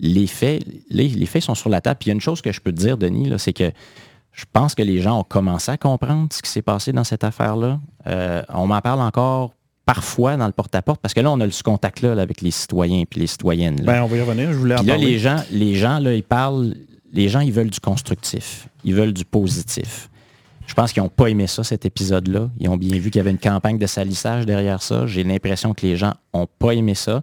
les 0.00 0.26
faits, 0.26 0.64
les, 0.90 1.26
faits 1.26 1.42
sont 1.42 1.54
sur 1.54 1.68
la 1.68 1.80
table. 1.80 1.98
Puis 2.00 2.08
il 2.08 2.10
y 2.10 2.12
a 2.12 2.14
une 2.14 2.20
chose 2.20 2.42
que 2.42 2.52
je 2.52 2.60
peux 2.60 2.72
te 2.72 2.78
dire, 2.78 2.96
Denis, 2.96 3.32
c'est 3.38 3.52
que 3.52 3.70
je 4.32 4.44
pense 4.52 4.74
que 4.74 4.82
les 4.82 5.00
gens 5.00 5.20
ont 5.20 5.24
commencé 5.24 5.70
à 5.70 5.76
comprendre 5.76 6.28
ce 6.32 6.42
qui 6.42 6.50
s'est 6.50 6.62
passé 6.62 6.92
dans 6.92 7.04
cette 7.04 7.24
affaire-là. 7.24 7.78
Euh, 8.06 8.42
on 8.48 8.66
m'en 8.66 8.80
parle 8.80 9.00
encore 9.00 9.52
parfois 9.86 10.36
dans 10.36 10.46
le 10.46 10.52
porte-à-porte, 10.52 11.00
parce 11.00 11.14
que 11.14 11.20
là, 11.20 11.30
on 11.30 11.40
a 11.40 11.50
ce 11.50 11.62
contact-là 11.62 12.12
avec 12.20 12.40
les 12.40 12.50
citoyens 12.50 13.02
et 13.02 13.18
les 13.18 13.26
citoyennes. 13.26 13.76
Ben, 13.84 14.02
on 14.02 14.06
va 14.06 14.16
y 14.16 14.20
revenir, 14.20 14.52
je 14.52 14.56
voulais 14.56 14.78
en 14.78 14.82
là, 14.82 14.96
les 14.96 15.18
gens, 15.18 15.42
les 15.50 15.74
gens, 15.74 15.98
là, 15.98 16.14
ils 16.14 16.22
parlent, 16.22 16.74
les 17.12 17.28
gens, 17.28 17.40
ils 17.40 17.52
veulent 17.52 17.70
du 17.70 17.80
constructif, 17.80 18.68
ils 18.84 18.94
veulent 18.94 19.12
du 19.12 19.24
positif. 19.24 20.08
Je 20.66 20.74
pense 20.74 20.92
qu'ils 20.92 21.02
n'ont 21.02 21.10
pas 21.10 21.26
aimé 21.26 21.46
ça, 21.46 21.62
cet 21.62 21.84
épisode-là. 21.84 22.48
Ils 22.58 22.68
ont 22.68 22.76
bien 22.76 22.98
vu 22.98 23.10
qu'il 23.10 23.18
y 23.18 23.20
avait 23.20 23.30
une 23.30 23.38
campagne 23.38 23.78
de 23.78 23.86
salissage 23.86 24.46
derrière 24.46 24.82
ça. 24.82 25.06
J'ai 25.06 25.22
l'impression 25.22 25.74
que 25.74 25.86
les 25.86 25.96
gens 25.96 26.14
n'ont 26.32 26.48
pas 26.58 26.72
aimé 26.72 26.94
ça. 26.94 27.22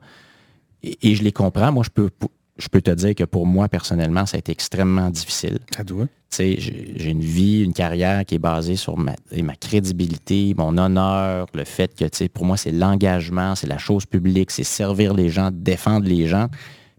Et, 0.83 1.15
je 1.15 1.23
les 1.23 1.31
comprends. 1.31 1.71
Moi, 1.71 1.83
je 1.83 1.89
peux, 1.89 2.09
je 2.57 2.67
peux 2.67 2.81
te 2.81 2.91
dire 2.91 3.15
que 3.15 3.23
pour 3.23 3.47
moi, 3.47 3.67
personnellement, 3.67 4.25
ça 4.25 4.37
a 4.37 4.39
été 4.39 4.51
extrêmement 4.51 5.09
difficile. 5.09 5.59
Ça 5.75 5.83
doit. 5.83 6.05
J'ai 6.37 7.09
une 7.09 7.21
vie, 7.21 7.61
une 7.61 7.73
carrière 7.73 8.25
qui 8.25 8.35
est 8.35 8.39
basée 8.39 8.75
sur 8.75 8.97
ma, 8.97 9.13
ma 9.43 9.55
crédibilité, 9.55 10.53
mon 10.57 10.77
honneur, 10.77 11.47
le 11.53 11.65
fait 11.65 11.93
que, 11.93 12.27
pour 12.27 12.45
moi, 12.45 12.57
c'est 12.57 12.71
l'engagement, 12.71 13.55
c'est 13.55 13.67
la 13.67 13.77
chose 13.77 14.05
publique, 14.05 14.51
c'est 14.51 14.63
servir 14.63 15.13
les 15.13 15.29
gens, 15.29 15.49
défendre 15.51 16.07
les 16.07 16.27
gens. 16.27 16.47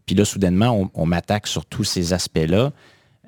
Puis 0.07 0.15
là, 0.15 0.25
soudainement, 0.25 0.91
on, 0.95 1.07
m'attaque 1.07 1.47
sur 1.47 1.65
tous 1.65 1.85
ces 1.85 2.13
aspects-là. 2.13 2.73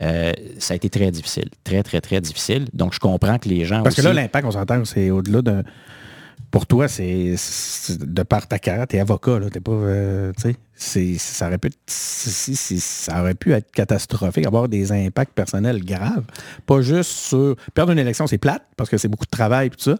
Euh, 0.02 0.32
ça 0.58 0.74
a 0.74 0.76
été 0.76 0.90
très 0.90 1.10
difficile, 1.10 1.48
très, 1.62 1.82
très, 1.82 2.00
très 2.00 2.20
difficile. 2.20 2.66
Donc, 2.72 2.92
je 2.94 2.98
comprends 2.98 3.38
que 3.38 3.48
les 3.48 3.64
gens. 3.64 3.82
Parce 3.82 3.94
que 3.94 4.02
là, 4.02 4.12
l'impact, 4.12 4.46
on 4.46 4.50
s'entend, 4.50 4.84
c'est 4.84 5.10
au-delà 5.10 5.42
de. 5.42 5.62
Pour 6.54 6.66
toi, 6.66 6.86
c'est 6.86 7.34
de 7.88 8.22
par 8.22 8.46
ta 8.46 8.60
carrière, 8.60 8.86
t'es 8.86 9.00
avocat, 9.00 9.40
là, 9.40 9.50
t'es 9.50 9.58
pas. 9.58 9.72
Euh, 9.72 10.32
tu 10.40 10.54
sais, 10.76 11.18
ça 11.18 11.48
aurait 11.48 11.58
pu 11.58 11.72
ça 11.88 13.20
aurait 13.20 13.34
pu 13.34 13.52
être 13.52 13.72
catastrophique, 13.72 14.46
avoir 14.46 14.68
des 14.68 14.92
impacts 14.92 15.32
personnels 15.32 15.84
graves. 15.84 16.22
Pas 16.64 16.80
juste 16.80 17.10
sur. 17.10 17.56
Perdre 17.74 17.90
une 17.90 17.98
élection, 17.98 18.28
c'est 18.28 18.38
plate, 18.38 18.62
parce 18.76 18.88
que 18.88 18.98
c'est 18.98 19.08
beaucoup 19.08 19.24
de 19.24 19.30
travail 19.30 19.66
et 19.66 19.70
tout 19.70 19.80
ça. 19.80 19.96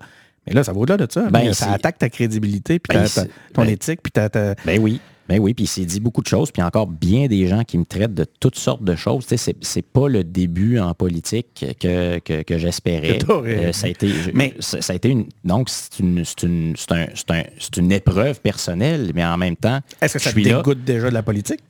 Mais 0.47 0.53
là, 0.53 0.63
ça 0.63 0.73
va 0.73 0.79
au-delà 0.79 1.05
de 1.05 1.11
ça. 1.11 1.29
Ben, 1.29 1.53
ça 1.53 1.73
attaque 1.73 1.99
ta 1.99 2.09
crédibilité, 2.09 2.79
puis 2.79 2.97
ben, 2.97 3.05
ton 3.53 3.63
ben 3.63 3.71
éthique, 3.71 4.01
puis 4.01 4.13
ta, 4.13 4.29
Ben 4.29 4.81
oui. 4.81 5.01
Ben 5.29 5.39
oui, 5.39 5.55
puis 5.55 5.65
il 5.65 5.69
s'est 5.69 5.85
dit 5.85 6.01
beaucoup 6.01 6.21
de 6.21 6.27
choses, 6.27 6.51
puis 6.51 6.63
encore 6.63 6.87
bien 6.87 7.27
des 7.27 7.47
gens 7.47 7.65
qui 7.65 7.79
me 7.79 7.85
traitent 7.85 8.15
de 8.15 8.27
toutes 8.41 8.57
sortes 8.57 8.85
de 8.85 8.95
choses. 8.95 9.27
Tu 9.27 9.39
sais, 9.39 9.55
c'est 9.61 9.83
pas 9.83 10.09
le 10.09 10.23
début 10.23 10.79
en 10.79 10.93
politique 10.93 11.65
que, 11.81 12.19
que, 12.19 12.59
j'espérais. 12.59 13.19
Euh, 13.31 13.73
ça 13.73 13.87
a 13.87 13.91
été, 13.91 14.11
mais 14.35 14.55
ça, 14.59 14.79
a 14.89 14.95
été 14.95 15.09
une, 15.09 15.27
donc 15.45 15.69
c'est 15.71 16.01
une, 16.01 16.25
une, 16.43 16.75
un, 16.91 17.07
un, 17.31 17.43
une 17.77 17.93
épreuve 17.93 18.41
personnelle, 18.41 19.13
mais 19.15 19.25
en 19.25 19.37
même 19.39 19.57
temps, 19.57 19.81
est-ce 20.01 20.15
que 20.15 20.19
ça 20.19 20.33
te 20.33 20.41
dégoûte 20.41 20.85
déjà 20.85 21.09
de 21.09 21.15
la 21.15 21.23
politique? 21.23 21.61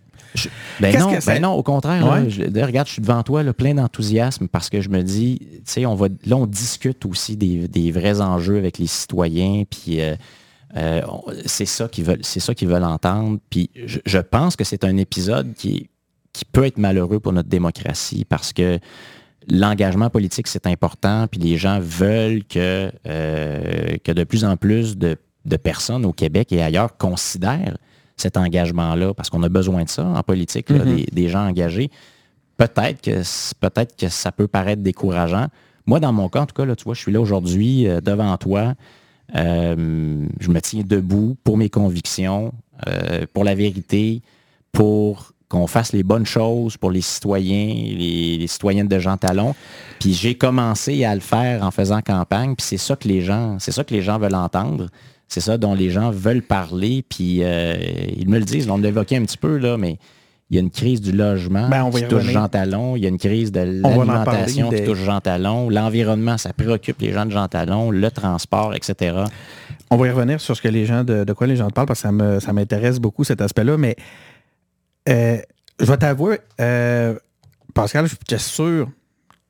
ben, 0.80 0.98
non, 0.98 1.12
ben 1.24 1.42
non, 1.42 1.52
au 1.52 1.62
contraire. 1.62 2.04
regarde, 2.04 2.88
je 2.88 2.92
suis 2.92 3.02
devant 3.02 3.22
toi, 3.22 3.44
plein 3.52 3.74
d'enthousiasme 3.74 4.48
parce 4.48 4.68
que 4.68 4.80
je 4.80 4.88
me 4.88 5.02
dis, 5.02 5.38
tu 5.38 5.60
sais, 5.64 5.86
on 5.86 5.94
va, 5.94 6.08
là, 6.26 6.36
on 6.36 6.46
discute 6.46 7.04
aussi 7.06 7.36
des, 7.36 7.68
des, 7.68 7.92
vrais 7.92 8.20
enjeux 8.20 8.58
avec 8.58 8.78
les 8.78 8.86
citoyens, 8.86 9.64
puis 9.68 10.00
euh, 10.00 10.16
euh, 10.76 11.02
c'est 11.46 11.66
ça 11.66 11.88
qu'ils 11.88 12.04
veulent, 12.04 12.22
c'est 12.22 12.40
ça 12.40 12.54
qu'ils 12.54 12.68
veulent 12.68 12.84
entendre. 12.84 13.38
Puis 13.50 13.70
je, 13.74 14.18
pense 14.18 14.56
que 14.56 14.64
c'est 14.64 14.84
un 14.84 14.96
épisode 14.96 15.54
qui, 15.54 15.88
qui 16.32 16.44
peut 16.44 16.64
être 16.64 16.78
malheureux 16.78 17.20
pour 17.20 17.32
notre 17.32 17.48
démocratie 17.48 18.24
parce 18.24 18.52
que 18.52 18.78
l'engagement 19.48 20.10
politique, 20.10 20.48
c'est 20.48 20.66
important, 20.66 21.26
puis 21.30 21.40
les 21.40 21.56
gens 21.56 21.78
veulent 21.80 22.44
que, 22.44 22.90
euh, 23.06 23.96
que 24.02 24.12
de 24.12 24.24
plus 24.24 24.44
en 24.44 24.56
plus 24.56 24.96
de, 24.96 25.16
personnes 25.62 26.04
au 26.04 26.12
Québec 26.12 26.52
et 26.52 26.62
ailleurs 26.62 26.96
considèrent 26.96 27.76
cet 28.16 28.37
engagement-là, 28.37 29.12
parce 29.14 29.28
qu'on 29.28 29.42
a 29.42 29.48
besoin 29.48 29.84
de 29.84 29.88
ça 29.88 30.04
en 30.04 30.22
politique, 30.22 30.70
mm-hmm. 30.70 31.12
des, 31.12 31.28
gens 31.28 31.46
engagés. 31.46 31.90
Peut-être 32.56 33.02
que, 33.02 33.20
que 33.98 34.08
ça 34.08 34.32
peut 34.32 34.46
paraître 34.46 34.82
décourageant. 34.82 35.48
Moi, 35.87 36.00
dans 36.00 36.12
mon 36.12 36.28
cas, 36.28 36.40
en 36.40 36.46
tout 36.46 36.54
cas, 36.54 36.64
là, 36.64 36.76
tu 36.76 36.84
vois, 36.84 36.94
je 36.94 37.00
suis 37.00 37.12
là 37.12 37.20
aujourd'hui 37.20 37.87
euh, 37.87 38.00
devant 38.00 38.37
toi. 38.37 38.74
Euh, 39.34 40.26
je 40.40 40.50
me 40.50 40.60
tiens 40.60 40.82
debout 40.87 41.37
pour 41.44 41.56
mes 41.56 41.70
convictions, 41.70 42.52
euh, 42.87 43.26
pour 43.32 43.44
la 43.44 43.54
vérité, 43.54 44.22
pour 44.72 45.34
qu'on 45.48 45.66
fasse 45.66 45.92
les 45.92 46.02
bonnes 46.02 46.26
choses 46.26 46.76
pour 46.76 46.90
les 46.90 47.00
citoyens, 47.00 47.66
les, 47.66 48.46
citoyennes 48.48 48.88
de 48.88 48.98
Jean 48.98 49.16
Talon. 49.16 49.54
Puis 50.00 50.12
j'ai 50.12 50.34
commencé 50.34 51.04
à 51.04 51.14
le 51.14 51.20
faire 51.20 51.62
en 51.62 51.70
faisant 51.70 52.00
campagne, 52.00 52.54
puis 52.56 52.66
c'est 52.66 52.76
ça 52.76 52.96
que 52.96 53.06
les 53.06 53.20
gens, 53.20 53.58
c'est 53.60 53.72
ça 53.72 53.84
que 53.84 53.94
les 53.94 54.02
gens 54.02 54.18
veulent 54.18 54.34
entendre. 54.34 54.88
C'est 55.28 55.40
ça 55.40 55.56
dont 55.56 55.74
les 55.74 55.90
gens 55.90 56.10
veulent 56.10 56.42
parler, 56.42 57.04
puis 57.08 57.38
euh, 57.42 57.76
ils 58.16 58.28
me 58.28 58.38
le 58.38 58.44
disent. 58.44 58.68
On 58.68 58.78
l'évoquait 58.78 59.16
un 59.16 59.24
petit 59.24 59.38
peu, 59.38 59.56
là, 59.56 59.76
mais 59.76 59.98
il 60.54 60.58
y 60.58 60.60
a 60.60 60.62
une 60.62 60.70
crise 60.70 61.00
du 61.00 61.10
logement 61.10 61.68
ben, 61.68 61.90
qui 61.90 62.06
touche 62.06 62.22
Jean 62.22 62.48
Talon. 62.48 62.94
Il 62.94 63.02
y 63.02 63.06
a 63.06 63.08
une 63.08 63.18
crise 63.18 63.50
de 63.50 63.60
l'alimentation 63.60 64.70
qui 64.70 64.84
touche 64.84 65.00
Jean 65.00 65.20
Talon. 65.20 65.68
L'environnement, 65.68 66.38
ça 66.38 66.52
préoccupe 66.52 67.00
les 67.00 67.10
gens 67.12 67.26
de 67.26 67.32
Jean 67.32 67.48
Talon. 67.48 67.90
Le 67.90 68.08
transport, 68.12 68.72
etc. 68.72 69.24
On 69.90 69.96
va 69.96 70.06
y 70.06 70.10
revenir 70.10 70.40
sur 70.40 70.56
ce 70.56 70.62
que 70.62 70.68
les 70.68 70.86
gens, 70.86 71.02
de, 71.02 71.32
quoi 71.32 71.48
les 71.48 71.56
gens 71.56 71.70
parlent, 71.70 71.88
parce 71.88 72.02
que 72.02 72.38
ça 72.38 72.52
m'intéresse 72.52 73.00
beaucoup 73.00 73.24
cet 73.24 73.40
aspect-là. 73.40 73.76
Mais 73.76 73.96
euh, 75.08 75.38
je 75.80 75.86
vais 75.86 75.96
t'avouer, 75.96 76.38
euh, 76.60 77.16
Pascal, 77.74 78.06
je 78.06 78.14
suis 78.36 78.38
sûr 78.38 78.88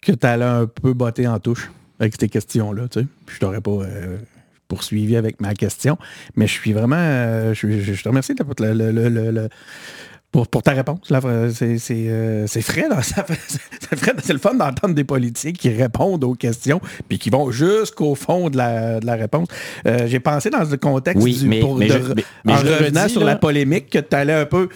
que 0.01 0.13
tu 0.13 0.27
allais 0.27 0.45
un 0.47 0.67
peu 0.67 0.95
botter 0.95 1.29
en 1.29 1.39
touche 1.39 1.71
avec 2.01 2.15
ces 2.19 2.31
questions-là. 2.31 2.89
Tu 2.89 3.01
sais. 3.01 3.07
Je 3.29 3.39
t'aurais 3.39 3.61
pas... 3.61 3.71
Euh, 3.71 4.17
poursuivi 4.67 5.15
avec 5.15 5.43
ma 5.43 5.53
question. 5.53 5.99
Mais 6.37 6.47
je 6.47 6.53
suis 6.53 6.73
vraiment. 6.73 7.53
je, 7.53 8.03
te 8.03 8.09
remercie 8.09 8.35
de 8.35 8.43
le, 8.65 9.31
le, 9.31 9.49
pour, 10.43 10.63
ta 10.63 10.73
réponse. 10.73 11.13
Euh, 11.13 11.51
c'est 12.49 12.63
frais, 12.63 12.89
là. 12.89 13.01
C'est 14.23 14.33
le 14.33 14.39
fun 14.39 14.55
d'entendre 14.55 14.95
des 14.95 15.05
politiques 15.05 15.59
qui 15.59 15.69
répondent 15.69 16.25
aux 16.25 16.35
questions 16.35 16.81
puis 17.09 17.19
qui 17.19 17.31
vont 17.31 17.51
jusqu'au 17.51 18.15
fond 18.15 18.51
de 18.51 18.57
la, 18.57 19.15
réponse. 19.15 19.49
Euh, 19.87 20.07
j'ai 20.09 20.19
pensé 20.19 20.51
dans 20.51 20.65
le 20.65 20.77
contexte 20.77 21.25
du, 21.25 21.47
mais, 21.47 21.63
en 21.63 21.75
revenant 22.57 23.09
sur 23.09 23.23
la 23.23 23.37
polémique 23.37 23.91
que 23.91 23.99
tu 23.99 24.17
allais 24.17 24.33
un 24.33 24.47
peu 24.47 24.69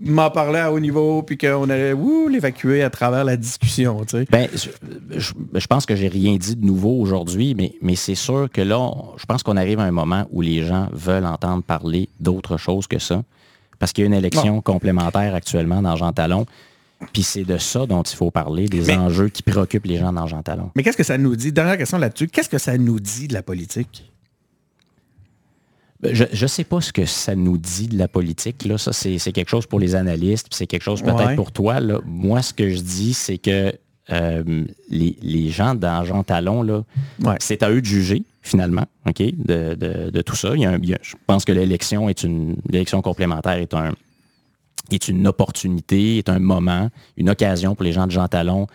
m'en 0.00 0.30
parler 0.30 0.58
à 0.58 0.70
haut 0.70 0.80
niveau 0.80 1.22
puis 1.22 1.38
qu'on 1.38 1.70
allait 1.70 1.94
l'évacuer 2.28 2.82
à 2.82 2.90
travers 2.90 3.24
la 3.24 3.36
discussion. 3.36 4.02
Ben, 4.30 4.48
je, 4.52 5.66
pense 5.66 5.86
que 5.86 5.96
j'ai 5.96 6.08
rien 6.08 6.36
dit 6.36 6.56
de 6.56 6.66
nouveau 6.66 7.00
aujourd'hui, 7.00 7.54
mais, 7.54 7.72
mais 7.80 7.96
c'est 7.96 8.14
sûr 8.14 8.48
que 8.52 8.60
là, 8.60 8.90
je 9.16 9.24
pense 9.24 9.42
qu'on 9.42 9.56
arrive 9.56 9.80
à 9.80 9.84
un 9.84 9.92
moment 9.92 10.26
où 10.30 10.42
les 10.42 10.64
gens 10.64 10.88
veulent 10.92 11.26
entendre 11.26 11.62
parler 11.62 12.10
d'autre 12.20 12.58
chose 12.58 12.86
que 12.86 12.98
ça 12.98 13.22
parce 13.78 13.92
qu'il 13.92 14.02
y 14.02 14.06
a 14.06 14.08
une 14.08 14.14
élection 14.14 14.60
complémentaire 14.60 15.34
actuellement 15.34 15.82
dans 15.82 15.96
Jean 15.96 16.12
Talon. 16.12 16.46
Puis 17.12 17.22
c'est 17.22 17.44
de 17.44 17.58
ça 17.58 17.84
dont 17.86 18.02
il 18.02 18.16
faut 18.16 18.30
parler, 18.30 18.68
des 18.68 18.90
enjeux 18.92 19.28
qui 19.28 19.42
préoccupent 19.42 19.86
les 19.86 19.98
gens 19.98 20.12
dans 20.12 20.26
Jean 20.26 20.42
Talon. 20.42 20.70
Mais 20.74 20.82
qu'est-ce 20.82 20.96
que 20.96 21.04
ça 21.04 21.18
nous 21.18 21.36
dit? 21.36 21.52
Dernière 21.52 21.76
question 21.76 21.98
là-dessus. 21.98 22.28
Qu'est-ce 22.28 22.48
que 22.48 22.58
ça 22.58 22.78
nous 22.78 23.00
dit 23.00 23.28
de 23.28 23.34
la 23.34 23.42
politique? 23.42 24.10
Ben, 26.00 26.14
je 26.14 26.24
ne 26.42 26.46
sais 26.46 26.64
pas 26.64 26.80
ce 26.80 26.92
que 26.92 27.06
ça 27.06 27.34
nous 27.34 27.56
dit 27.56 27.88
de 27.88 27.96
la 27.96 28.08
politique. 28.08 28.64
Là. 28.64 28.76
Ça, 28.78 28.92
c'est 28.92 29.18
quelque 29.32 29.48
chose 29.48 29.66
pour 29.66 29.80
les 29.80 29.94
analystes, 29.94 30.48
puis 30.48 30.56
c'est 30.56 30.66
quelque 30.66 30.82
chose 30.82 31.02
peut-être 31.02 31.36
pour 31.36 31.52
toi. 31.52 31.80
Là. 31.80 32.00
Moi, 32.04 32.42
ce 32.42 32.52
que 32.52 32.68
je 32.70 32.80
dis, 32.80 33.14
c'est 33.14 33.38
que 33.38 33.74
euh, 34.10 34.64
les, 34.88 35.48
gens 35.50 35.74
dans 35.74 36.04
Jean 36.04 36.22
Talon, 36.22 36.62
là, 36.62 36.84
c'est 37.40 37.62
à 37.62 37.70
eux 37.70 37.80
de 37.80 37.86
juger, 37.86 38.22
finalement, 38.46 38.84
OK, 39.06 39.22
de, 39.22 40.22
tout 40.22 40.36
ça. 40.36 40.54
je 40.54 41.14
pense 41.26 41.44
que 41.44 41.52
l'élection 41.52 42.08
est 42.08 42.22
une 42.22 42.56
complémentaire 43.02 43.58
est 43.58 43.74
un 43.74 43.92
est 44.90 45.08
une 45.08 45.26
opportunité, 45.26 46.18
est 46.18 46.28
un 46.28 46.38
moment, 46.38 46.90
une 47.16 47.30
occasion 47.30 47.74
pour 47.74 47.84
les 47.84 47.92
gens 47.92 48.06
de 48.06 48.12
Jean 48.12 48.28
Talon 48.28 48.66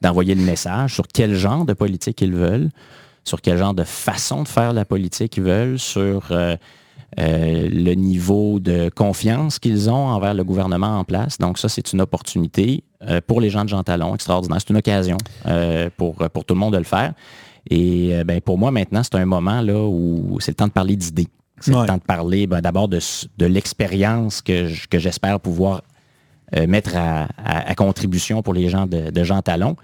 d'envoyer 0.00 0.34
le 0.34 0.42
message 0.42 0.94
sur 0.94 1.06
quel 1.08 1.34
genre 1.34 1.64
de 1.64 1.72
politique 1.72 2.20
ils 2.20 2.34
veulent, 2.34 2.70
sur 3.24 3.40
quel 3.40 3.58
genre 3.58 3.74
de 3.74 3.84
façon 3.84 4.42
de 4.42 4.48
faire 4.48 4.72
la 4.72 4.84
politique 4.84 5.36
ils 5.36 5.42
veulent, 5.42 5.78
sur 5.78 6.28
euh, 6.30 6.56
euh, 7.18 7.68
le 7.70 7.94
niveau 7.94 8.60
de 8.60 8.90
confiance 8.90 9.58
qu'ils 9.58 9.90
ont 9.90 10.06
envers 10.08 10.34
le 10.34 10.44
gouvernement 10.44 10.98
en 10.98 11.04
place. 11.04 11.38
Donc 11.38 11.58
ça, 11.58 11.68
c'est 11.68 11.92
une 11.92 12.00
opportunité 12.00 12.84
euh, 13.02 13.20
pour 13.26 13.40
les 13.40 13.50
gens 13.50 13.64
de 13.64 13.70
Jean 13.70 13.82
Talon, 13.82 14.14
extraordinaire. 14.14 14.60
C'est 14.60 14.70
une 14.70 14.76
occasion 14.76 15.16
pour, 15.96 16.16
pour 16.16 16.44
tout 16.44 16.54
le 16.54 16.60
monde 16.60 16.74
de 16.74 16.78
le 16.78 16.84
faire. 16.84 17.14
Et 17.68 18.22
ben, 18.24 18.40
pour 18.40 18.58
moi, 18.58 18.70
maintenant, 18.70 19.02
c'est 19.02 19.16
un 19.16 19.24
moment 19.24 19.60
là, 19.60 19.82
où 19.82 20.38
c'est 20.40 20.52
le 20.52 20.56
temps 20.56 20.68
de 20.68 20.72
parler 20.72 20.96
d'idées. 20.96 21.28
C'est 21.60 21.72
le 21.72 21.86
temps 21.86 21.96
de 21.96 22.02
parler 22.02 22.46
ben, 22.46 22.60
d'abord 22.60 22.88
de, 22.88 23.00
de 23.38 23.46
l'expérience 23.46 24.42
que, 24.42 24.68
j'espère 24.92 25.40
pouvoir 25.40 25.82
mettre 26.68 26.92
à, 26.96 27.74
contribution 27.74 28.42
pour 28.42 28.54
les 28.54 28.68
gens 28.68 28.86
de, 28.86 29.10
de 29.10 29.24
Jean 29.24 29.42
Talon 29.42 29.76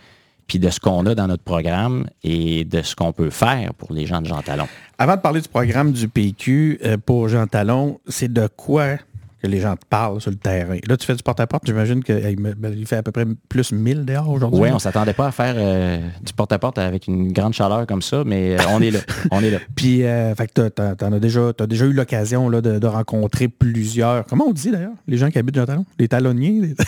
puis 0.46 0.58
de 0.58 0.68
ce 0.68 0.80
qu'on 0.80 1.06
a 1.06 1.14
dans 1.14 1.26
notre 1.26 1.42
programme 1.42 2.06
et 2.22 2.64
de 2.64 2.82
ce 2.82 2.94
qu'on 2.94 3.12
peut 3.12 3.30
faire 3.30 3.72
pour 3.74 3.92
les 3.92 4.06
gens 4.06 4.20
de 4.20 4.26
Jean 4.26 4.42
Talon. 4.42 4.66
Avant 4.98 5.16
de 5.16 5.20
parler 5.20 5.40
du 5.40 5.48
programme 5.48 5.92
du 5.92 6.08
PQ 6.08 6.78
euh, 6.84 6.96
pour 6.98 7.28
Jean 7.28 7.46
Talon, 7.46 8.00
c'est 8.06 8.32
de 8.32 8.48
quoi 8.54 8.96
que 9.42 9.48
les 9.48 9.60
gens 9.60 9.76
te 9.76 9.84
parlent 9.84 10.20
sur 10.20 10.30
le 10.30 10.36
terrain. 10.36 10.76
Là, 10.86 10.96
tu 10.96 11.04
fais 11.04 11.14
du 11.14 11.22
porte-à-porte. 11.22 11.64
J'imagine 11.66 12.02
qu'il 12.04 12.86
fait 12.86 12.96
à 12.96 13.02
peu 13.02 13.10
près 13.10 13.24
plus 13.48 13.72
1000 13.72 14.04
dehors 14.04 14.28
aujourd'hui. 14.28 14.60
Oui, 14.60 14.70
on 14.70 14.74
ne 14.74 14.78
s'attendait 14.78 15.14
pas 15.14 15.26
à 15.26 15.32
faire 15.32 15.54
euh, 15.56 15.98
du 16.22 16.32
porte-à-porte 16.32 16.78
avec 16.78 17.08
une 17.08 17.32
grande 17.32 17.52
chaleur 17.52 17.86
comme 17.86 18.02
ça, 18.02 18.22
mais 18.24 18.54
euh, 18.54 18.62
on 18.70 18.80
est 18.80 18.92
là. 18.92 19.00
on 19.32 19.42
est 19.42 19.50
là. 19.50 19.58
Puis, 19.74 20.04
euh, 20.04 20.34
fait 20.36 20.48
tu 20.54 20.60
as, 20.60 21.18
déjà, 21.18 21.50
as 21.58 21.66
déjà 21.66 21.84
eu 21.86 21.92
l'occasion 21.92 22.50
de, 22.50 22.86
rencontrer 22.86 23.48
plusieurs. 23.48 24.26
Comment 24.26 24.46
on 24.48 24.52
dit 24.52 24.70
d'ailleurs 24.70 24.92
Les 25.08 25.16
gens 25.16 25.30
qui 25.30 25.38
habitent 25.38 25.54
dans 25.54 25.66
Talon? 25.66 25.86
Les 25.98 26.08
talonniers? 26.08 26.74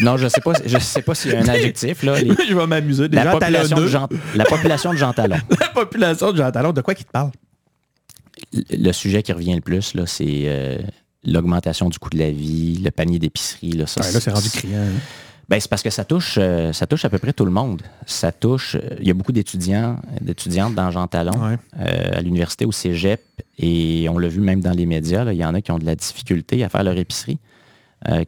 Non, 0.00 0.16
je 0.16 0.24
ne 0.24 0.28
sais 0.28 0.40
pas, 0.40 0.52
je 0.64 0.78
sais 0.78 1.02
pas 1.02 1.14
s'il 1.14 1.32
y 1.32 1.34
a 1.34 1.40
un 1.40 1.48
adjectif. 1.48 2.02
Là, 2.02 2.16
je 2.48 2.54
vais 2.54 2.66
m'amuser. 2.66 3.08
La, 3.08 3.32
population 3.32 3.76
de 3.76 3.86
Jean, 3.86 4.08
la 4.34 4.44
population 4.44 4.92
de 4.92 4.98
Jean 4.98 5.12
Talon. 5.12 5.36
la 5.60 5.68
population 5.68 6.32
de 6.32 6.36
Jean 6.36 6.50
Talon, 6.50 6.72
de 6.72 6.80
quoi 6.80 6.94
qu'ils 6.94 7.06
te 7.06 7.10
parlent? 7.10 7.30
Le 8.52 8.92
sujet 8.92 9.22
qui 9.22 9.32
revient 9.32 9.54
le 9.54 9.60
plus, 9.60 9.94
là, 9.94 10.04
c'est 10.06 10.80
l'augmentation 11.24 11.88
du 11.88 11.98
coût 11.98 12.10
de 12.10 12.18
la 12.18 12.30
vie, 12.30 12.80
le 12.82 12.90
panier 12.90 13.18
d'épicerie. 13.18 13.72
Là, 13.72 13.86
ça, 13.86 14.00
là, 14.00 14.20
c'est 14.20 14.30
rendu 14.30 14.50
criant. 14.50 14.80
Hein. 14.80 15.00
Ben, 15.48 15.58
c'est 15.58 15.70
parce 15.70 15.82
que 15.82 15.88
ça 15.88 16.04
touche, 16.04 16.36
euh, 16.38 16.74
ça 16.74 16.86
touche 16.86 17.06
à 17.06 17.08
peu 17.08 17.18
près 17.18 17.32
tout 17.32 17.46
le 17.46 17.50
monde. 17.50 17.80
Ça 18.04 18.32
touche. 18.32 18.74
Euh, 18.74 18.96
il 19.00 19.08
y 19.08 19.10
a 19.10 19.14
beaucoup 19.14 19.32
d'étudiants, 19.32 19.96
d'étudiantes 20.20 20.74
dans 20.74 20.90
Jean 20.90 21.06
Talon, 21.06 21.56
euh, 21.80 22.18
à 22.18 22.20
l'université, 22.20 22.66
au 22.66 22.72
Cégep, 22.72 23.22
et 23.58 24.08
on 24.10 24.18
l'a 24.18 24.28
vu 24.28 24.40
même 24.40 24.60
dans 24.60 24.72
les 24.72 24.84
médias. 24.84 25.32
il 25.32 25.38
y 25.38 25.44
en 25.44 25.54
a 25.54 25.62
qui 25.62 25.72
ont 25.72 25.78
de 25.78 25.86
la 25.86 25.94
difficulté 25.94 26.62
à 26.64 26.68
faire 26.68 26.82
leur 26.82 26.98
épicerie. 26.98 27.38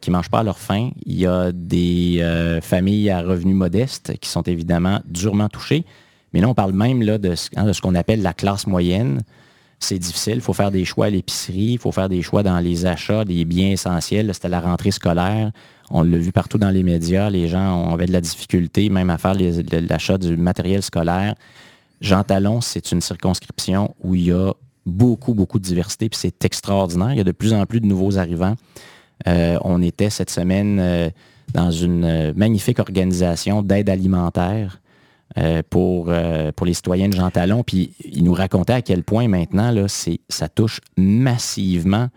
qui 0.01 0.09
ne 0.09 0.15
mangent 0.15 0.29
pas 0.29 0.39
à 0.39 0.43
leur 0.43 0.57
faim. 0.57 0.89
Il 1.05 1.17
y 1.17 1.25
a 1.25 1.51
des 1.53 2.59
familles 2.61 3.09
à 3.09 3.21
revenus 3.21 3.55
modestes 3.55 4.17
qui 4.19 4.29
sont 4.29 4.41
évidemment 4.41 4.99
durement 5.05 5.47
touchées. 5.47 5.85
Mais 6.33 6.41
là, 6.41 6.49
on 6.49 6.53
parle 6.53 6.73
même 6.73 7.01
là, 7.01 7.17
de, 7.17 7.35
hein, 7.55 7.65
de 7.65 7.73
ce 7.73 7.81
qu'on 7.81 7.95
appelle 7.95 8.21
la 8.21 8.33
classe 8.33 8.67
moyenne 8.67 9.21
c'est 9.83 9.99
difficile. 9.99 10.35
Il 10.35 10.41
faut 10.41 10.53
faire 10.53 10.71
des 10.71 10.85
choix 10.85 11.07
à 11.07 11.09
l'épicerie, 11.09 11.73
il 11.73 11.77
faut 11.79 11.91
faire 11.91 12.09
des 12.09 12.21
choix 12.21 12.43
dans 12.43 12.59
les 12.59 12.85
achats 12.85 13.25
des 13.25 13.45
biens 13.45 13.71
essentiels. 13.71 14.33
C'était 14.33 14.49
la 14.49 14.61
rentrée 14.61 14.91
scolaire. 14.91 15.51
On 15.89 16.03
l'a 16.03 16.17
vu 16.17 16.31
partout 16.31 16.57
dans 16.57 16.69
les 16.69 16.83
médias. 16.83 17.29
Les 17.29 17.47
gens 17.47 17.93
avaient 17.93 18.05
de 18.05 18.13
la 18.13 18.21
difficulté 18.21 18.89
même 18.89 19.09
à 19.09 19.17
faire 19.17 19.35
l'achat 19.35 20.17
du 20.17 20.37
matériel 20.37 20.81
scolaire. 20.81 21.35
Jean 21.99 22.23
Talon, 22.23 22.61
c'est 22.61 22.91
une 22.91 23.01
circonscription 23.01 23.93
où 24.01 24.15
il 24.15 24.25
y 24.25 24.31
a 24.31 24.53
beaucoup, 24.85 25.33
beaucoup 25.33 25.59
de 25.59 25.63
diversité, 25.63 26.09
puis 26.09 26.19
c'est 26.19 26.43
extraordinaire. 26.45 27.11
Il 27.11 27.17
y 27.17 27.21
a 27.21 27.25
de 27.25 27.31
plus 27.31 27.53
en 27.53 27.65
plus 27.65 27.79
de 27.79 27.85
nouveaux 27.85 28.17
arrivants. 28.17 28.55
Euh, 29.27 29.57
on 29.63 29.81
était 29.81 30.09
cette 30.09 30.31
semaine 30.31 30.79
euh, 30.79 31.09
dans 31.53 31.69
une 31.69 32.05
euh, 32.05 32.33
magnifique 32.35 32.79
organisation 32.79 33.61
d'aide 33.61 33.89
alimentaire 33.89 34.80
euh, 35.37 35.61
pour, 35.69 36.07
euh, 36.09 36.51
pour 36.51 36.65
les 36.65 36.73
citoyens 36.73 37.07
de 37.07 37.13
Jean 37.13 37.29
Talon. 37.31 37.63
Puis 37.63 37.93
il 38.03 38.25
nous 38.25 38.33
racontait 38.33 38.73
à 38.73 38.81
quel 38.81 39.03
point 39.03 39.29
maintenant, 39.29 39.71
là, 39.71 39.85
ça 39.87 40.49
touche 40.49 40.81
massivement 40.97 42.09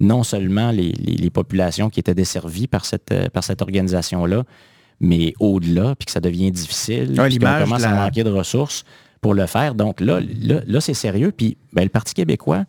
non 0.00 0.22
seulement 0.22 0.70
les, 0.70 1.30
populations 1.30 1.90
qui 1.90 2.00
étaient 2.00 2.14
desservies 2.14 2.66
par 2.66 2.86
cette, 2.86 3.12
euh, 3.12 3.28
par 3.28 3.44
cette 3.44 3.60
organisation-là, 3.60 4.44
mais 5.00 5.34
au-delà, 5.38 5.94
puis 5.96 6.06
que 6.06 6.12
ça 6.12 6.20
devient 6.20 6.50
difficile, 6.50 7.12
puis 7.14 7.38
qu'on 7.38 7.58
commence 7.58 7.84
à 7.84 7.94
manquer 7.94 8.24
de 8.24 8.30
ressources 8.30 8.84
pour 9.20 9.34
le 9.34 9.46
faire. 9.46 9.74
Donc 9.74 10.00
là, 10.00 10.20
là, 10.20 10.80
c'est 10.80 10.94
sérieux. 10.94 11.30
Puis 11.30 11.58
ben, 11.74 11.82
le 11.82 11.90
Parti 11.90 12.14
québécois, 12.14 12.64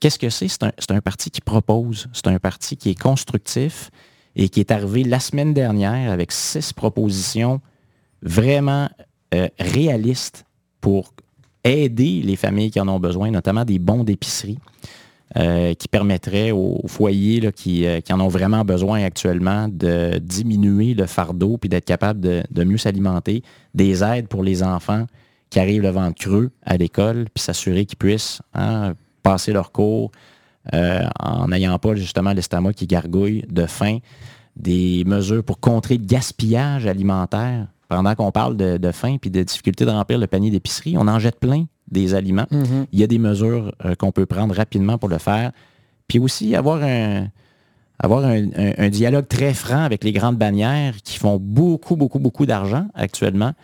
qu'est-ce 0.00 0.18
que 0.18 0.28
c'est? 0.28 0.48
C'est 0.48 0.64
un, 0.64 0.72
un, 0.96 1.00
parti 1.00 1.30
qui 1.30 1.40
propose, 1.40 2.08
c'est 2.12 2.26
un 2.26 2.40
parti 2.40 2.76
qui 2.76 2.90
est 2.90 3.00
constructif 3.00 3.92
et 4.34 4.48
qui 4.48 4.58
est 4.58 4.72
arrivé 4.72 5.04
la 5.04 5.20
semaine 5.20 5.54
dernière 5.54 6.10
avec 6.10 6.32
six 6.32 6.72
propositions 6.72 7.60
vraiment 8.22 8.88
euh, 9.32 9.48
réaliste 9.60 10.44
pour 10.80 11.14
aider 11.62 12.20
les 12.24 12.34
familles 12.34 12.72
qui 12.72 12.80
en 12.80 12.88
ont 12.88 12.98
besoin, 12.98 13.30
notamment 13.30 13.64
des 13.64 13.78
bons 13.78 14.02
d'épicerie. 14.02 14.58
Euh, 15.36 15.74
qui 15.74 15.86
permettraient 15.86 16.50
aux 16.50 16.82
foyers 16.88 17.40
euh, 17.46 17.52
qui, 17.52 18.12
en 18.12 18.18
ont 18.18 18.26
vraiment 18.26 18.64
besoin 18.64 19.04
actuellement 19.04 19.68
de 19.68 20.18
diminuer 20.18 20.92
le 20.92 21.06
fardeau 21.06 21.56
puis 21.56 21.68
d'être 21.68 21.84
capable 21.84 22.18
de, 22.18 22.64
mieux 22.64 22.78
s'alimenter, 22.78 23.44
des 23.72 24.02
aides 24.02 24.26
pour 24.26 24.42
les 24.42 24.64
enfants 24.64 25.06
qui 25.48 25.60
arrivent 25.60 25.82
le 25.82 25.90
ventre 25.90 26.18
creux 26.18 26.50
à 26.66 26.76
l'école, 26.76 27.26
puis 27.32 27.44
s'assurer 27.44 27.86
qu'ils 27.86 27.98
puissent 27.98 28.42
hein, 28.54 28.94
passer 29.22 29.52
leur 29.52 29.70
cours 29.70 30.10
en 30.72 31.46
n'ayant 31.46 31.78
pas 31.78 31.94
justement 31.94 32.32
l'estomac 32.32 32.72
qui 32.72 32.88
gargouille 32.88 33.44
de 33.48 33.66
faim, 33.66 33.98
des 34.56 35.04
mesures 35.06 35.44
pour 35.44 35.60
contrer 35.60 35.96
le 35.96 36.04
gaspillage 36.06 36.86
alimentaire 36.86 37.68
pendant 37.90 38.14
qu'on 38.14 38.30
parle 38.30 38.56
de, 38.56 38.92
faim 38.92 39.16
et 39.22 39.30
de 39.30 39.42
difficulté 39.42 39.84
de 39.84 39.90
remplir 39.90 40.16
le 40.18 40.28
panier 40.28 40.50
d'épicerie, 40.50 40.96
on 40.96 41.08
en 41.08 41.18
jette 41.18 41.40
plein 41.40 41.66
des 41.90 42.14
aliments. 42.14 42.46
Mm-hmm. 42.52 42.86
Il 42.92 43.00
y 43.00 43.02
a 43.02 43.08
des 43.08 43.18
mesures 43.18 43.74
euh, 43.84 43.96
qu'on 43.96 44.12
peut 44.12 44.26
prendre 44.26 44.54
rapidement 44.54 44.96
pour 44.96 45.08
le 45.08 45.18
faire. 45.18 45.50
Puis 46.06 46.20
aussi 46.20 46.54
avoir 46.54 46.84
un, 46.84 47.26
avoir 47.98 48.24
un, 48.24 48.88
dialogue 48.90 49.26
très 49.26 49.54
franc 49.54 49.82
avec 49.82 50.04
les 50.04 50.12
grandes 50.12 50.36
bannières 50.36 50.94
qui 51.02 51.18
font 51.18 51.38
beaucoup, 51.40 51.96
beaucoup, 51.96 52.20
beaucoup 52.20 52.46
d'argent 52.46 52.86
actuellement 52.94 53.54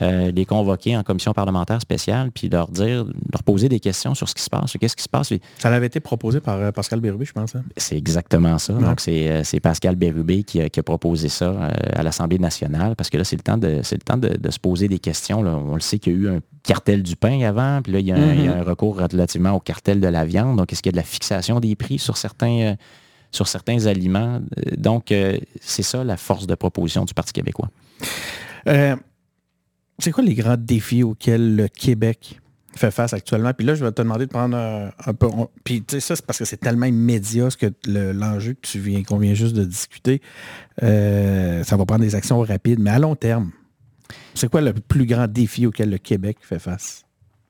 euh, 0.00 0.30
les 0.30 0.44
convoquer 0.44 0.96
en 0.96 1.02
commission 1.02 1.32
parlementaire 1.32 1.80
spéciale, 1.80 2.30
puis 2.30 2.48
leur 2.48 2.68
dire, 2.68 3.04
leur 3.32 3.42
poser 3.42 3.68
des 3.68 3.80
questions 3.80 4.14
sur 4.14 4.28
ce 4.28 4.36
qui 4.36 4.42
se 4.42 4.48
passe, 4.48 4.76
qu'est-ce 4.80 4.94
qui 4.94 5.02
se 5.02 5.08
passe. 5.08 5.32
Ça 5.58 5.68
avait 5.68 5.88
été 5.88 5.98
proposé 5.98 6.38
par 6.38 6.58
euh, 6.58 6.70
Pascal 6.70 7.00
Bérubé, 7.00 7.24
je 7.24 7.32
pense. 7.32 7.56
Hein? 7.56 7.64
C'est 7.76 7.96
exactement 7.96 8.56
ça. 8.58 8.72
Donc, 8.74 9.02
euh, 9.08 9.40
c'est 9.42 9.58
Pascal 9.58 9.96
Bérubé 9.96 10.44
qui 10.44 10.62
a, 10.62 10.82
proposé 10.84 11.28
ça 11.28 11.72
à 11.92 12.04
l'Assemblée 12.04 12.38
nationale, 12.38 12.94
parce 12.94 13.10
que 13.10 13.18
là, 13.18 13.24
c'est 13.24 13.34
le 13.34 13.42
temps 13.42 13.58
de, 13.58 13.78
le 13.78 13.98
temps 13.98 14.16
de, 14.16 14.50
se 14.50 14.60
poser 14.60 14.86
des 14.86 15.00
questions. 15.00 15.40
On 15.40 15.74
le 15.74 15.80
sait 15.80 15.98
qu'il 15.98 16.12
y 16.12 16.16
a 16.16 16.18
eu 16.18 16.28
un 16.36 16.40
cartel 16.62 17.02
du 17.02 17.16
pain 17.16 17.42
avant, 17.42 17.82
puis 17.82 17.92
là, 17.92 17.98
il 17.98 18.06
y, 18.06 18.12
a 18.12 18.16
un, 18.16 18.34
mm-hmm. 18.34 18.62
recours 18.62 18.96
relativement 18.96 19.50
au 19.52 19.60
cartel 19.60 20.00
de 20.00 20.06
la 20.06 20.24
viande. 20.24 20.56
Donc, 20.56 20.72
est-ce 20.72 20.82
qu'il 20.82 20.90
y 20.90 20.94
a 20.94 20.96
de 20.96 20.98
la 20.98 21.02
fixation 21.02 21.58
des 21.58 21.74
prix 21.74 21.98
sur 21.98 22.16
certains 22.16 22.76
sur 23.32 23.48
certains 23.48 23.86
aliments? 23.86 24.40
Donc, 24.76 25.12
c'est 25.60 25.82
ça 25.82 26.04
la 26.04 26.16
force 26.16 26.46
de 26.46 26.54
proposition 26.54 27.04
du 27.04 27.12
Parti 27.12 27.32
québécois. 27.32 27.70
C'est 30.00 30.12
quoi 30.12 30.24
les 30.24 30.34
grands 30.34 30.56
défis 30.56 31.02
auxquels 31.02 31.56
le 31.56 31.68
Québec 31.68 32.40
fait 32.74 32.90
face 32.90 33.12
actuellement? 33.12 33.52
Puis 33.52 33.66
là, 33.66 33.74
je 33.74 33.84
vais 33.84 33.92
te 33.92 34.00
demander 34.00 34.26
de 34.26 34.30
prendre 34.30 34.56
un, 34.56 35.14
peu. 35.14 35.28
puis 35.64 35.82
tu 35.82 35.94
sais, 35.94 36.00
ça, 36.00 36.16
c'est 36.16 36.24
parce 36.24 36.38
que 36.38 36.44
c'est 36.44 36.56
tellement 36.56 36.86
immédiat 36.86 37.50
ce 37.50 37.56
que 37.56 37.72
l'enjeu 37.86 38.54
que 38.54 38.66
tu 38.66 38.78
viens, 38.78 39.02
qu'on 39.02 39.18
vient 39.18 39.34
juste 39.34 39.54
de 39.54 39.64
discuter. 39.64 40.22
Euh, 40.82 41.62
ça 41.64 41.76
va 41.76 41.84
prendre 41.84 42.02
des 42.02 42.14
actions 42.14 42.40
rapides, 42.40 42.80
mais 42.80 42.90
à 42.90 42.98
long 42.98 43.16
terme, 43.16 43.50
c'est 44.34 44.50
quoi 44.50 44.60
le 44.60 44.72
plus 44.72 45.06
grand 45.06 45.26
défi 45.26 45.66
auquel 45.66 45.90
le 45.90 45.98
Québec 45.98 46.38
fait 46.40 46.58
face? 46.58 47.04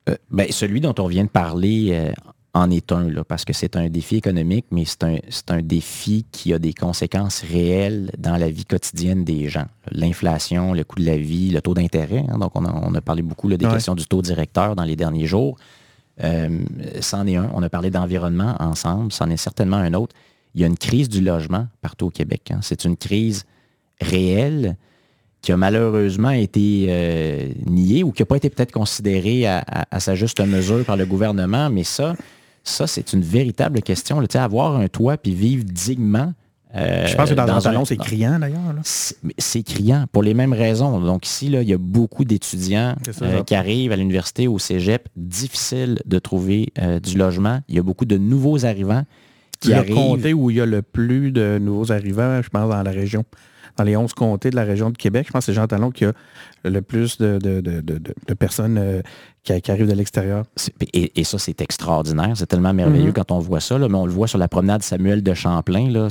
Euh, 0.09 0.15
ben, 0.29 0.51
celui 0.51 0.81
dont 0.81 0.95
on 0.99 1.07
vient 1.07 1.23
de 1.23 1.29
parler 1.29 1.89
euh, 1.91 2.11
en 2.53 2.69
est 2.69 2.91
un, 2.91 3.09
là, 3.09 3.23
parce 3.23 3.45
que 3.45 3.53
c'est 3.53 3.77
un 3.77 3.87
défi 3.87 4.17
économique, 4.17 4.65
mais 4.71 4.83
c'est 4.85 5.03
un, 5.03 5.15
un, 5.49 5.61
défi 5.61 6.25
qui 6.31 6.53
a 6.53 6.59
des 6.59 6.73
conséquences 6.73 7.43
réelles 7.43 8.11
dans 8.17 8.35
la 8.35 8.49
vie 8.49 8.65
quotidienne 8.65 9.23
des 9.23 9.47
gens. 9.47 9.67
L'inflation, 9.89 10.73
le 10.73 10.83
coût 10.83 10.99
de 10.99 11.05
la 11.05 11.17
vie, 11.17 11.49
le 11.51 11.61
taux 11.61 11.73
d'intérêt. 11.73 12.25
Hein, 12.27 12.39
donc, 12.39 12.51
on 12.55 12.93
a, 12.93 13.01
parlé 13.01 13.21
beaucoup 13.21 13.47
des 13.47 13.57
questions 13.65 13.95
du 13.95 14.05
taux 14.05 14.21
directeur 14.21 14.75
dans 14.75 14.83
les 14.83 14.97
derniers 14.97 15.27
jours. 15.27 15.57
Euh, 16.23 16.59
c'en 16.99 17.25
est 17.25 17.37
un. 17.37 17.49
On 17.53 17.63
a 17.63 17.69
parlé 17.69 17.89
d'environnement 17.89 18.55
ensemble. 18.59 19.13
C'en 19.13 19.29
est 19.29 19.37
certainement 19.37 19.77
un 19.77 19.93
autre. 19.93 20.13
Il 20.53 20.61
y 20.61 20.65
a 20.65 20.67
une 20.67 20.77
crise 20.77 21.07
du 21.07 21.21
logement 21.21 21.67
partout 21.81 22.07
au 22.07 22.09
Québec. 22.09 22.51
Hein. 22.51 22.59
C'est 22.61 22.83
une 22.83 22.97
crise 22.97 23.45
réelle 24.01 24.75
qui 25.41 25.53
a 25.53 25.57
malheureusement 25.57 26.31
été 26.31 26.87
euh, 26.89 27.47
niée 27.65 28.03
ou 28.03 28.11
qui 28.11 28.21
n'a 28.21 28.25
pas 28.25 28.35
été 28.35 28.49
peut-être 28.49 28.71
considérée 28.73 29.47
à, 29.47 29.63
à, 29.89 29.99
sa 29.99 30.15
juste 30.15 30.39
mesure 30.41 30.85
par 30.85 30.97
le 30.97 31.05
gouvernement, 31.05 31.69
mais 31.69 31.83
ça, 31.83 32.15
ça, 32.63 32.87
c'est 32.87 33.13
une 33.13 33.21
véritable 33.21 33.81
question. 33.81 34.19
Là, 34.19 34.27
avoir 34.35 34.75
un 34.75 34.87
toit 34.87 35.17
puis 35.17 35.33
vivre 35.33 35.63
dignement. 35.63 36.33
Euh, 36.73 37.05
je 37.05 37.15
pense 37.15 37.29
que 37.29 37.35
dans, 37.35 37.49
un 37.49 37.59
salon, 37.59 37.83
c'est 37.83 37.97
criant 37.97 38.39
d'ailleurs. 38.39 38.73
C'est 38.83 39.63
criant 39.63 40.05
pour 40.11 40.23
les 40.23 40.33
mêmes 40.33 40.53
raisons. 40.53 41.01
Donc 41.01 41.25
ici, 41.25 41.49
là, 41.49 41.61
il 41.61 41.69
y 41.69 41.73
a 41.73 41.77
beaucoup 41.77 42.23
d'étudiants 42.23 42.95
euh, 43.21 43.43
qui 43.43 43.55
arrivent 43.55 43.91
à 43.91 43.97
l'université, 43.97 44.47
au 44.47 44.57
cégep. 44.57 45.09
Difficile 45.17 45.99
de 46.05 46.19
trouver 46.19 46.71
euh, 46.79 46.99
du 46.99 47.17
logement. 47.17 47.59
Il 47.67 47.75
y 47.75 47.79
a 47.79 47.83
beaucoup 47.83 48.05
de 48.05 48.17
nouveaux 48.17 48.65
arrivants 48.65 49.03
qui 49.59 49.69
le 49.69 49.75
arrivent. 49.75 49.95
comté 49.95 50.33
où 50.33 50.49
il 50.49 50.57
y 50.57 50.61
a 50.61 50.65
le 50.65 50.81
plus 50.81 51.31
de 51.31 51.59
nouveaux 51.59 51.91
arrivants, 51.91 52.41
je 52.41 52.49
pense, 52.49 52.69
dans 52.69 52.83
la 52.83 52.91
région 52.91 53.25
dans 53.81 53.85
les 53.85 53.97
11 53.97 54.13
comtés 54.13 54.51
de 54.51 54.55
la 54.55 54.63
région 54.63 54.91
de 54.91 54.97
Québec. 54.97 55.25
Je 55.27 55.31
pense 55.31 55.45
que 55.45 55.51
c'est 55.51 55.55
Jean 55.55 55.67
Talon 55.67 55.89
qui 55.89 56.05
a 56.05 56.13
le 56.63 56.81
plus 56.81 57.17
de, 57.17 57.39
personnes 58.37 58.77
euh, 58.77 59.01
qui, 59.43 59.71
arrivent 59.71 59.87
de 59.87 59.93
l'extérieur. 59.93 60.45
Et, 60.93 61.23
ça, 61.23 61.39
c'est 61.39 61.61
extraordinaire. 61.61 62.33
C'est 62.35 62.45
tellement 62.45 62.73
merveilleux 62.73 63.09
mm-hmm. 63.09 63.13
quand 63.13 63.31
on 63.31 63.39
voit 63.39 63.59
ça. 63.59 63.79
mais 63.79 63.95
on 63.95 64.05
le 64.05 64.11
voit 64.11 64.27
sur 64.27 64.37
la 64.37 64.47
promenade 64.47 64.83
Samuel 64.83 65.23
de 65.23 65.33
Champlain. 65.33 65.91
Euh, 65.95 66.09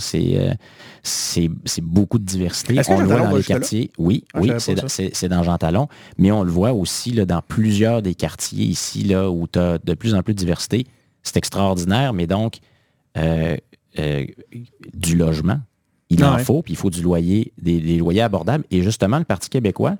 c'est, 1.02 1.48
beaucoup 1.80 2.18
de 2.18 2.24
diversité. 2.24 2.80
On 2.88 3.00
le 3.00 3.06
voit 3.06 3.20
dans 3.20 3.36
les 3.36 3.44
quartiers. 3.44 3.90
Oui, 3.98 4.24
ah, 4.34 4.40
oui, 4.40 4.50
c'est, 4.58 5.28
dans 5.28 5.42
Jean 5.44 5.58
Talon. 5.58 5.86
Mais 6.18 6.32
on 6.32 6.42
le 6.42 6.50
voit 6.50 6.72
aussi 6.72 7.12
là, 7.12 7.24
dans 7.24 7.42
plusieurs 7.42 8.02
des 8.02 8.16
quartiers 8.16 8.64
ici 8.64 9.04
là, 9.04 9.30
où 9.30 9.46
tu 9.46 9.60
as 9.60 9.78
de 9.78 9.94
plus 9.94 10.14
en 10.14 10.22
plus 10.22 10.34
de 10.34 10.38
diversité. 10.38 10.86
C'est 11.22 11.36
extraordinaire, 11.36 12.14
mais 12.14 12.26
donc, 12.26 12.58
euh, 13.16 13.56
du 14.94 15.16
logement, 15.16 15.60
il 16.10 16.24
en 16.24 16.38
faut, 16.38 16.62
puis 16.62 16.74
il 16.74 16.76
faut 16.76 16.90
du 16.90 17.02
loyer, 17.02 17.52
des, 17.60 17.80
loyers 17.98 18.22
abordables. 18.22 18.64
Et 18.70 18.82
justement, 18.82 19.18
le 19.18 19.24
Parti 19.24 19.48
québécois, 19.48 19.96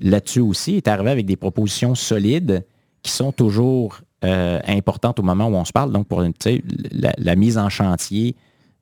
là-dessus 0.00 0.40
aussi, 0.40 0.76
est 0.76 0.88
arrivé 0.88 1.10
avec 1.10 1.26
des 1.26 1.36
propositions 1.36 1.94
solides 1.94 2.64
qui 3.02 3.12
sont 3.12 3.32
toujours 3.32 4.00
euh, 4.24 4.60
importantes 4.66 5.20
au 5.20 5.22
moment 5.22 5.46
où 5.46 5.54
on 5.54 5.64
se 5.64 5.72
parle. 5.72 5.92
Donc, 5.92 6.08
pour 6.08 6.22
la, 6.22 7.12
la 7.16 7.36
mise 7.36 7.56
en 7.58 7.68
chantier 7.68 8.34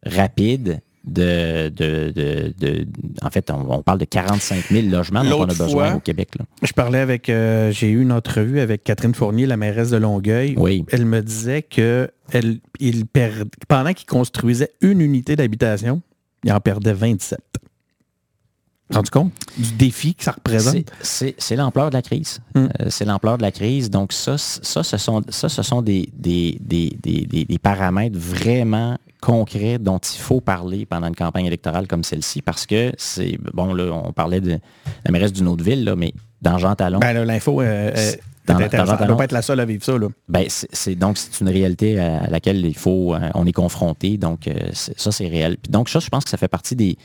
rapide 0.05 0.81
de, 1.05 1.68
de, 1.68 2.87
en 3.23 3.31
fait, 3.31 3.51
on, 3.51 3.83
parle 3.83 3.99
de 3.99 4.05
45 4.05 4.68
000 4.68 4.89
logements 4.89 5.25
dont 5.25 5.41
on 5.41 5.49
a 5.49 5.55
besoin 5.55 5.95
au 5.95 6.01
Québec. 6.01 6.31
Je 6.62 6.73
parlais 6.73 7.01
avec, 7.01 7.29
euh, 7.29 7.73
j'ai 7.73 7.89
eu 7.89 8.01
une 8.01 8.12
entrevue 8.12 8.61
avec 8.61 8.85
Catherine 8.85 9.14
Fournier, 9.14 9.47
la 9.47 9.57
mairesse 9.57 9.91
de 9.91 9.97
Longueuil. 9.97 10.55
Oui. 10.57 10.85
Elle 10.91 11.07
me 11.07 11.20
disait 11.20 11.62
que 11.62 12.11
elle, 12.33 12.61
il 12.79 13.05
pendant 13.68 13.93
qu'il 13.93 14.07
construisait 14.07 14.70
une 14.81 15.01
unité 15.01 15.35
d'habitation, 15.35 16.03
il 16.45 16.53
en 16.53 16.61
perdait 16.61 16.93
27. 16.93 17.40
Rendu 18.93 19.11
compte 19.11 19.32
du 19.57 19.72
défi 19.72 20.14
que 20.14 20.24
ça 20.24 20.32
représente? 20.32 20.90
C'est 21.01 21.57
l'ampleur 21.57 21.88
de 21.90 21.95
la 21.95 22.03
crise. 22.03 22.40
Hmm. 22.55 22.66
Euh, 22.80 22.86
c'est 22.90 23.05
l'ampleur 23.05 23.38
de 23.38 23.43
la 23.43 23.51
crise. 23.51 23.88
Donc, 23.88 24.12
ça, 24.12 24.36
ça, 24.36 24.82
ce 24.82 24.97
sont, 24.99 25.22
ça, 25.30 25.49
ce 25.49 25.62
sont 25.62 25.80
des, 25.82 26.11
des, 26.12 26.59
des, 26.61 27.59
paramètres 27.59 28.18
vraiment 28.18 28.99
concrets 29.20 29.78
dont 29.78 29.99
il 29.99 30.18
faut 30.18 30.40
parler 30.40 30.84
pendant 30.84 31.07
une 31.07 31.16
campagne 31.16 31.47
électorale 31.47 31.86
comme 31.86 32.05
celle-ci 32.05 32.43
parce 32.43 32.66
que 32.66 32.93
c'est. 32.99 33.38
Bon, 33.55 33.72
là, 33.72 33.90
on 33.93 34.12
parlait 34.12 34.40
de 34.40 34.59
la 35.05 35.11
mairesse 35.11 35.32
d'une 35.32 35.49
autre 35.49 35.64
ville, 35.64 35.84
là, 35.84 35.97
mais 35.97 36.12
dans 36.43 36.59
Jean 36.59 36.74
Talon. 36.74 36.99
Ben, 36.99 37.24
l'info, 37.24 37.62
euh, 37.62 37.93
euh, 38.51 38.55
dans, 38.55 38.59
ne 38.59 39.07
doit 39.07 39.16
pas 39.16 39.24
être 39.24 39.32
la 39.32 39.43
seule 39.43 39.61
à 39.61 39.64
vivre 39.64 39.84
ça. 39.84 39.97
Là. 39.97 40.09
Ben, 40.28 40.47
c'est, 40.49 40.95
donc, 40.95 41.18
c'est 41.18 41.40
une 41.40 41.49
réalité 41.49 41.99
à 41.99 42.28
laquelle 42.28 42.64
il 42.64 42.76
faut, 42.76 43.14
on 43.34 43.47
est 43.47 43.53
confronté. 43.53 44.18
Donc, 44.18 44.49
ça, 44.72 45.12
c'est 45.12 45.28
réel. 45.28 45.57
Puis 45.59 45.70
donc, 45.70 45.88
ça, 45.88 46.01
je 46.01 46.09
pense 46.09 46.24
que 46.24 46.30
ça 46.30 46.36
fait 46.36 46.49
partie 46.49 46.74
des, 46.76 46.97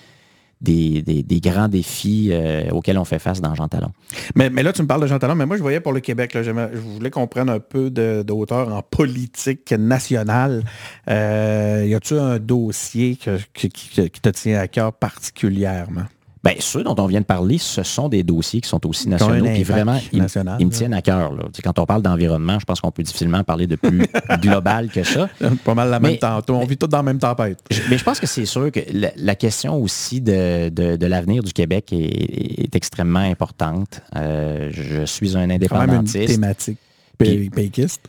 des, 0.62 1.40
grands 1.42 1.68
défis 1.68 2.30
euh, 2.32 2.70
auxquels 2.72 2.98
on 2.98 3.06
fait 3.06 3.20
face 3.20 3.42
dans 3.42 3.54
Jean 3.56 3.68
Talon. 3.68 3.92
Mais, 4.36 4.50
là, 4.50 4.74
tu 4.74 4.82
me 4.82 4.88
parles 4.88 5.02
de 5.02 5.08
Jean 5.08 5.20
Talon, 5.20 5.36
mais 5.36 5.46
moi, 5.46 5.58
je 5.58 5.62
voyais 5.62 5.80
pour 5.80 5.94
le 5.94 6.00
Québec, 6.00 6.34
là, 6.34 6.44
je 6.44 6.52
voulais 6.52 7.12
qu'on 7.12 7.28
prenne 7.28 7.50
un 7.50 7.60
peu 7.60 7.90
de, 7.90 8.26
hauteur 8.32 8.74
en 8.74 8.82
politique 8.82 9.72
nationale. 9.72 10.64
Euh, 11.10 11.86
y 11.88 11.96
a-tu 11.96 12.16
un 12.16 12.40
dossier 12.40 13.18
qui 13.54 13.70
te 13.70 14.30
tient 14.30 14.60
à 14.60 14.68
cœur 14.68 14.94
particulièrement? 14.94 16.06
Bien, 16.48 16.56
ceux 16.60 16.84
dont 16.84 16.96
on 16.98 17.06
vient 17.06 17.22
de 17.22 17.26
parler, 17.26 17.58
ce 17.58 17.84
sont 17.84 18.10
des 18.10 18.24
dossiers 18.24 18.62
qui 18.62 18.70
sont 18.70 18.86
aussi 18.88 19.10
nationaux. 19.10 19.46
Puis 19.46 19.64
vraiment, 19.64 20.00
ils, 20.12 20.22
me 20.22 20.70
tiennent 20.70 20.94
à 20.94 21.02
cœur. 21.02 21.34
Quand 21.64 21.80
on 21.80 21.86
parle 21.86 22.02
d'environnement, 22.02 22.60
je 22.60 22.66
pense 22.66 22.82
qu'on 22.82 22.92
peut 22.92 23.04
difficilement 23.04 23.44
parler 23.44 23.68
de 23.68 23.76
plus 23.76 24.08
global 24.42 24.90
que 24.90 25.04
ça. 25.04 25.30
Pas 25.66 25.74
mal 25.74 25.90
la 25.90 26.00
même 26.00 26.18
temps. 26.18 26.42
On 26.50 26.66
vit 26.66 26.78
tous 26.78 26.88
dans 26.88 26.98
la 26.98 27.04
même 27.04 27.20
tempête. 27.20 27.60
mais 27.90 27.98
je 27.98 28.04
pense 28.04 28.20
que 28.20 28.28
c'est 28.28 28.46
sûr 28.46 28.72
que 28.72 28.80
la, 28.94 29.36
question 29.36 29.76
aussi 29.76 30.22
de, 30.22 31.06
l'avenir 31.06 31.44
du 31.44 31.54
Québec 31.54 31.92
est, 31.92 32.76
extrêmement 32.76 33.20
importante. 33.20 34.02
Euh, 34.16 34.70
je 34.72 35.06
suis 35.06 35.36
un 35.36 35.50
indépendantiste. 35.50 36.14
Quand 36.14 36.20
même 36.20 36.30
une 36.30 36.36
thématique 36.36 36.78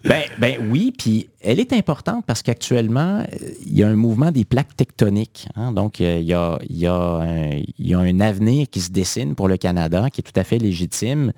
ben, 0.04 0.24
ben, 0.38 0.70
oui, 0.70 0.92
puis 0.96 1.28
elle 1.40 1.61
est 1.61 1.72
importante 1.72 2.24
parce 2.26 2.42
qu'actuellement, 2.42 3.24
il 3.64 3.76
y 3.76 3.82
a 3.82 3.88
un 3.88 3.96
mouvement 3.96 4.30
des 4.30 4.44
plaques 4.44 4.76
tectoniques. 4.76 5.48
Hein. 5.56 5.72
donc, 5.72 6.00
il 6.00 6.22
y, 6.22 6.34
a, 6.34 6.59
il, 6.68 6.76
y 6.76 6.86
a 6.86 6.94
un, 6.94 7.50
il 7.78 7.88
y 7.88 7.94
a 7.94 7.98
un 7.98 8.20
avenir 8.20 8.68
qui 8.68 8.80
se 8.80 8.90
dessine 8.90 9.34
pour 9.34 9.48
le 9.48 9.56
Canada 9.56 10.11
qui 10.11 10.20
est 10.20 10.24
tout 10.24 10.38
à 10.38 10.44
fait 10.44 10.59
légitime. 10.59 11.32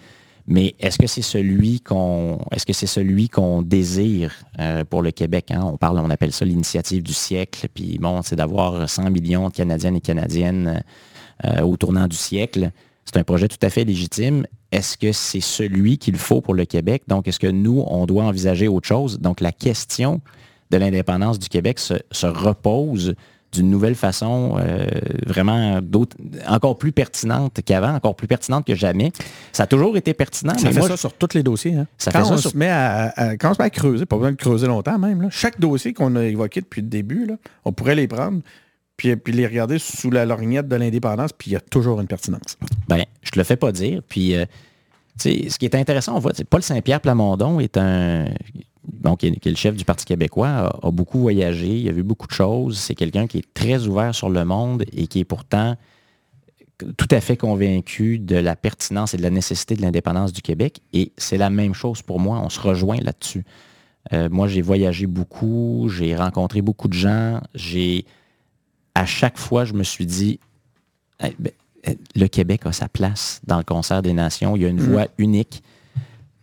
Mais 0.47 0.75
est-ce 0.81 0.99
que 0.99 1.07
c'est 1.07 1.23
celui 1.23 1.81
qu'on 1.81 2.41
est-ce 2.51 2.67
que 2.67 2.73
c'est 2.73 2.89
celui 2.89 3.29
qu'on 3.29 3.63
désire 3.63 4.35
euh, 4.59 4.85
pour 4.85 5.03
le 5.03 5.13
Québec? 5.13 5.53
Hein? 5.53 5.63
On 5.63 5.77
parle, 5.77 6.01
on 6.01 6.11
appelle 6.11 6.33
ça 6.33 6.45
l'initiative 6.45 7.05
du 7.05 7.13
siècle. 7.13 7.69
Puis 7.73 7.99
bon, 8.01 8.23
c'est 8.23 8.37
d'avoir 8.37 8.89
100 8.89 9.11
millions 9.11 9.49
de 9.49 9.55
Canadiennes 9.55 9.97
et 9.97 10.01
Canadiennes 10.01 10.83
euh, 11.45 11.63
au 11.63 11.77
tournant 11.77 12.09
du 12.09 12.17
siècle. 12.17 12.73
C'est 13.05 13.19
un 13.19 13.25
projet 13.25 13.49
tout 13.49 13.59
à 13.63 13.71
fait 13.71 13.85
légitime. 13.85 14.47
Est-ce 14.73 14.97
que 14.97 15.13
c'est 15.13 15.41
celui 15.41 15.99
qu'il 15.99 16.17
faut 16.17 16.41
pour 16.41 16.55
le 16.55 16.65
Québec? 16.65 17.03
Donc, 17.09 17.27
est-ce 17.27 17.41
que 17.41 17.49
nous, 17.49 17.83
on 17.87 18.07
doit 18.07 18.25
envisager 18.25 18.69
autre 18.69 18.87
chose? 18.87 19.19
Donc, 19.19 19.41
la 19.41 19.53
question 19.53 20.21
de 20.71 20.77
l'indépendance 20.77 21.39
du 21.39 21.49
Québec 21.49 21.79
se, 21.79 22.27
repose 22.27 23.15
d'une 23.53 23.69
nouvelle 23.69 23.97
façon 23.97 24.59
euh, 24.61 24.87
vraiment 25.27 25.81
encore 26.47 26.79
plus 26.79 26.93
pertinente 26.93 27.59
qu'avant, 27.65 27.93
encore 27.95 28.15
plus 28.15 28.29
pertinente 28.29 28.65
que 28.65 28.77
jamais. 28.77 29.11
Ça 29.51 29.65
a 29.65 29.67
toujours 29.67 29.97
été 29.97 30.15
pertinent. 30.15 30.57
Ça 30.57 30.71
fait 30.71 30.83
ça 30.83 30.97
sur 30.97 31.13
tous 31.15 31.35
les 31.35 31.43
dossiers. 31.43 31.75
Hein. 31.75 31.89
Ça 31.99 32.13
quand, 32.13 32.31
on 32.31 32.37
se 32.37 32.57
met 32.57 32.71
à, 32.71 33.37
quand 33.41 33.51
on 33.51 33.55
se 33.55 33.59
met 33.61 33.67
à 33.67 33.71
creuser, 33.71 34.07
pas 34.07 34.17
besoin 34.17 34.31
de 34.31 34.37
creuser 34.37 34.69
longtemps 34.69 35.01
même, 35.01 35.27
chaque 35.33 35.59
dossier 35.59 35.93
qu'on 35.93 36.15
a 36.15 36.23
évoqué 36.23 36.61
depuis 36.61 36.81
le 36.81 36.87
début, 36.87 37.27
on 37.65 37.73
pourrait 37.73 37.97
les 37.97 38.07
prendre, 38.07 38.41
puis, 39.01 39.33
les 39.33 39.47
regarder 39.47 39.79
sous 39.79 40.11
la 40.11 40.27
lorgnette 40.27 40.69
de 40.69 40.77
l'indépendance, 40.77 41.33
puis 41.33 41.51
il 41.51 41.55
y 41.55 41.57
a 41.57 41.61
toujours 41.61 42.01
une 42.01 42.07
pertinence. 42.07 42.59
Ben, 42.89 43.05
je 43.23 43.31
te 43.31 43.39
le 43.39 43.45
fais 43.45 43.57
pas 43.57 43.73
dire. 43.73 44.03
Puis, 44.07 44.35
euh, 44.35 44.45
ce 45.19 45.59
qui 45.59 45.65
est 45.65 45.75
intéressant, 45.75 46.17
on 46.17 46.19
voit, 46.19 46.33
Paul 46.49 46.63
Saint-Pierre 46.63 47.01
Plamondon 47.01 47.61
est 47.61 47.77
un. 47.79 48.27
qui, 49.19 49.27
est, 49.27 49.47
le 49.47 49.57
chef 49.57 49.75
du 49.75 49.85
Parti 49.85 50.05
québécois, 50.05 50.79
a, 50.83 50.91
beaucoup 50.91 51.21
voyagé, 51.21 51.69
il 51.79 51.89
a 51.89 51.93
vu 51.93 52.03
beaucoup 52.03 52.27
de 52.27 52.33
choses. 52.33 52.79
C'est 52.79 52.95
quelqu'un 52.95 53.27
qui 53.27 53.39
est 53.39 53.55
très 53.55 53.87
ouvert 53.87 54.15
sur 54.15 54.29
le 54.29 54.45
monde 54.45 54.85
et 54.93 55.07
qui 55.07 55.21
est 55.21 55.25
pourtant 55.25 55.77
tout 56.97 57.09
à 57.11 57.21
fait 57.21 57.37
convaincu 57.37 58.19
de 58.19 58.37
la 58.37 58.57
pertinence 58.57 59.13
et 59.13 59.19
de 59.19 59.23
la 59.23 59.31
nécessité 59.31 59.77
de 59.77 59.83
l'indépendance 59.83 60.33
du 60.33 60.41
Québec. 60.41 60.81
Et 60.93 61.13
c'est 61.17 61.37
la 61.37 61.51
même 61.51 61.75
chose 61.75 62.03
pour 62.03 62.21
moi. 62.21 62.41
On 62.43 62.49
se 62.49 62.61
rejoint 62.61 62.99
là-dessus. 63.01 63.45
Euh, 64.13 64.29
moi, 64.31 64.49
j'ai 64.49 64.63
voyagé 64.63 65.07
beaucoup, 65.07 65.91
j'ai 65.95 66.17
rencontré 66.17 66.63
beaucoup 66.63 66.89
de 66.89 66.95
gens, 66.95 67.41
j'ai 67.55 68.07
à 69.01 69.07
chaque 69.07 69.39
fois, 69.39 69.65
je 69.65 69.73
me 69.73 69.83
suis 69.83 70.05
dit, 70.05 70.39
ben, 71.21 71.33
le 72.15 72.27
Québec 72.27 72.63
a 72.67 72.73
sa 72.73 72.87
place 72.89 73.41
dans 73.47 73.57
le 73.57 73.65
concert 73.65 74.03
des 74.03 74.13
nations. 74.13 74.57
Il 74.57 74.63
y 74.63 74.67
a 74.67 74.69
une 74.69 74.81
mm. 74.81 74.91
voix 74.93 75.07
unique. 75.17 75.63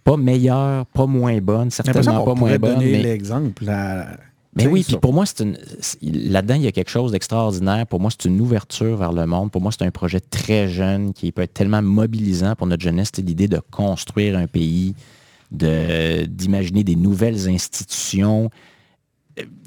Pas 0.03 0.17
meilleure, 0.17 0.85
pas 0.87 1.05
moins 1.05 1.39
bonne, 1.39 1.69
certainement 1.69 2.23
pas 2.23 2.33
moins 2.33 2.57
bonne. 2.57 2.79
mais 2.79 3.03
l'exemple. 3.03 3.63
Mais 4.55 4.65
oui, 4.65 4.83
puis 4.83 4.97
pour 4.97 5.13
moi, 5.13 5.27
c'est 5.27 5.43
une... 5.43 5.55
là-dedans, 6.01 6.55
il 6.55 6.63
y 6.63 6.67
a 6.67 6.71
quelque 6.71 6.89
chose 6.89 7.11
d'extraordinaire. 7.11 7.85
Pour 7.85 7.99
moi, 7.99 8.09
c'est 8.09 8.27
une 8.27 8.41
ouverture 8.41 8.97
vers 8.97 9.13
le 9.13 9.27
monde. 9.27 9.51
Pour 9.51 9.61
moi, 9.61 9.71
c'est 9.71 9.85
un 9.85 9.91
projet 9.91 10.19
très 10.19 10.67
jeune 10.67 11.13
qui 11.13 11.31
peut 11.31 11.43
être 11.43 11.53
tellement 11.53 11.83
mobilisant 11.83 12.55
pour 12.55 12.65
notre 12.65 12.81
jeunesse. 12.81 13.11
C'est 13.13 13.21
l'idée 13.21 13.47
de 13.47 13.61
construire 13.69 14.35
un 14.35 14.47
pays, 14.47 14.95
d'imaginer 15.51 16.83
des 16.83 16.95
nouvelles 16.95 17.47
institutions, 17.49 18.49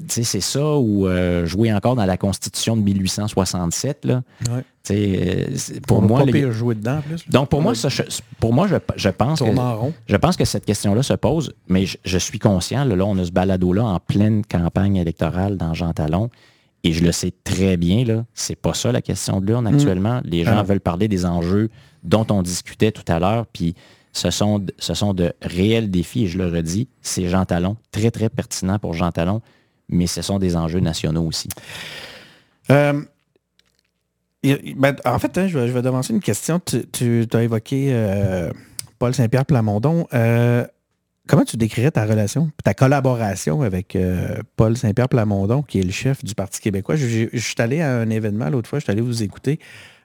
c'est 0.08 0.40
ça, 0.40 0.76
ou 0.76 1.06
euh, 1.06 1.46
jouer 1.46 1.72
encore 1.72 1.94
dans 1.94 2.04
la 2.04 2.16
Constitution 2.16 2.76
de 2.76 2.82
1867. 2.82 4.04
Là. 4.04 4.22
Pour 5.86 6.02
moi, 6.02 6.24
jouer 6.50 6.74
dedans, 6.74 7.00
Donc 7.28 7.48
pour 7.48 7.62
moi, 7.62 7.74
pour 8.40 8.52
moi, 8.52 8.66
je, 8.66 9.08
pense 9.08 9.40
que, 9.40 9.46
je 10.06 10.16
pense 10.16 10.36
que 10.36 10.44
cette 10.44 10.64
question-là 10.64 11.02
se 11.02 11.14
pose, 11.14 11.52
mais 11.68 11.84
je, 12.04 12.18
suis 12.18 12.38
conscient, 12.38 12.84
là, 12.84 13.04
on 13.04 13.16
a 13.18 13.24
ce 13.24 13.30
balado-là 13.30 13.84
en 13.84 14.00
pleine 14.00 14.44
campagne 14.44 14.96
électorale 14.96 15.56
dans 15.56 15.74
Jean 15.74 15.92
Talon, 15.92 16.30
et 16.82 16.92
je 16.92 17.04
le 17.04 17.12
sais 17.12 17.32
très 17.44 17.76
bien, 17.76 18.04
là, 18.04 18.24
c'est 18.34 18.56
pas 18.56 18.74
ça 18.74 18.90
la 18.90 19.02
question 19.02 19.40
de 19.40 19.46
l'urne 19.46 19.70
mm. 19.70 19.74
actuellement. 19.74 20.20
Les 20.24 20.44
gens 20.44 20.58
ah. 20.58 20.62
veulent 20.62 20.80
parler 20.80 21.08
des 21.08 21.26
enjeux 21.26 21.68
dont 22.02 22.26
on 22.30 22.42
discutait 22.42 22.90
tout 22.90 23.04
à 23.06 23.18
l'heure, 23.18 23.46
puis 23.46 23.74
ce 24.12 24.30
sont, 24.30 24.64
ce 24.78 24.94
sont 24.94 25.14
de 25.14 25.32
réels 25.42 25.90
défis, 25.90 26.24
et 26.24 26.26
je 26.26 26.38
le 26.38 26.46
redis, 26.46 26.88
c'est 27.02 27.28
Jean 27.28 27.44
Talon, 27.44 27.76
très, 27.92 28.10
très 28.10 28.28
pertinent 28.28 28.78
pour 28.78 28.94
Jean 28.94 29.12
Talon 29.12 29.42
mais 29.90 30.06
ce 30.06 30.22
sont 30.22 30.38
des 30.38 30.56
enjeux 30.56 30.80
nationaux 30.80 31.26
aussi. 31.26 31.48
Euh, 32.70 33.02
ben, 34.42 34.96
en 35.04 35.18
fait, 35.18 35.36
hein, 35.36 35.48
je, 35.48 35.58
vais, 35.58 35.68
je, 35.68 35.78
devancer 35.78 36.12
une 36.12 36.20
question. 36.20 36.60
Tu, 36.60 37.26
as 37.32 37.42
évoqué 37.42 37.90
euh, 37.92 38.50
Paul 38.98 39.14
Saint-Pierre 39.14 39.44
Plamondon. 39.44 40.06
Euh, 40.14 40.64
comment 41.28 41.44
tu 41.44 41.56
décrirais 41.56 41.90
ta 41.90 42.06
relation, 42.06 42.50
ta 42.64 42.74
collaboration 42.74 43.62
avec 43.62 43.96
Paul 44.56 44.76
Saint-Pierre 44.76 45.08
Plamondon, 45.08 45.62
qui 45.62 45.80
est 45.80 45.84
le 45.84 45.92
chef 45.92 46.24
du 46.24 46.34
Parti 46.34 46.60
québécois? 46.60 46.96
Je, 46.96 47.28
suis 47.34 47.54
allé 47.58 47.80
à 47.80 47.98
un 47.98 48.10
événement 48.10 48.48
l'autre 48.48 48.68
fois, 48.68 48.78
je 48.78 48.84
suis 48.84 48.92
allé 48.92 49.02
vous 49.02 49.22
écouter 49.22 49.58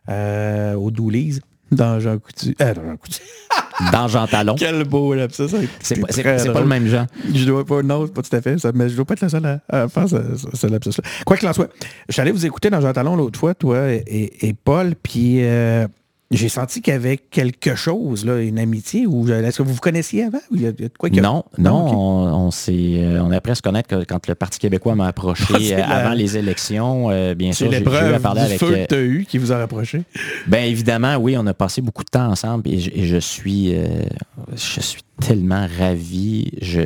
au 0.10 0.92
Doulise 0.92 1.42
dans 1.72 2.00
Jean 2.00 2.20
Coutu. 2.20 2.56
dans 2.60 2.76
Jean 2.76 2.98
Coutu. 2.98 3.22
dans 3.92 4.08
Jean 4.08 4.28
Talon. 4.28 4.56
Quel 4.58 4.84
beau 4.84 5.14
là, 5.14 5.28
ça, 5.32 5.46
C'est 5.82 6.00
pas, 6.00 6.60
le 6.60 6.66
même 6.66 6.88
Jean. 6.88 7.08
Je 7.34 7.46
dois 7.46 7.66
pas, 7.66 7.82
non, 7.82 8.08
pas 8.08 8.22
tout 8.22 8.36
à 8.36 8.42
fait, 8.42 8.58
ça, 8.58 8.72
mais 8.74 8.90
je 8.90 8.96
dois 8.96 9.06
pas 9.06 9.14
être 9.14 9.22
le 9.22 9.30
seul 9.30 9.62
à, 9.70 9.88
faire 9.88 10.08
ce, 10.08 10.68
lapsus-là. 10.68 11.04
Quoi 11.26 11.38
qu'il 11.38 11.48
en 11.48 11.54
soit, 11.54 11.70
allé 12.18 12.32
vous 12.32 12.46
écouter 12.46 12.70
dans 12.70 12.82
Jean 12.82 12.94
Talon 12.94 13.16
l'autre 13.16 13.40
fois, 13.40 13.54
toi 13.54 13.92
et, 13.92 14.56
Paul, 14.64 14.96
puis 15.02 15.40
euh, 15.42 15.88
j'ai 16.32 16.50
senti 16.50 16.82
qu'il 16.82 16.94
y 16.94 16.96
avait 16.96 17.18
quelque 17.18 17.76
chose, 17.76 18.26
là, 18.26 18.40
une 18.42 18.58
amitié. 18.58 19.06
Ou 19.06 19.30
est-ce 19.30 19.58
que 19.58 19.64
vous 19.64 19.74
vous 19.74 19.80
connaissiez 19.80 20.24
avant? 20.24 20.40
Il 20.52 20.62
y 20.62 20.68
a, 20.68 20.72
quoi 20.98 21.10
non, 21.10 21.44
non, 21.58 21.76
on, 21.76 22.52
s'est, 22.52 22.96
euh, 22.98 23.24
on 23.24 23.32
a 23.32 23.38
appris 23.38 23.52
à 23.52 23.56
se 23.56 23.62
connaître 23.62 24.04
quand 24.08 24.28
le 24.28 24.34
Parti 24.36 24.58
québécois 24.58 24.96
m'a 24.96 25.08
approché 25.08 25.54
ah, 25.54 25.80
euh, 25.80 25.84
avant 25.84 26.14
les 26.14 26.38
élections. 26.38 27.12
Euh, 27.12 27.36
bien 27.36 27.54
sûr, 27.54 27.72
j'ai 27.72 27.84
eu 27.84 28.14
à 28.14 28.20
parler 28.20 28.42
avec. 28.42 28.60
Feu 28.60 28.86
que 28.90 28.96
eu 28.96 29.26
qui 29.30 29.38
vous 29.38 29.52
a 29.52 29.58
rapproché? 29.58 30.02
Bien 30.48 30.62
évidemment, 30.62 31.16
oui, 31.18 31.38
on 31.38 31.46
a 31.46 31.54
passé 31.54 31.82
beaucoup 31.82 32.04
de 32.04 32.10
temps 32.10 32.28
ensemble 32.28 32.68
et 32.70 32.80
je, 32.80 33.18
suis, 33.18 33.76
je 34.56 34.82
suis 34.82 35.02
tellement 35.22 35.68
ravi. 35.78 36.52
Je, 36.62 36.82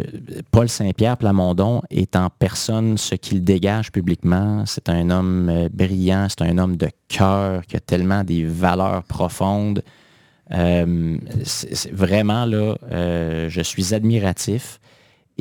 Paul 0.51 0.69
Saint-Pierre 0.69 1.17
Plamondon 1.17 1.82
est 1.89 2.15
en 2.15 2.30
personne 2.30 2.97
ce 2.97 3.15
qu'il 3.15 3.43
dégage 3.43 3.91
publiquement. 3.91 4.63
C'est 4.65 4.89
un 4.89 5.09
homme 5.09 5.49
euh, 5.49 5.69
brillant, 5.71 6.27
c'est 6.30 6.43
un 6.43 6.57
homme 6.57 6.77
de 6.77 6.89
cœur 7.07 7.65
qui 7.65 7.75
a 7.75 7.80
tellement 7.80 8.23
des 8.23 8.43
valeurs 8.43 9.03
profondes. 9.03 9.84
Euh, 10.51 11.17
c'est, 11.43 11.91
vraiment 11.91 12.45
là, 12.45 12.75
euh, 12.91 13.49
je 13.49 13.61
suis 13.61 13.93
admiratif. 13.93 14.80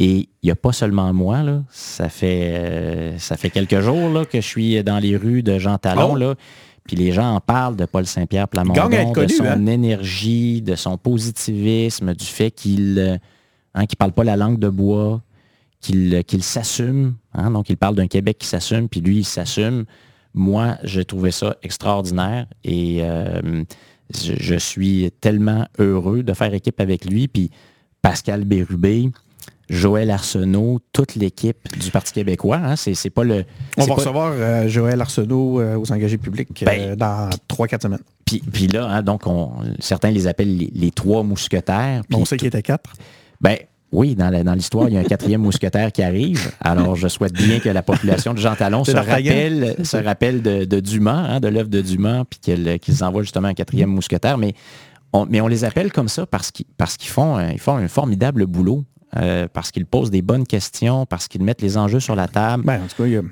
Et 0.00 0.28
il 0.42 0.44
n'y 0.44 0.50
a 0.52 0.56
pas 0.56 0.72
seulement 0.72 1.12
moi, 1.12 1.42
là, 1.42 1.62
ça, 1.70 2.08
fait, 2.08 3.14
ça 3.18 3.36
fait 3.36 3.50
quelques 3.50 3.80
jours 3.80 4.08
là, 4.10 4.24
que 4.24 4.40
je 4.40 4.46
suis 4.46 4.84
dans 4.84 5.00
les 5.00 5.16
rues 5.16 5.42
de 5.42 5.58
Jean 5.58 5.76
Talon. 5.76 6.12
Oh. 6.12 6.16
Là, 6.16 6.34
puis 6.88 6.96
les 6.96 7.12
gens 7.12 7.34
en 7.34 7.40
parlent 7.40 7.76
de 7.76 7.84
Paul 7.84 8.06
Saint-Pierre 8.06 8.48
Plamondon, 8.48 9.12
de 9.12 9.28
son 9.28 9.44
hein? 9.44 9.66
énergie, 9.66 10.62
de 10.62 10.74
son 10.74 10.96
positivisme, 10.96 12.14
du 12.14 12.24
fait 12.24 12.50
qu'il 12.50 12.94
ne 12.94 13.18
hein, 13.74 13.84
parle 13.98 14.12
pas 14.12 14.24
la 14.24 14.36
langue 14.36 14.58
de 14.58 14.70
bois, 14.70 15.20
qu'il 15.82 16.42
s'assume. 16.42 17.14
Hein? 17.34 17.50
donc, 17.50 17.68
il 17.68 17.76
parle 17.76 17.94
d'un 17.94 18.06
Québec 18.06 18.38
qui 18.38 18.46
s'assume, 18.46 18.88
puis 18.88 19.02
lui, 19.02 19.18
il 19.18 19.24
s'assume. 19.24 19.84
Moi, 20.32 20.78
j'ai 20.82 21.04
trouvé 21.04 21.30
ça 21.30 21.56
extraordinaire 21.62 22.46
et 22.64 23.00
euh, 23.02 23.64
je, 24.14 24.54
suis 24.56 25.10
tellement 25.20 25.66
heureux 25.78 26.22
de 26.22 26.32
faire 26.32 26.54
équipe 26.54 26.80
avec 26.80 27.04
lui. 27.04 27.28
Puis 27.28 27.50
Pascal 28.00 28.44
Bérubé, 28.44 29.10
Joël 29.68 30.10
Arsenault, 30.10 30.80
toute 30.92 31.14
l'équipe 31.14 31.68
du 31.78 31.90
Parti 31.90 32.12
québécois. 32.12 32.56
Hein, 32.56 32.76
c'est, 32.76 33.10
pas 33.10 33.24
le. 33.24 33.44
On 33.76 33.84
va 33.84 33.94
recevoir 33.94 34.32
euh, 34.34 34.68
Joël 34.68 35.00
Arsenault 35.00 35.60
euh, 35.60 35.76
aux 35.76 35.92
engagés 35.92 36.18
publics 36.18 36.48
euh, 36.62 36.66
ben, 36.66 36.96
dans 36.96 37.28
3-4 37.48 37.82
semaines. 37.82 38.00
Puis, 38.24 38.66
là, 38.68 38.86
hein, 38.86 39.02
donc, 39.02 39.26
on, 39.26 39.52
certains 39.78 40.10
les 40.10 40.26
appellent 40.26 40.56
les, 40.56 40.90
trois 40.90 41.22
mousquetaires. 41.22 42.02
on 42.12 42.24
sait 42.24 42.36
qu'il 42.36 42.48
était 42.48 42.62
quatre. 42.62 42.92
Ben, 43.40 43.56
oui, 43.90 44.14
dans 44.14 44.54
l'histoire, 44.54 44.88
il 44.88 44.94
y 44.94 44.96
a 44.98 45.00
un 45.00 45.04
quatrième 45.04 45.40
mousquetaire 45.42 45.92
qui 45.92 46.02
arrive. 46.02 46.50
Alors, 46.60 46.96
je 46.96 47.08
souhaite 47.08 47.32
bien 47.32 47.58
que 47.58 47.68
la 47.68 47.82
population 47.82 48.34
de 48.34 48.38
Jean 48.38 48.54
Talon 48.54 48.84
se 48.84 48.92
rappelle, 48.92 49.76
se 49.82 49.96
rappelle 50.04 50.42
de, 50.42 50.80
Dumas, 50.80 51.26
hein, 51.28 51.40
de 51.40 51.48
l'œuvre 51.48 51.70
de 51.70 51.80
Dumas, 51.80 52.24
puis 52.24 52.40
qu'ils 52.78 53.04
envoient 53.04 53.22
justement 53.22 53.48
un 53.48 53.54
quatrième 53.54 53.90
mousquetaire. 53.90 54.38
Mais 54.38 54.54
on, 55.12 55.26
mais 55.26 55.40
on 55.40 55.48
les 55.48 55.64
appelle 55.64 55.90
comme 55.90 56.08
ça 56.08 56.26
parce 56.26 56.50
qu'ils 56.50 57.10
font, 57.10 57.38
ils 57.50 57.60
font 57.60 57.76
un 57.76 57.88
formidable 57.88 58.46
boulot. 58.46 58.84
Euh, 59.16 59.48
parce 59.50 59.70
qu'ils 59.70 59.86
posent 59.86 60.10
des 60.10 60.20
bonnes 60.20 60.46
questions, 60.46 61.06
parce 61.06 61.28
qu'ils 61.28 61.42
mettent 61.42 61.62
les 61.62 61.78
enjeux 61.78 62.00
sur 62.00 62.14
la 62.14 62.28
table, 62.28 62.64
ben, 62.64 62.82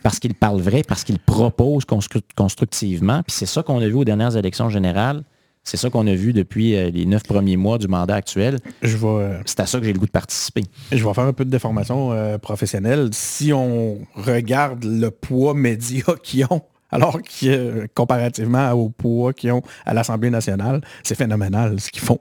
parce 0.02 0.18
qu'ils 0.18 0.34
parlent 0.34 0.60
vrai, 0.60 0.82
parce 0.82 1.04
qu'ils 1.04 1.18
proposent 1.18 1.84
constructivement. 1.84 3.22
Puis 3.22 3.36
c'est 3.36 3.46
ça 3.46 3.62
qu'on 3.62 3.78
a 3.80 3.86
vu 3.86 3.94
aux 3.94 4.04
dernières 4.04 4.36
élections 4.36 4.70
générales. 4.70 5.22
C'est 5.66 5.76
ça 5.76 5.90
qu'on 5.90 6.06
a 6.06 6.14
vu 6.14 6.32
depuis 6.32 6.76
euh, 6.76 6.90
les 6.90 7.06
neuf 7.06 7.24
premiers 7.24 7.56
mois 7.56 7.76
du 7.76 7.88
mandat 7.88 8.14
actuel. 8.14 8.60
Je 8.82 8.96
euh, 9.02 9.40
c'est 9.44 9.58
à 9.58 9.66
ça 9.66 9.80
que 9.80 9.84
j'ai 9.84 9.92
le 9.92 9.98
goût 9.98 10.06
de 10.06 10.12
participer. 10.12 10.62
Je 10.92 11.04
vais 11.04 11.12
faire 11.12 11.24
un 11.24 11.32
peu 11.32 11.44
de 11.44 11.50
déformation 11.50 12.12
euh, 12.12 12.38
professionnelle. 12.38 13.08
Si 13.10 13.52
on 13.52 13.98
regarde 14.14 14.84
le 14.84 15.10
poids 15.10 15.54
média 15.54 16.04
qu'ils 16.22 16.44
ont, 16.44 16.62
alors 16.90 17.20
que 17.22 17.86
comparativement 17.94 18.70
au 18.72 18.88
poids 18.88 19.32
qu'ils 19.32 19.52
ont 19.52 19.62
à 19.84 19.94
l'Assemblée 19.94 20.30
nationale, 20.30 20.80
c'est 21.02 21.14
phénoménal 21.14 21.80
ce 21.80 21.90
qu'ils 21.90 22.02
font. 22.02 22.20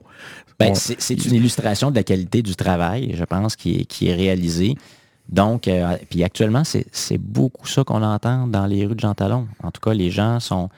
Ben, 0.58 0.74
c'est 0.74 1.26
une 1.26 1.34
illustration 1.34 1.90
de 1.90 1.96
la 1.96 2.02
qualité 2.02 2.42
du 2.42 2.56
travail, 2.56 3.14
je 3.14 3.24
pense, 3.24 3.56
qui 3.56 3.80
est, 3.80 3.84
qui 3.84 4.08
est 4.08 4.14
réalisé. 4.14 4.74
Donc, 5.28 5.68
puis 6.08 6.24
actuellement, 6.24 6.62
c'est 6.64 7.18
beaucoup 7.18 7.66
ça 7.66 7.84
qu'on 7.84 8.02
entend 8.02 8.46
dans 8.46 8.66
les 8.66 8.86
rues 8.86 8.94
de 8.94 9.00
Jean 9.00 9.14
Talon. 9.14 9.48
En 9.62 9.70
tout 9.70 9.80
cas, 9.80 9.92
les 9.92 10.10
gens 10.10 10.40
sont, 10.40 10.70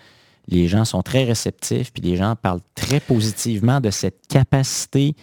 les 0.48 0.68
gens 0.68 0.84
sont 0.84 1.02
très 1.02 1.24
réceptifs, 1.24 1.92
puis 1.92 2.02
les 2.02 2.16
gens 2.16 2.34
parlent 2.34 2.62
très 2.74 2.98
positivement 2.98 3.80
de 3.80 3.90
cette 3.90 4.26
capacité 4.28 5.14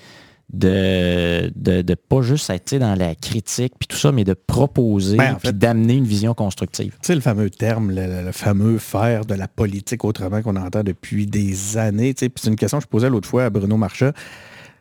de, 0.54 1.52
de, 1.56 1.96
pas 1.96 2.22
juste 2.22 2.50
être 2.50 2.76
dans 2.76 2.96
la 2.96 3.16
critique, 3.16 3.74
puis 3.80 3.88
tout 3.88 3.98
ça, 3.98 4.12
mais 4.12 4.24
de 4.24 4.34
proposer, 4.34 5.18
ben, 5.18 5.36
puis 5.36 5.52
d'amener 5.52 5.96
une 5.96 6.06
vision 6.06 6.34
constructive. 6.34 6.94
Tu 7.02 7.08
sais, 7.08 7.16
le 7.16 7.22
fameux 7.22 7.50
terme, 7.50 7.92
le, 7.92 8.32
fameux 8.32 8.78
faire 8.78 9.26
de 9.26 9.34
la 9.34 9.48
politique 9.48 10.06
autrement 10.06 10.42
qu'on 10.42 10.56
entend 10.56 10.84
depuis 10.84 11.26
des 11.26 11.78
années. 11.78 12.14
Tu 12.14 12.26
sais, 12.26 12.32
c'est 12.36 12.50
une 12.50 12.56
question 12.56 12.78
que 12.78 12.84
je 12.84 12.90
posais 12.90 13.10
l'autre 13.10 13.28
fois 13.28 13.46
à 13.46 13.50
Bruno 13.50 13.78
Marchand. 13.78 14.12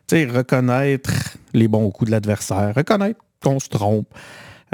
Tu 0.07 0.17
sais, 0.17 0.25
reconnaître 0.25 1.11
les 1.53 1.67
bons 1.67 1.89
coups 1.89 2.09
de 2.09 2.11
l'adversaire, 2.11 2.73
reconnaître 2.75 3.19
qu'on 3.41 3.59
se 3.59 3.69
trompe. 3.69 4.07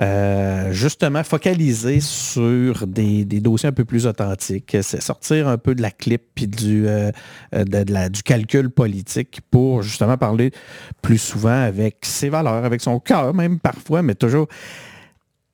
Euh, 0.01 0.71
justement 0.71 1.21
focaliser 1.23 1.99
sur 1.99 2.87
des, 2.87 3.25
dossiers 3.25 3.69
un 3.69 3.73
peu 3.73 3.83
plus 3.83 4.07
authentiques, 4.07 4.77
c'est 4.81 5.01
sortir 5.01 5.49
un 5.49 5.57
peu 5.57 5.75
de 5.75 5.81
la 5.81 5.91
clip 5.91 6.23
puis 6.33 6.47
du, 6.47 6.87
euh, 6.87 7.11
du 8.09 8.23
calcul 8.23 8.69
politique 8.69 9.41
pour 9.51 9.83
justement 9.83 10.17
parler 10.17 10.51
plus 11.01 11.17
souvent 11.17 11.61
avec 11.61 11.97
ses 12.03 12.29
valeurs, 12.29 12.63
avec 12.63 12.79
son 12.81 12.99
cœur 12.99 13.33
même 13.33 13.59
parfois, 13.59 14.01
mais 14.01 14.15
toujours 14.15 14.47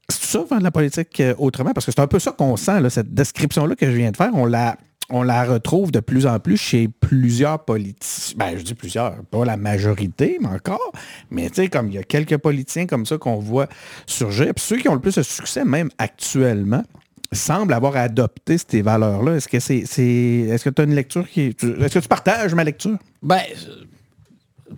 c'est 0.10 0.24
ça, 0.24 0.58
de 0.58 0.64
la 0.64 0.72
politique 0.72 1.20
euh, 1.20 1.34
autrement, 1.38 1.74
parce 1.74 1.86
que 1.86 1.92
c'est 1.92 2.00
un 2.00 2.08
peu 2.08 2.20
ça 2.20 2.32
qu'on 2.32 2.56
sent, 2.56 2.90
cette 2.90 3.14
description-là 3.14 3.76
que 3.76 3.86
je 3.86 3.96
viens 3.98 4.12
de 4.12 4.18
faire, 4.18 4.32
on 4.34 4.46
la, 4.46 4.78
on 5.10 5.24
la 5.24 5.46
retrouve 5.46 5.92
de 5.92 6.00
plus 6.00 6.26
en 6.26 6.40
plus 6.40 6.58
chez 6.58 6.88
plusieurs 6.88 7.64
politiciens. 7.64 8.36
Ben, 8.38 8.58
je 8.58 8.64
dis 8.64 8.74
plusieurs, 8.74 9.16
pas 9.32 9.46
la 9.46 9.58
majorité, 9.58 10.38
mais 10.42 10.50
encore. 10.50 10.92
Mais 11.32 11.50
tu 11.50 11.56
sais, 11.56 11.68
comme 11.70 11.88
il 11.90 11.96
y 11.96 11.98
a 11.98 12.04
quelques 12.04 12.38
politiciens 12.38 12.88
comme 12.88 13.06
ça 13.06 13.18
qu'on 13.18 13.38
voit 13.38 13.68
surgir. 14.06 14.54
Puis 14.54 14.66
ceux 14.66 14.78
qui 14.78 14.90
ont 14.90 14.94
le 14.94 15.00
plus 15.00 15.16
de 15.16 15.24
succès, 15.24 15.64
même 15.64 15.90
actuellement, 15.98 16.84
semblent 17.32 17.74
avoir 17.74 17.96
adopté 17.96 18.58
ces 18.58 18.82
valeurs-là. 18.82 19.36
Est-ce 19.36 19.48
que 19.48 19.60
c'est. 19.60 19.78
Est-ce 19.80 20.64
que 20.64 20.70
tu 20.70 20.82
as 20.82 20.86
une 20.86 20.96
lecture 20.96 21.28
qui. 21.30 21.48
Est-ce 21.48 21.94
que 21.94 22.00
tu 22.00 22.08
partages 22.08 22.54
ma 22.54 22.64
lecture? 22.64 22.98
Ben. 23.22 23.42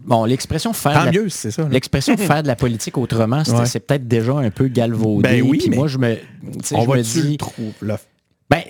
Bon, 0.06 0.24
l'expression 0.26 0.72
faire, 0.72 1.12
mieux, 1.12 1.30
c'est 1.30 1.50
ça, 1.50 1.68
l'expression 1.68 2.16
faire 2.18 2.44
de 2.44 2.48
la 2.48 2.56
politique 2.56 2.96
autrement, 2.96 3.44
c'est 3.44 3.80
peut-être 3.80 4.08
déjà 4.08 4.34
un 4.34 4.52
peu 4.52 4.68
galvaudé. 4.68 5.24
Ben 5.24 5.42
oui, 5.42 5.68
moi 5.74 5.88
je 5.88 5.98
me, 5.98 6.16
on 6.74 6.86
va 6.86 6.98
me 6.98 7.02
dis, 7.02 7.38
ben, 8.50 8.64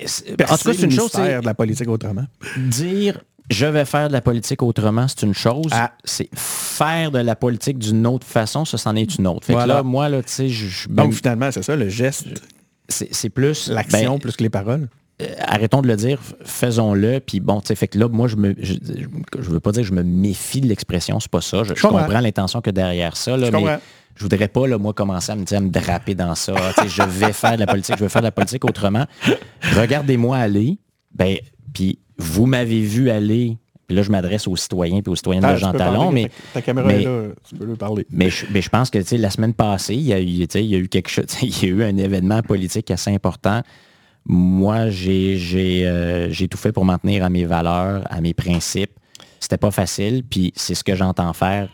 en 0.49 0.57
tout 0.57 0.69
cas, 0.69 0.73
c'est 0.73 0.84
une 0.84 0.91
chose. 0.91 1.11
Faire 1.11 1.41
de 1.41 1.45
la 1.45 1.53
politique 1.53 1.88
autrement. 1.88 2.25
Dire 2.57 3.19
je 3.49 3.65
vais 3.65 3.86
faire 3.86 4.09
de 4.09 4.13
la 4.13 4.21
politique 4.21 4.61
autrement, 4.61 5.07
c'est 5.07 5.23
une 5.23 5.34
chose. 5.34 5.71
Ah. 5.71 5.91
C'est 6.03 6.30
faire 6.36 7.11
de 7.11 7.19
la 7.19 7.36
politique 7.36 7.80
d'une 7.80 8.05
autre 8.05 8.27
façon, 8.27 8.63
ça, 8.63 8.77
c'en 8.77 8.95
est 8.95 9.15
une 9.15 9.27
autre. 9.27 9.45
Fait 9.45 9.55
que 9.55 9.59
là, 9.59 9.82
moi, 9.82 10.07
là, 10.07 10.21
tu 10.21 10.32
sais, 10.32 10.49
je... 10.49 10.88
Donc, 10.88 11.13
finalement, 11.13 11.51
c'est 11.51 11.63
ça, 11.63 11.75
le 11.75 11.89
geste. 11.89 12.27
C'est 12.88 13.30
plus... 13.30 13.69
L'action 13.69 14.13
ben, 14.13 14.19
plus 14.19 14.36
que 14.36 14.43
les 14.43 14.49
paroles. 14.49 14.88
Euh, 15.21 15.27
arrêtons 15.39 15.82
de 15.82 15.88
le 15.88 15.95
dire, 15.95 16.19
faisons-le. 16.43 17.19
Puis 17.19 17.39
bon, 17.39 17.59
tu 17.59 17.67
sais, 17.67 17.75
fait 17.75 17.88
que 17.88 17.97
là, 17.97 18.07
moi, 18.07 18.27
je 18.27 18.36
me, 18.36 18.55
je, 18.59 18.75
veux 19.49 19.59
pas 19.59 19.71
dire 19.71 19.82
que 19.82 19.88
je 19.88 19.93
me 19.93 20.03
méfie 20.03 20.61
de 20.61 20.67
l'expression, 20.67 21.19
c'est 21.19 21.32
pas 21.32 21.41
ça. 21.41 21.63
Je, 21.63 21.73
comprends 21.73 22.21
l'intention 22.21 22.61
que 22.61 22.69
derrière 22.69 23.17
ça. 23.17 23.36
Là, 23.36 23.49
mais 23.51 23.80
je 24.20 24.26
voudrais 24.26 24.49
pas, 24.49 24.67
là, 24.67 24.78
moi, 24.78 24.93
commencer 24.93 25.32
à 25.32 25.36
me, 25.36 25.45
dire, 25.45 25.61
me 25.61 25.70
draper 25.70 26.13
dans 26.13 26.36
ça. 26.36 26.53
je 26.86 27.03
vais 27.03 27.32
faire 27.32 27.53
de 27.53 27.61
la 27.61 27.67
politique, 27.67 27.95
je 27.97 28.03
vais 28.03 28.09
faire 28.09 28.22
de 28.22 28.28
la 28.28 28.32
politique 28.32 28.65
autrement. 28.65 29.05
Regardez-moi 29.78 30.38
aller. 30.38 30.78
Ben, 31.15 31.38
puis 31.74 31.99
vous 32.17 32.45
m'avez 32.45 32.82
vu 32.82 33.09
aller. 33.09 33.57
Puis 33.88 33.95
là, 33.95 34.03
je 34.03 34.11
m'adresse 34.11 34.45
aux 34.45 34.57
citoyens 34.57 34.97
et 35.03 35.09
aux 35.09 35.15
citoyennes 35.15 35.45
ah, 35.45 35.53
de 35.53 35.57
Jean 35.57 35.72
Talon. 35.72 36.11
Mais, 36.11 36.30
ta, 36.53 36.61
caméra 36.61 36.91
est 36.91 37.03
là, 37.03 37.30
tu 37.47 37.55
peux 37.55 37.65
lui 37.65 37.78
parler. 37.78 38.05
Mais 38.11 38.30
je, 38.30 38.70
pense 38.70 38.89
que 38.89 38.99
la 39.15 39.30
semaine 39.30 39.53
passée, 39.53 39.95
il 39.95 40.01
y, 40.01 40.11
a 40.11 40.20
eu, 40.20 40.26
il 40.26 40.61
y 40.65 40.76
a 40.76 40.78
eu 40.78 40.89
quelque 40.89 41.09
chose, 41.09 41.26
il 41.41 41.63
y 41.63 41.65
a 41.67 41.70
eu 41.70 41.84
un 41.84 41.95
événement 41.95 42.41
politique 42.41 42.91
assez 42.91 43.11
important. 43.11 43.63
Moi, 44.26 44.89
j'ai 44.89 45.84
euh, 45.86 46.30
tout 46.51 46.57
fait 46.57 46.74
pour 46.74 46.84
m'en 46.84 46.97
tenir 46.97 47.24
à 47.24 47.30
mes 47.30 47.45
valeurs, 47.45 48.03
à 48.09 48.20
mes 48.20 48.34
principes. 48.34 48.91
C'était 49.39 49.57
pas 49.57 49.72
facile, 49.72 50.24
puis 50.30 50.51
c'est 50.57 50.76
ce 50.76 50.84
que 50.84 50.93
j'entends 50.93 51.32
faire 51.32 51.70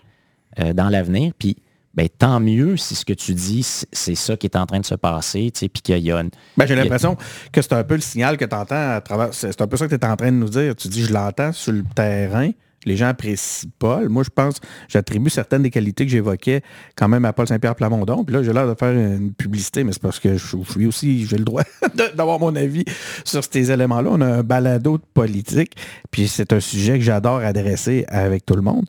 euh, 0.59 0.73
dans 0.73 0.89
l'avenir. 0.89 1.33
Puis 1.37 1.57
ben, 1.95 2.07
tant 2.09 2.39
mieux 2.39 2.77
si 2.77 2.95
ce 2.95 3.05
que 3.05 3.13
tu 3.13 3.33
dis, 3.33 3.65
c'est 3.91 4.15
ça 4.15 4.35
qui 4.35 4.47
est 4.47 4.57
en 4.57 4.65
train 4.65 4.79
de 4.79 4.85
se 4.85 4.95
passer, 4.95 5.51
puis 5.51 5.81
qu'il 5.81 5.97
y 5.99 6.11
a 6.11 6.19
une... 6.19 6.29
Ben, 6.57 6.65
j'ai 6.65 6.75
l'impression 6.75 7.17
que 7.51 7.61
c'est 7.61 7.73
un 7.73 7.83
peu 7.83 7.95
le 7.95 8.01
signal 8.01 8.37
que 8.37 8.45
tu 8.45 8.55
entends 8.55 8.95
à 8.95 9.01
travers... 9.01 9.33
C'est 9.33 9.61
un 9.61 9.67
peu 9.67 9.77
ça 9.77 9.87
que 9.87 9.95
tu 9.95 10.01
es 10.01 10.05
en 10.05 10.15
train 10.15 10.31
de 10.31 10.37
nous 10.37 10.49
dire. 10.49 10.75
Tu 10.75 10.87
dis, 10.87 11.03
je 11.03 11.13
l'entends 11.13 11.53
sur 11.53 11.71
le 11.71 11.83
terrain, 11.95 12.51
les 12.85 12.95
gens 12.95 13.07
apprécient 13.07 13.69
Paul. 13.79 14.09
Moi, 14.09 14.23
je 14.23 14.29
pense, 14.29 14.59
j'attribue 14.87 15.29
certaines 15.29 15.63
des 15.63 15.71
qualités 15.71 16.05
que 16.05 16.11
j'évoquais 16.11 16.61
quand 16.95 17.07
même 17.07 17.25
à 17.25 17.33
Paul 17.33 17.47
Saint-Pierre 17.47 17.75
Plamondon. 17.75 18.23
Puis 18.23 18.35
là, 18.35 18.43
j'ai 18.43 18.53
l'air 18.53 18.67
de 18.67 18.75
faire 18.75 18.91
une 18.91 19.33
publicité, 19.33 19.83
mais 19.83 19.91
c'est 19.91 20.01
parce 20.01 20.19
que 20.19 20.37
je 20.37 20.45
suis 20.45 20.85
aussi, 20.85 21.25
j'ai 21.25 21.37
le 21.37 21.43
droit 21.43 21.63
d'avoir 22.15 22.39
mon 22.39 22.55
avis 22.55 22.85
sur 23.23 23.43
ces 23.43 23.71
éléments-là. 23.71 24.09
On 24.11 24.21
a 24.21 24.27
un 24.27 24.43
balado 24.43 24.97
de 24.97 25.03
politique, 25.13 25.75
puis 26.11 26.27
c'est 26.27 26.53
un 26.53 26.59
sujet 26.59 26.99
que 26.99 27.03
j'adore 27.03 27.39
adresser 27.39 28.05
avec 28.07 28.45
tout 28.45 28.55
le 28.55 28.61
monde. 28.61 28.85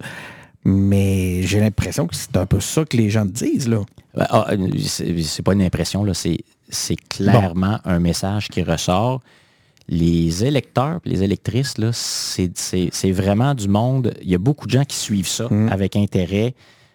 Mais 0.68 1.42
j'ai 1.42 1.60
l'impression 1.60 2.08
que 2.08 2.16
c'est 2.16 2.36
un 2.36 2.44
peu 2.44 2.58
ça 2.58 2.84
que 2.84 2.96
les 2.96 3.08
gens 3.08 3.24
disent, 3.24 3.68
là. 3.68 3.82
Ben, 4.16 4.26
ah, 4.30 4.48
c'est 4.82 5.42
pas 5.42 5.52
une 5.52 5.62
impression, 5.62 6.02
là. 6.02 6.12
C'est 6.12 6.96
clairement 7.08 7.78
un 7.84 8.00
message 8.00 8.48
qui 8.48 8.64
ressort. 8.64 9.20
Les 9.88 10.44
électeurs, 10.44 10.98
les 11.04 11.22
électrices, 11.22 11.78
là, 11.78 11.90
c'est 11.92 13.12
vraiment 13.12 13.54
du 13.54 13.68
monde. 13.68 14.12
Il 14.22 14.28
y 14.28 14.34
a 14.34 14.38
beaucoup 14.38 14.66
de 14.66 14.72
gens 14.72 14.84
qui 14.84 14.96
suivent 14.96 15.28
ça 15.28 15.46
mm. 15.48 15.68
avec 15.68 15.94
intérêt. 15.94 16.48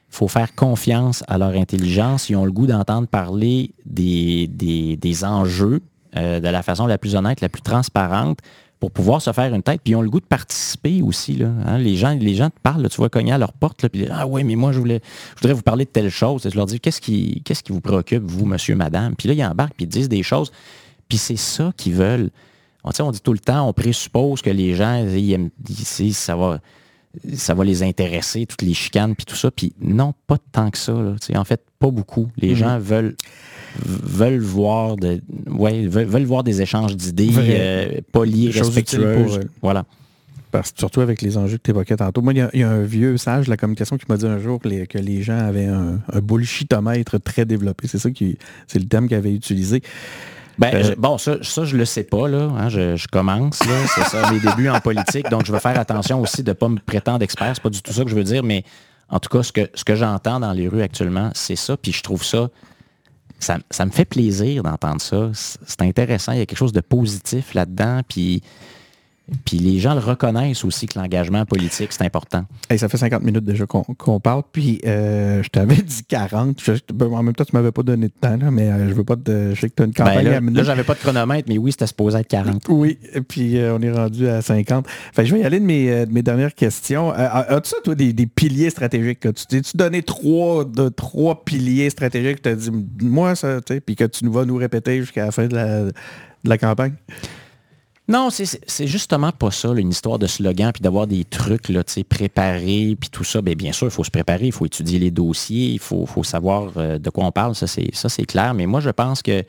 Il 0.10 0.18
faut 0.18 0.28
faire 0.28 0.54
confiance 0.54 1.24
à 1.30 1.38
leur 1.38 1.52
intelligence. 1.52 2.30
Ils 2.30 2.36
ont 2.36 2.44
le 2.44 2.52
goût 2.52 2.68
d'entendre 2.68 3.08
parler 3.08 3.72
des, 3.86 4.48
des, 4.50 5.24
enjeux 5.24 5.80
euh, 6.18 6.42
de 6.42 6.48
la 6.50 6.62
façon 6.62 6.88
la 6.88 6.98
plus 6.98 7.16
honnête, 7.16 7.40
la 7.40 7.48
plus 7.48 7.62
transparente 7.62 8.40
pour 8.82 8.92
pouvoir 8.92 9.22
se 9.22 9.32
faire 9.32 9.54
une 9.54 9.62
tête. 9.62 9.80
Puis 9.84 9.92
ils 9.92 9.96
ont 9.96 10.02
le 10.02 10.10
goût 10.10 10.20
de 10.20 10.26
participer 10.26 11.04
aussi. 11.04 11.36
Là, 11.36 11.52
hein. 11.68 11.78
Les, 11.78 11.96
gens, 11.96 12.18
te 12.18 12.60
parlent, 12.62 12.90
tu 12.90 12.98
vois 12.98 13.10
cogner 13.10 13.32
à 13.32 13.38
leur 13.38 13.54
porte, 13.54 13.84
là, 13.84 13.90
puis 13.90 14.08
Ah 14.12 14.26
oui, 14.26 14.44
mais 14.44 14.56
moi, 14.56 14.74
je, 14.74 14.80
voulais, 14.80 15.02
voudrais 15.38 15.54
vous 15.54 15.62
parler 15.62 15.86
de 15.86 15.92
telle 15.92 16.10
chose. 16.10 16.46
Et 16.48 16.50
je 16.50 16.58
leur 16.58 16.66
dis 16.66 16.80
Qu'est-ce 16.80 17.00
qui, 17.00 17.44
vous 17.70 17.80
préoccupe, 17.80 18.24
vous, 18.26 18.46
monsieur, 18.46 18.76
madame? 18.76 19.16
Puis 19.16 19.28
là, 19.30 19.36
ils 19.36 19.46
embarquent, 19.46 19.76
puis 19.76 19.86
ils 19.86 19.90
disent 19.90 20.10
des 20.10 20.24
choses. 20.24 20.52
Puis 21.08 21.20
c'est 21.20 21.38
ça 21.38 21.72
qu'ils 21.78 21.94
veulent. 21.94 22.32
On, 22.84 23.12
dit 23.12 23.22
tout 23.22 23.34
le 23.34 23.40
temps, 23.40 23.70
on 23.70 23.74
présuppose 23.74 24.42
que 24.42 24.50
les 24.50 24.74
gens, 24.74 25.06
ils 25.06 25.34
aiment, 25.34 25.52
ça 26.12 26.36
va 26.36 26.60
ça 27.36 27.54
va 27.54 27.64
les 27.64 27.84
intéresser, 27.84 28.46
toutes 28.46 28.62
les 28.62 28.74
chicanes, 28.74 29.16
puis 29.16 29.26
tout 29.26 29.36
ça. 29.36 29.52
Puis 29.52 29.74
non, 29.82 30.14
pas 30.28 30.38
tant 30.52 30.70
que 30.70 30.78
ça. 30.78 30.94
En 31.36 31.44
fait, 31.44 31.62
pas 31.80 31.92
beaucoup. 31.92 32.30
Les 32.38 32.54
mm-hmm. 32.54 32.56
gens 32.56 32.80
veulent 32.80 33.16
veulent 33.86 34.42
voir 34.42 34.98
de, 34.98 35.22
ouais, 35.48 35.88
veulent, 35.88 36.26
voir 36.26 36.44
des 36.44 36.62
échanges 36.62 36.96
d'idées 36.96 37.32
euh, 37.38 38.02
polis, 38.12 38.58
respectueux. 38.58 39.26
Voilà. 39.62 39.86
Parce, 40.52 40.74
surtout 40.78 41.00
avec 41.00 41.22
les 41.22 41.38
enjeux 41.38 41.58
que 41.58 41.64
tu 41.64 41.72
évoquais 41.72 41.96
tantôt. 41.96 42.22
Moi, 42.22 42.34
il 42.34 42.60
y, 42.60 42.64
a 42.64 42.70
un 42.70 42.84
vieux 42.84 43.16
sage 43.16 43.46
de 43.46 43.50
la 43.50 43.56
communication 43.56 43.98
qui 43.98 44.06
m'a 44.10 44.18
dit 44.18 44.26
un 44.26 44.40
jour 44.40 44.60
que 44.60 44.68
les, 44.68 45.22
gens 45.22 45.38
avaient 45.38 45.68
un, 45.68 46.02
un 46.12 46.20
bullshitomètre 46.20 47.22
très 47.22 47.46
développé. 47.46 47.88
C'est 47.88 48.00
ça 48.00 48.12
qui 48.12 48.38
c'est 48.68 48.80
le 48.80 48.86
terme 48.86 49.08
qu'il 49.08 49.16
avait 49.16 49.34
utilisé. 49.34 49.82
Ben, 50.62 50.76
euh, 50.76 50.96
bon, 50.98 51.18
ça, 51.18 51.38
ça, 51.42 51.66
je 51.66 51.76
le 51.76 51.86
sais 51.86 52.04
pas, 52.04 52.28
là. 52.28 52.50
Hein, 52.58 52.70
je, 52.70 53.08
commence, 53.08 53.60
C'est 53.96 54.04
ça, 54.04 54.32
mes 54.32 54.40
débuts 54.40 54.70
en 54.70 54.80
politique. 54.80 55.30
Donc, 55.30 55.46
je 55.46 55.52
vais 55.52 55.60
faire 55.60 55.80
attention 55.80 56.22
aussi 56.22 56.44
de 56.44 56.52
ne 56.52 56.54
pas 56.54 56.70
me 56.70 56.80
prétendre 56.80 57.24
expert. 57.24 57.52
C'est 57.54 57.64
pas 57.64 57.70
du 57.70 57.82
tout 57.82 57.92
ça 57.92 58.04
que 58.04 58.10
je 58.10 58.16
veux 58.16 58.24
dire, 58.24 58.44
mais 58.44 58.64
en 59.10 59.20
tout 59.20 59.30
cas, 59.30 59.44
ce 59.44 59.52
que, 59.52 59.70
ce 59.74 59.84
que 59.84 59.96
j'entends 59.96 60.40
dans 60.40 60.54
les 60.54 60.68
rues 60.68 60.84
actuellement, 60.84 61.32
c'est 61.34 61.56
ça. 61.56 61.76
Puis 61.78 61.92
je 61.92 62.04
trouve 62.04 62.24
ça 62.24 62.50
ça, 63.42 63.86
me 63.86 63.92
fait 63.92 64.06
plaisir 64.06 64.64
d'entendre 64.64 65.02
ça. 65.02 65.32
C'est 65.34 65.82
intéressant. 65.82 66.32
Il 66.34 66.40
y 66.40 66.42
a 66.42 66.46
quelque 66.46 66.58
chose 66.58 66.74
de 66.74 66.82
positif 66.82 67.54
là-dedans. 67.54 68.02
Puis 68.08 68.42
Puis 69.46 69.58
les 69.58 69.80
gens 69.80 69.94
le 69.94 70.00
reconnaissent 70.00 70.64
aussi 70.66 70.88
que 70.88 71.00
l'engagement 71.00 71.46
politique, 71.46 71.92
c'est 71.92 72.04
important. 72.04 72.46
ça 72.76 72.90
fait 72.90 72.98
50 72.98 73.24
minutes 73.24 73.46
déjà 73.46 73.66
qu'on 73.66 74.20
parle, 74.20 74.44
puis 74.52 74.80
je 74.84 75.48
t'avais 75.50 75.76
dit 75.82 76.04
40. 76.08 76.62
Ben, 76.94 77.08
en 77.08 77.24
même 77.24 77.36
temps, 77.36 77.46
tu 77.46 77.56
m'avais 77.56 77.72
pas 77.72 77.84
donné 77.84 78.08
de 78.08 78.14
temps, 78.14 78.38
mais 78.52 78.70
je 78.90 78.94
veux 78.94 79.04
pas 79.04 79.16
te... 79.16 79.54
Je 79.54 79.60
sais 79.60 79.70
que 79.70 79.76
tu 79.76 79.84
as 79.84 79.86
une 79.86 79.92
ben, 79.92 80.06
campagne 80.06 80.26
là, 80.26 80.38
à 80.38 80.42
Là, 80.42 80.64
j'avais 80.64 80.84
pas 80.84 80.94
de 80.94 81.00
chronomètre, 81.00 81.48
mais 81.50 81.58
oui, 81.58 81.72
c'était 81.72 81.88
supposé 81.88 82.20
être 82.20 82.28
40. 82.28 82.66
Oui, 82.70 83.00
puis 83.28 83.58
on 83.58 83.82
est 83.82 83.92
rendu 83.92 84.28
à 84.28 84.42
50. 84.42 84.88
Fait, 85.14 85.26
je 85.26 85.34
vais 85.34 85.42
y 85.42 85.44
aller 85.44 85.60
de 85.60 85.66
mes, 85.66 86.06
mes 86.08 86.24
dernières 86.24 86.54
questions. 86.54 87.12
As-tu, 87.12 87.74
toi, 87.84 87.96
des, 87.96 88.14
piliers 88.28 88.70
stratégiques? 88.70 89.22
Tu 89.22 89.46
t'es-tu 89.48 89.78
donné 89.78 90.04
trois, 90.04 90.66
de, 90.66 90.90
trois 90.90 91.44
piliers 91.44 91.90
stratégiques? 91.90 92.42
Tu 92.42 92.50
as 92.50 92.56
dit, 92.56 92.72
moi, 93.02 93.36
ça, 93.36 93.62
tu 93.62 93.76
sais, 93.76 93.82
puis 93.82 93.96
que 93.96 94.04
tu 94.06 94.28
vas 94.30 94.46
nous 94.46 94.56
répéter 94.56 95.00
jusqu'à 95.00 95.26
la 95.26 95.32
fin 95.32 95.48
de 95.48 95.56
la, 95.56 95.84
de 95.86 95.94
la 96.46 96.58
campagne? 96.58 96.94
Non, 98.12 98.30
c'est 98.30 98.88
justement 98.88 99.32
pas 99.32 99.52
ça, 99.52 99.70
une 99.70 99.90
histoire 99.90 100.20
de 100.20 100.28
slogan, 100.28 100.74
puis 100.74 100.82
d'avoir 100.82 101.08
des 101.08 101.24
trucs 101.24 101.70
là, 101.70 101.82
préparés, 102.10 102.98
puis 103.00 103.10
tout 103.10 103.24
ça. 103.24 103.42
Bien, 103.42 103.56
bien 103.56 103.72
sûr, 103.72 103.88
il 103.88 103.92
faut 103.92 104.04
se 104.04 104.12
préparer, 104.12 104.48
il 104.48 104.52
faut 104.52 104.66
étudier 104.66 105.00
les 105.00 105.12
dossiers, 105.12 105.70
il 105.70 105.80
faut, 105.80 106.06
savoir 106.24 106.74
euh, 106.76 106.98
de 106.98 107.10
quoi 107.10 107.24
on 107.24 107.32
parle, 107.32 107.56
ça 107.56 107.68
c'est 107.68 108.26
clair. 108.26 108.54
Mais 108.54 108.66
moi, 108.66 108.82
je 108.82 108.90
pense 108.90 109.22
que 109.22 109.46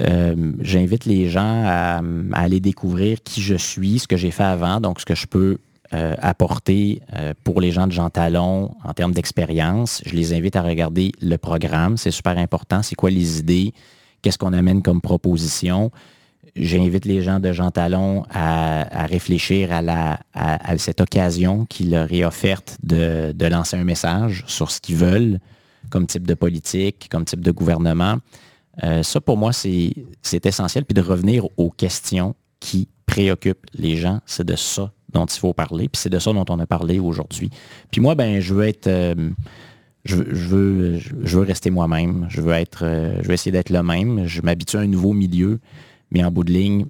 euh, 0.00 0.52
j'invite 0.62 1.04
les 1.04 1.28
gens 1.28 1.62
à, 1.64 2.02
aller 2.32 2.58
découvrir 2.58 3.22
qui 3.22 3.40
je 3.40 3.54
suis, 3.54 4.00
ce 4.00 4.08
que 4.08 4.16
j'ai 4.16 4.32
fait 4.32 4.42
avant, 4.42 4.80
donc 4.80 5.00
ce 5.00 5.06
que 5.06 5.14
je 5.14 5.28
peux 5.28 5.58
euh, 5.94 6.16
apporter 6.20 7.02
pour 7.44 7.60
les 7.60 7.70
gens 7.70 7.86
de 7.86 7.92
Jean 7.92 8.10
Talon 8.10 8.74
en 8.82 8.94
termes 8.94 9.12
d'expérience. 9.12 10.02
Je 10.04 10.16
les 10.16 10.34
invite 10.34 10.56
à 10.56 10.62
regarder 10.62 11.12
le 11.22 11.36
programme, 11.38 11.96
c'est 11.96 12.10
super 12.10 12.36
important. 12.36 12.82
C'est 12.82 12.96
quoi 12.96 13.10
les 13.10 13.38
idées? 13.38 13.72
Qu'est-ce 14.22 14.38
qu'on 14.38 14.54
amène 14.54 14.82
comme 14.82 15.00
proposition? 15.00 15.92
J'invite 16.54 17.04
les 17.04 17.22
gens 17.22 17.40
de 17.40 17.52
Jean 17.52 17.70
Talon 17.70 18.24
à, 18.30 19.06
réfléchir 19.06 19.70
à, 19.72 20.78
cette 20.78 21.00
occasion 21.00 21.66
qui 21.66 21.84
leur 21.84 22.12
est 22.12 22.24
offerte 22.24 22.78
de, 22.82 23.46
lancer 23.46 23.76
un 23.76 23.84
message 23.84 24.44
sur 24.46 24.70
ce 24.70 24.80
qu'ils 24.80 24.96
veulent 24.96 25.38
comme 25.90 26.06
type 26.06 26.26
de 26.26 26.34
politique, 26.34 27.08
comme 27.10 27.24
type 27.24 27.40
de 27.40 27.50
gouvernement. 27.50 28.16
Euh, 28.84 29.02
ça, 29.02 29.20
pour 29.20 29.36
moi, 29.36 29.52
c'est 29.52 30.46
essentiel. 30.46 30.84
Puis 30.84 30.94
de 30.94 31.00
revenir 31.00 31.46
aux 31.56 31.70
questions 31.70 32.34
qui 32.60 32.88
préoccupent 33.06 33.66
les 33.74 33.96
gens, 33.96 34.20
c'est 34.26 34.46
de 34.46 34.56
ça 34.56 34.92
dont 35.12 35.26
il 35.26 35.38
faut 35.38 35.52
parler. 35.52 35.88
Puis 35.88 36.00
c'est 36.02 36.10
de 36.10 36.18
ça 36.18 36.32
dont 36.32 36.44
on 36.48 36.58
a 36.58 36.66
parlé 36.66 36.98
aujourd'hui. 36.98 37.50
Puis 37.90 38.00
moi, 38.00 38.14
ben, 38.14 38.40
je 38.40 38.54
veux 38.54 38.66
être... 38.66 38.88
Euh, 38.88 39.14
je, 40.04 40.16
veux, 40.16 40.98
je, 40.98 41.36
veux, 41.36 41.42
rester 41.42 41.70
moi-même. 41.70 42.26
Je 42.30 42.40
euh, 42.40 43.18
je 43.22 43.26
veux 43.26 43.34
essayer 43.34 43.50
d'être 43.50 43.70
le 43.70 43.82
même. 43.82 44.26
Je 44.26 44.40
m'habitue 44.40 44.76
à 44.76 44.80
un 44.80 44.86
nouveau 44.86 45.12
milieu. 45.12 45.58
Mais 46.10 46.24
en 46.24 46.30
bout 46.30 46.44
de 46.44 46.52
ligne, 46.52 46.86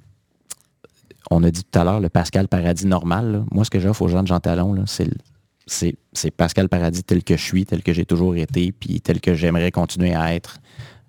on 1.30 1.42
a 1.42 1.50
dit 1.50 1.64
tout 1.64 1.78
à 1.78 1.84
l'heure 1.84 2.00
le 2.00 2.08
Pascal 2.08 2.48
Paradis 2.48 2.86
normal. 2.86 3.44
Moi, 3.50 3.64
ce 3.64 3.70
que 3.70 3.80
j'offre 3.80 4.02
aux 4.02 4.08
gens 4.08 4.22
de 4.22 4.28
Jean 4.28 4.40
Talon, 4.40 4.84
c'est 4.86 6.30
Pascal 6.36 6.68
Paradis 6.68 7.02
tel 7.02 7.24
que 7.24 7.36
je 7.36 7.42
suis, 7.42 7.66
tel 7.66 7.82
que 7.82 7.92
j'ai 7.92 8.04
toujours 8.04 8.36
été, 8.36 8.72
puis 8.72 9.00
tel 9.00 9.20
que 9.20 9.34
j'aimerais 9.34 9.70
continuer 9.70 10.14
à 10.14 10.34
être. 10.34 10.58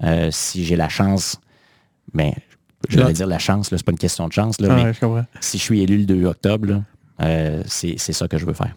Euh, 0.04 0.30
si 0.32 0.64
j'ai 0.64 0.76
la 0.76 0.90
chance, 0.90 1.38
ben, 2.14 2.32
je 2.90 3.00
vais 3.00 3.14
dire 3.14 3.28
la 3.28 3.40
chance, 3.40 3.70
c'est 3.70 3.84
pas 3.84 3.92
une 3.92 3.98
question 3.98 4.28
de 4.28 4.34
chance, 4.34 4.60
là, 4.62 4.76
mais 4.76 4.94
si 5.42 5.58
je 5.58 5.64
suis 5.64 5.82
élu 5.82 5.98
le 5.98 6.06
2 6.06 6.26
octobre, 6.26 6.84
euh, 7.22 7.64
c'est 7.66 7.98
ça 7.98 8.28
que 8.28 8.38
je 8.38 8.46
veux 8.46 8.54
faire. 8.54 8.76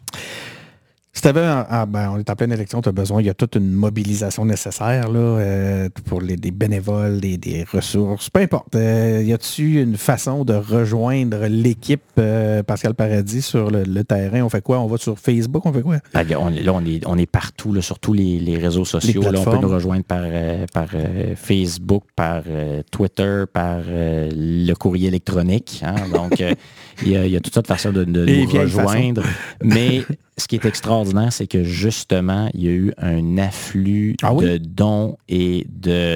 Si 1.20 1.28
avais, 1.28 1.42
ben, 1.88 2.12
on 2.14 2.18
est 2.18 2.30
en 2.30 2.34
pleine 2.34 2.50
élection, 2.50 2.80
tu 2.80 2.88
as 2.88 2.92
besoin, 2.92 3.20
il 3.20 3.26
y 3.26 3.28
a 3.28 3.34
toute 3.34 3.54
une 3.54 3.70
mobilisation 3.70 4.46
nécessaire 4.46 5.10
là, 5.10 5.18
euh, 5.18 5.88
pour 6.06 6.22
les, 6.22 6.38
des 6.38 6.50
bénévoles, 6.50 7.20
des, 7.20 7.66
ressources, 7.70 8.30
peu 8.30 8.40
importe. 8.40 8.74
Euh, 8.74 9.22
y 9.22 9.34
a-tu 9.34 9.82
une 9.82 9.98
façon 9.98 10.46
de 10.46 10.54
rejoindre 10.54 11.44
l'équipe 11.46 12.00
euh, 12.18 12.62
Pascal 12.62 12.94
Paradis 12.94 13.42
sur 13.42 13.70
le, 13.70 14.02
terrain? 14.02 14.40
On 14.40 14.48
fait 14.48 14.62
quoi? 14.62 14.80
On 14.80 14.86
va 14.86 14.96
sur 14.96 15.18
Facebook? 15.18 15.66
On 15.66 15.74
fait 15.74 15.82
quoi? 15.82 15.98
Ah, 16.14 16.24
là, 16.24 16.40
on 16.40 16.86
est, 16.86 17.06
on 17.06 17.18
est 17.18 17.30
partout, 17.30 17.74
là, 17.74 17.82
sur 17.82 17.98
tous 17.98 18.14
les, 18.14 18.56
réseaux 18.56 18.86
sociaux. 18.86 19.22
on 19.22 19.44
peut 19.44 19.58
nous 19.58 19.68
rejoindre 19.68 20.04
par, 20.04 20.24
par 20.72 20.88
Facebook, 21.36 22.04
par 22.16 22.44
Twitter, 22.90 23.44
par 23.52 23.80
le 23.86 24.72
courrier 24.72 25.08
électronique. 25.08 25.82
Hein. 25.84 25.96
Donc, 26.14 26.42
il 27.02 27.12
y, 27.12 27.36
a, 27.36 27.40
toutes 27.40 27.54
sortes 27.54 27.66
de 27.66 27.72
façons 27.72 27.92
de, 27.92 28.04
nous 28.04 28.46
rejoindre. 28.46 29.22
Mais 29.62 30.04
ce 30.36 30.48
qui 30.48 30.56
est 30.56 30.64
extraordinaire, 30.64 31.32
c'est 31.32 31.46
que 31.46 31.64
justement, 31.64 32.50
il 32.54 32.64
y 32.64 32.68
a 32.68 32.72
eu 32.72 32.92
un 32.98 33.38
afflux 33.38 34.16
ah 34.22 34.34
de 34.34 34.58
dons 34.58 35.16
et 35.28 35.66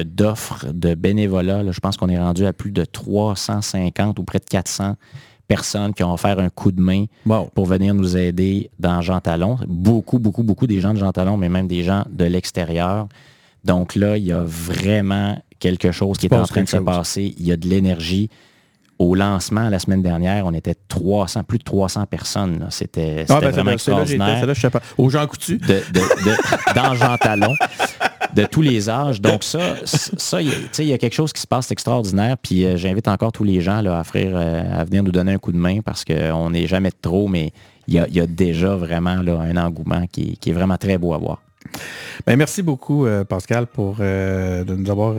d'offres 0.05 0.67
de, 0.73 0.95
bénévolat. 0.95 1.71
je 1.71 1.81
pense 1.81 1.97
qu'on 1.97 2.09
est 2.09 2.19
rendu 2.19 2.47
à 2.47 2.53
plus 2.53 2.73
de 2.73 2.85
350 2.85 4.19
ou 4.19 4.25
près 4.25 4.39
de 4.39 4.45
400 4.45 4.97
personnes 5.47 5.93
qui 5.93 6.03
ont 6.03 6.13
offert 6.13 6.39
un 6.39 6.49
coup 6.49 6.73
de 6.73 6.81
main 6.81 7.05
pour 7.55 7.67
venir 7.67 7.95
nous 7.95 8.17
aider 8.17 8.71
dans 8.79 9.01
Jean 9.03 9.21
Talon. 9.21 9.59
Beaucoup, 9.67 10.19
beaucoup, 10.19 10.43
beaucoup 10.43 10.67
des 10.67 10.81
gens 10.81 10.95
de 10.95 10.99
Jean 10.99 11.13
Talon, 11.13 11.37
mais 11.37 11.49
même 11.49 11.69
des 11.69 11.83
gens 11.83 12.05
de 12.11 12.25
l'extérieur. 12.25 13.09
Donc 13.65 13.95
là, 13.95 14.17
il 14.17 14.25
y 14.25 14.33
a 14.33 14.43
vraiment 14.45 15.39
quelque 15.59 15.93
chose 15.93 16.19
qui 16.19 16.27
est 16.27 16.35
en 16.35 16.45
train 16.45 16.63
de 16.63 16.69
se 16.69 16.77
passer. 16.79 17.35
Il 17.39 17.47
y 17.47 17.53
a 17.53 17.57
de 17.57 17.69
l'énergie 17.69 18.31
au 18.99 19.15
lancement 19.15 19.69
la 19.69 19.79
semaine 19.79 20.03
dernière, 20.03 20.47
on 20.47 20.55
était 20.55 20.75
300, 20.89 21.45
plus 21.45 21.59
de 21.59 21.65
300 21.65 22.07
personnes. 22.07 22.67
C'était 22.71 23.25
ah, 23.29 23.41
ben, 23.41 23.51
vraiment 23.51 23.73
extraordinaire. 23.73 24.47
Là, 24.47 24.55
je 24.55 24.61
sais 24.61 24.71
pas. 24.71 24.81
Aux 24.99 25.11
gens 25.11 25.27
coutus. 25.27 25.59
De, 25.59 25.83
dans 26.75 26.95
Jean 26.95 27.17
Talon, 27.17 27.55
de 28.35 28.45
tous 28.45 28.63
les 28.63 28.89
âges. 28.89 29.21
Donc 29.21 29.45
ça, 29.45 29.77
ça 29.85 30.41
il 30.43 30.85
y 30.85 30.93
a 30.93 30.99
quelque 30.99 31.15
chose 31.15 31.33
qui 31.33 31.41
se 31.41 31.47
passe 31.47 31.71
extraordinaire. 31.71 32.37
Puis 32.39 32.65
euh, 32.65 32.77
j'invite 32.77 33.09
encore 33.09 33.33
tous 33.33 33.45
les 33.45 33.61
gens 33.61 33.81
là, 33.81 34.01
à, 34.01 34.17
euh, 34.17 34.81
à 34.81 34.85
venir 34.85 35.03
nous 35.03 35.13
donner 35.13 35.33
un 35.33 35.39
coup 35.39 35.53
de 35.53 35.59
main 35.59 35.81
parce 35.81 36.05
qu'on 36.05 36.51
n'est 36.51 36.67
jamais 36.67 36.91
trop, 36.91 37.29
mais 37.29 37.53
il 37.87 37.95
y 37.95 38.21
a, 38.21 38.27
déjà 38.27 38.77
vraiment 38.77 39.17
là, 39.17 39.41
un 39.41 39.57
engouement 39.59 40.07
qui, 40.07 40.39
est 40.47 40.53
vraiment 40.53 40.79
très 40.79 40.97
beau 40.97 41.13
à 41.13 41.19
voir. 41.19 41.43
Ben, 42.27 42.37
merci 42.37 42.63
beaucoup, 42.63 43.05
euh, 43.05 43.25
Pascal, 43.25 43.67
pour 43.67 43.97
de 43.97 44.75
nous 44.75 44.91
avoir 44.91 45.17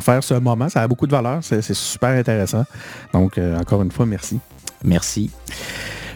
faire 0.00 0.22
ce 0.22 0.34
moment. 0.34 0.68
Ça 0.68 0.82
a 0.82 0.88
beaucoup 0.88 1.06
de 1.06 1.12
valeur. 1.12 1.38
C'est 1.42 1.62
super 1.74 2.10
intéressant. 2.10 2.64
Donc, 3.12 3.38
euh, 3.38 3.58
encore 3.58 3.82
une 3.82 3.90
fois, 3.90 4.06
merci. 4.06 4.38
Merci. 4.82 5.30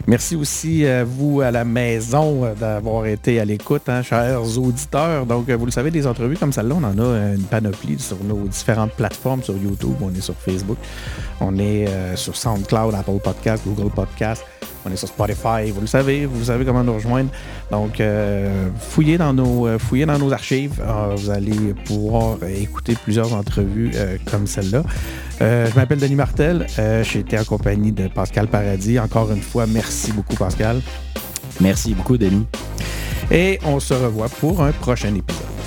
Merci 0.07 0.35
aussi 0.35 0.85
à 0.85 1.03
vous 1.03 1.41
à 1.41 1.51
la 1.51 1.65
maison 1.65 2.45
euh, 2.45 2.53
d'avoir 2.55 3.05
été 3.05 3.39
à 3.39 3.45
l'écoute, 3.45 3.87
hein, 3.89 4.01
chers 4.01 4.57
auditeurs. 4.57 5.25
Donc, 5.25 5.49
euh, 5.49 5.55
vous 5.55 5.65
le 5.65 5.71
savez, 5.71 5.91
des 5.91 6.07
entrevues 6.07 6.37
comme 6.37 6.53
celle-là, 6.53 6.75
on 6.75 6.83
en 6.83 6.97
a 6.97 7.33
une 7.33 7.43
panoplie 7.43 7.99
sur 7.99 8.23
nos 8.23 8.47
différentes 8.47 8.93
plateformes, 8.93 9.43
sur 9.43 9.57
YouTube, 9.57 9.95
on 10.01 10.13
est 10.13 10.21
sur 10.21 10.35
Facebook, 10.35 10.77
on 11.41 11.57
est 11.57 11.87
sur 12.15 12.35
SoundCloud, 12.35 12.95
Apple 12.95 13.19
Podcast, 13.23 13.63
Google 13.65 13.91
Podcast. 13.91 14.43
On 14.85 14.91
est 14.91 14.95
sur 14.95 15.07
Spotify, 15.07 15.71
vous 15.73 15.81
le 15.81 15.87
savez, 15.87 16.25
vous 16.25 16.45
savez 16.45 16.65
comment 16.65 16.83
nous 16.83 16.93
rejoindre. 16.93 17.29
Donc, 17.71 17.99
euh, 17.99 18.69
fouillez, 18.79 19.17
dans 19.17 19.33
nos, 19.33 19.67
euh, 19.67 19.77
fouillez 19.77 20.05
dans 20.05 20.17
nos 20.17 20.31
archives. 20.31 20.81
Euh, 20.81 21.15
vous 21.15 21.29
allez 21.29 21.73
pouvoir 21.85 22.37
écouter 22.43 22.95
plusieurs 23.03 23.33
entrevues 23.33 23.91
comme 24.29 24.47
celle-là. 24.47 24.83
je 25.39 25.75
m'appelle 25.75 25.99
Denis 25.99 26.15
Martel. 26.15 26.65
J'ai 27.03 27.19
été 27.19 27.37
en 27.37 27.43
compagnie 27.43 27.91
de 27.91 28.07
Pascal 28.07 28.47
Paradis. 28.47 28.99
Encore 28.99 29.31
une 29.31 29.41
fois, 29.41 29.65
merci 29.67 30.11
beaucoup, 30.11 30.35
Pascal. 30.35 30.81
Merci 31.59 31.93
beaucoup, 31.93 32.17
Denis. 32.17 32.45
Et 33.31 33.59
on 33.65 33.79
se 33.79 33.93
revoit 33.93 34.29
pour 34.29 34.63
un 34.63 34.71
prochain 34.71 35.13
épisode. 35.13 35.58